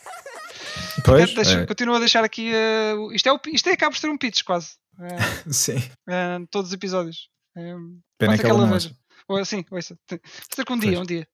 [1.04, 2.50] Pois, Deixa- é, Continuo a deixar aqui.
[2.96, 4.70] o- isto, é o, isto é acaba por ser um pitch quase.
[5.00, 5.76] eh, sim.
[6.08, 7.28] eh, todos os episódios.
[7.56, 7.74] Eh,
[8.18, 8.90] Pena que ela ouça.
[9.28, 9.96] Ou assim, ouça.
[10.06, 11.00] Tem- Pode ser que um dia, Pois.
[11.00, 11.28] um dia.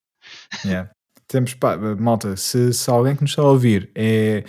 [0.64, 0.90] Yeah.
[1.28, 4.44] Temos, pá, malta, se, se alguém que nos está a ouvir é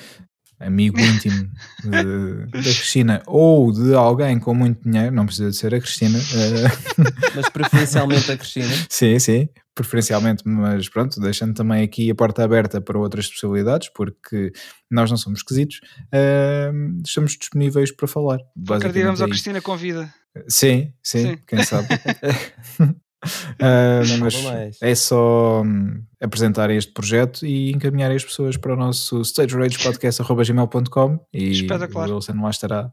[0.59, 1.49] amigo íntimo
[1.83, 6.17] de- da Cristina ou de alguém com muito dinheiro, não precisa de ser a Cristina,
[6.17, 6.67] eh,
[7.35, 8.73] Mas preferencialmente a Cristina.
[8.89, 14.51] sim, sim, preferencialmente, mas pronto, deixando também aqui a porta aberta para outras possibilidades, porque
[14.89, 15.79] nós não somos esquisitos,
[16.11, 16.71] eh,
[17.05, 18.37] estamos disponíveis para falar.
[18.55, 19.27] Vamos Basicamente é.
[19.27, 20.11] Cristina Convida.
[20.47, 21.37] Sim, sim, Sim.
[21.47, 21.87] quem sabe.
[23.59, 24.35] Ah, mas
[24.81, 31.51] é só hum, apresentar este projeto e encaminhar as pessoas para o nosso stageragepodcast.gmail.com e
[31.51, 32.09] Espetacular.
[32.09, 32.91] o Wilson lá estará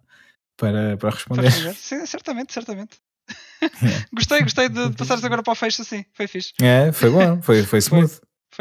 [0.56, 1.50] para, para responder.
[1.74, 2.98] Sim, certamente, certamente.
[4.12, 6.04] gostei, gostei de, de passares agora para o fecho assim.
[6.12, 6.52] Foi fixe.
[6.60, 8.08] É, foi bom, foi, foi smooth.
[8.08, 8.20] Foi,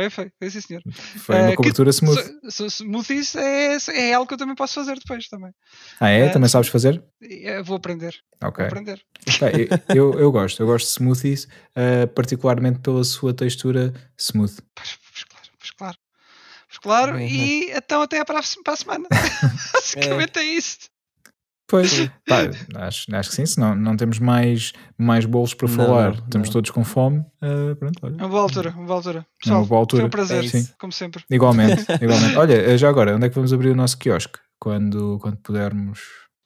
[0.10, 0.82] foi, foi sim, senhor.
[0.92, 2.22] Foi Eh, uma que- cobertura smooth.
[2.50, 5.52] So- so- Smoothies é, é algo que eu também posso fazer depois também.
[6.00, 6.26] Ah, é?
[6.26, 7.04] eh, Também sabes fazer?
[7.22, 8.16] Eh, Vou aprender.
[8.44, 8.58] Ok.
[8.58, 9.02] Vou aprender.
[9.40, 9.48] Pá,
[9.96, 14.56] eu, eu, eu gosto, eu gosto de smoothies, ah, particularmente pela sua textura smooth.
[14.76, 15.98] Pois, pois claro, pois claro.
[16.68, 17.20] Pois claro, Uhum.
[17.22, 19.08] e então até para a, para a semana.
[19.74, 20.78] Basicamente é isso.
[21.74, 22.42] Pois, pá,
[22.86, 26.16] acho, acho que sim, senão não temos mais, mais bolos para Não, falar.
[26.16, 27.26] não, Estamos todos com fome.
[27.42, 28.14] ah, pronto, olha.
[28.14, 29.20] É uma boa altura, uma boa altura.
[29.20, 30.02] É Pessoal, uma boa altura.
[30.04, 30.76] foi um prazer, É isso.
[30.78, 31.24] como sempre.
[31.32, 32.38] Igualmente, igualmente.
[32.38, 34.38] Olha, já agora, onde é que vamos abrir o nosso quiosque?
[34.60, 36.00] Quando, quando pudermos.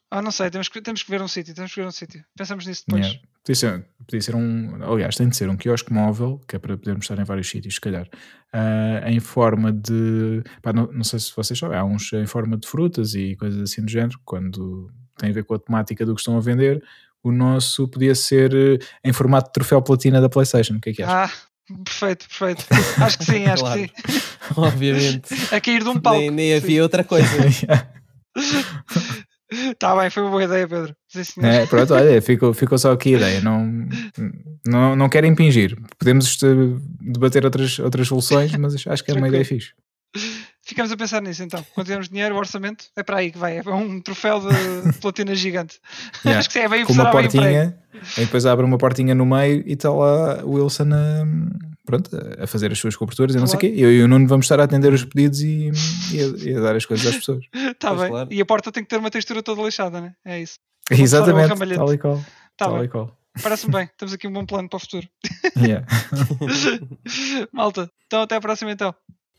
[0.10, 2.24] Ah, não sei, temos que, temos que ver um sítio, temos que ver um sítio.
[2.38, 3.06] Pensamos nisso depois.
[3.08, 3.28] Yeah.
[3.44, 4.82] Podia, ser, podia ser um.
[4.94, 7.74] Aliás, tem de ser um quiosque móvel, que é para podermos estar em vários sítios,
[7.76, 8.08] se calhar.
[8.54, 10.42] ah, em forma de.
[10.62, 13.60] pá, não, não sei se vocês sabem, há uns em forma de frutas e coisas
[13.62, 16.84] assim do género, quando tem a ver com a temática do que estão a vender.
[17.24, 20.76] O nosso podia ser eh, em formato de troféu platina da PlayStation.
[20.76, 21.32] O que é que achas?
[21.32, 22.66] Ah, perfeito, perfeito.
[23.04, 23.82] Acho que sim, acho Claro.
[23.82, 24.22] que sim.
[24.56, 25.34] Obviamente.
[25.54, 26.20] A cair de um palco.
[26.20, 27.28] nem, nem havia outra coisa.
[29.50, 30.94] Está bem, foi uma boa ideia, Pedro.
[31.08, 31.48] Sim, senhor.
[31.50, 33.42] É, pronto, olha, ficou, ficou só aqui a ideia.
[33.42, 33.66] Não,
[34.68, 35.78] não, não quero impingir.
[35.98, 36.46] Podemos este,
[37.00, 39.72] debater outras, outras soluções, mas acho que é uma ideia fixe.
[40.68, 41.66] Ficamos a pensar nisso então.
[41.74, 43.60] Quando tivermos dinheiro, o orçamento é para aí que vai.
[43.60, 45.80] É um troféu de platina gigante.
[46.26, 46.40] Yeah.
[46.40, 47.30] Acho que é bem Com uma emprego.
[47.32, 47.78] portinha,
[48.18, 51.26] e depois abre uma portinha no meio e está lá o Wilson a,
[51.86, 53.76] pronto, a fazer as suas coberturas e não sei o Claro.
[53.76, 53.82] quê.
[53.82, 55.72] Eu e o Nuno vamos estar a atender os pedidos e,
[56.12, 57.46] e, a, e a dar as coisas às pessoas.
[57.56, 58.10] Está bem.
[58.10, 58.28] claro.
[58.34, 60.14] E a porta tem que ter uma textura toda lixada, né?
[60.26, 60.60] É isso.
[60.92, 61.80] Exatamente, ramalhete.
[61.80, 62.16] tal e qual.
[62.18, 62.84] Está Tal bem.
[62.84, 63.18] e qual.
[63.42, 63.90] Parece-me bem.
[63.98, 65.08] Temos aqui um bom plano para o futuro.
[65.58, 65.86] Yeah.
[67.52, 68.94] Malta, então até à próxima então.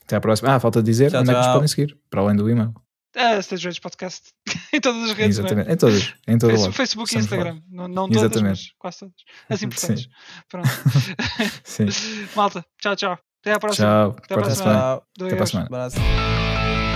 [0.09, 0.55] Até à próxima.
[0.55, 1.55] Ah, falta dizer Tchau, onde é que nos tchau.
[1.55, 2.73] podem seguir, para além do e-mail.
[3.15, 4.33] Ah, Stage Rage Podcast.
[4.73, 5.49] em todas as redes, não é?
[5.49, 6.77] Exatamente, em todas, em todo Facebook.
[6.77, 7.19] Facebook e.
[7.19, 7.61] Instagram.
[7.71, 8.49] Não, não todas, Exatamente.
[8.49, 9.15] mas quase todas.
[9.51, 10.09] As importantes.
[10.49, 10.69] Pronto.
[11.63, 11.87] Sim.
[12.35, 13.19] Malta, tchau, tchau.
[13.43, 13.87] Até à próxima.
[13.87, 14.79] Tchau, Até para a porta-se semana.
[14.79, 14.89] bem.
[14.89, 15.27] Tchau.
[15.27, 15.67] Até para a semana.
[15.67, 16.88] Abraço.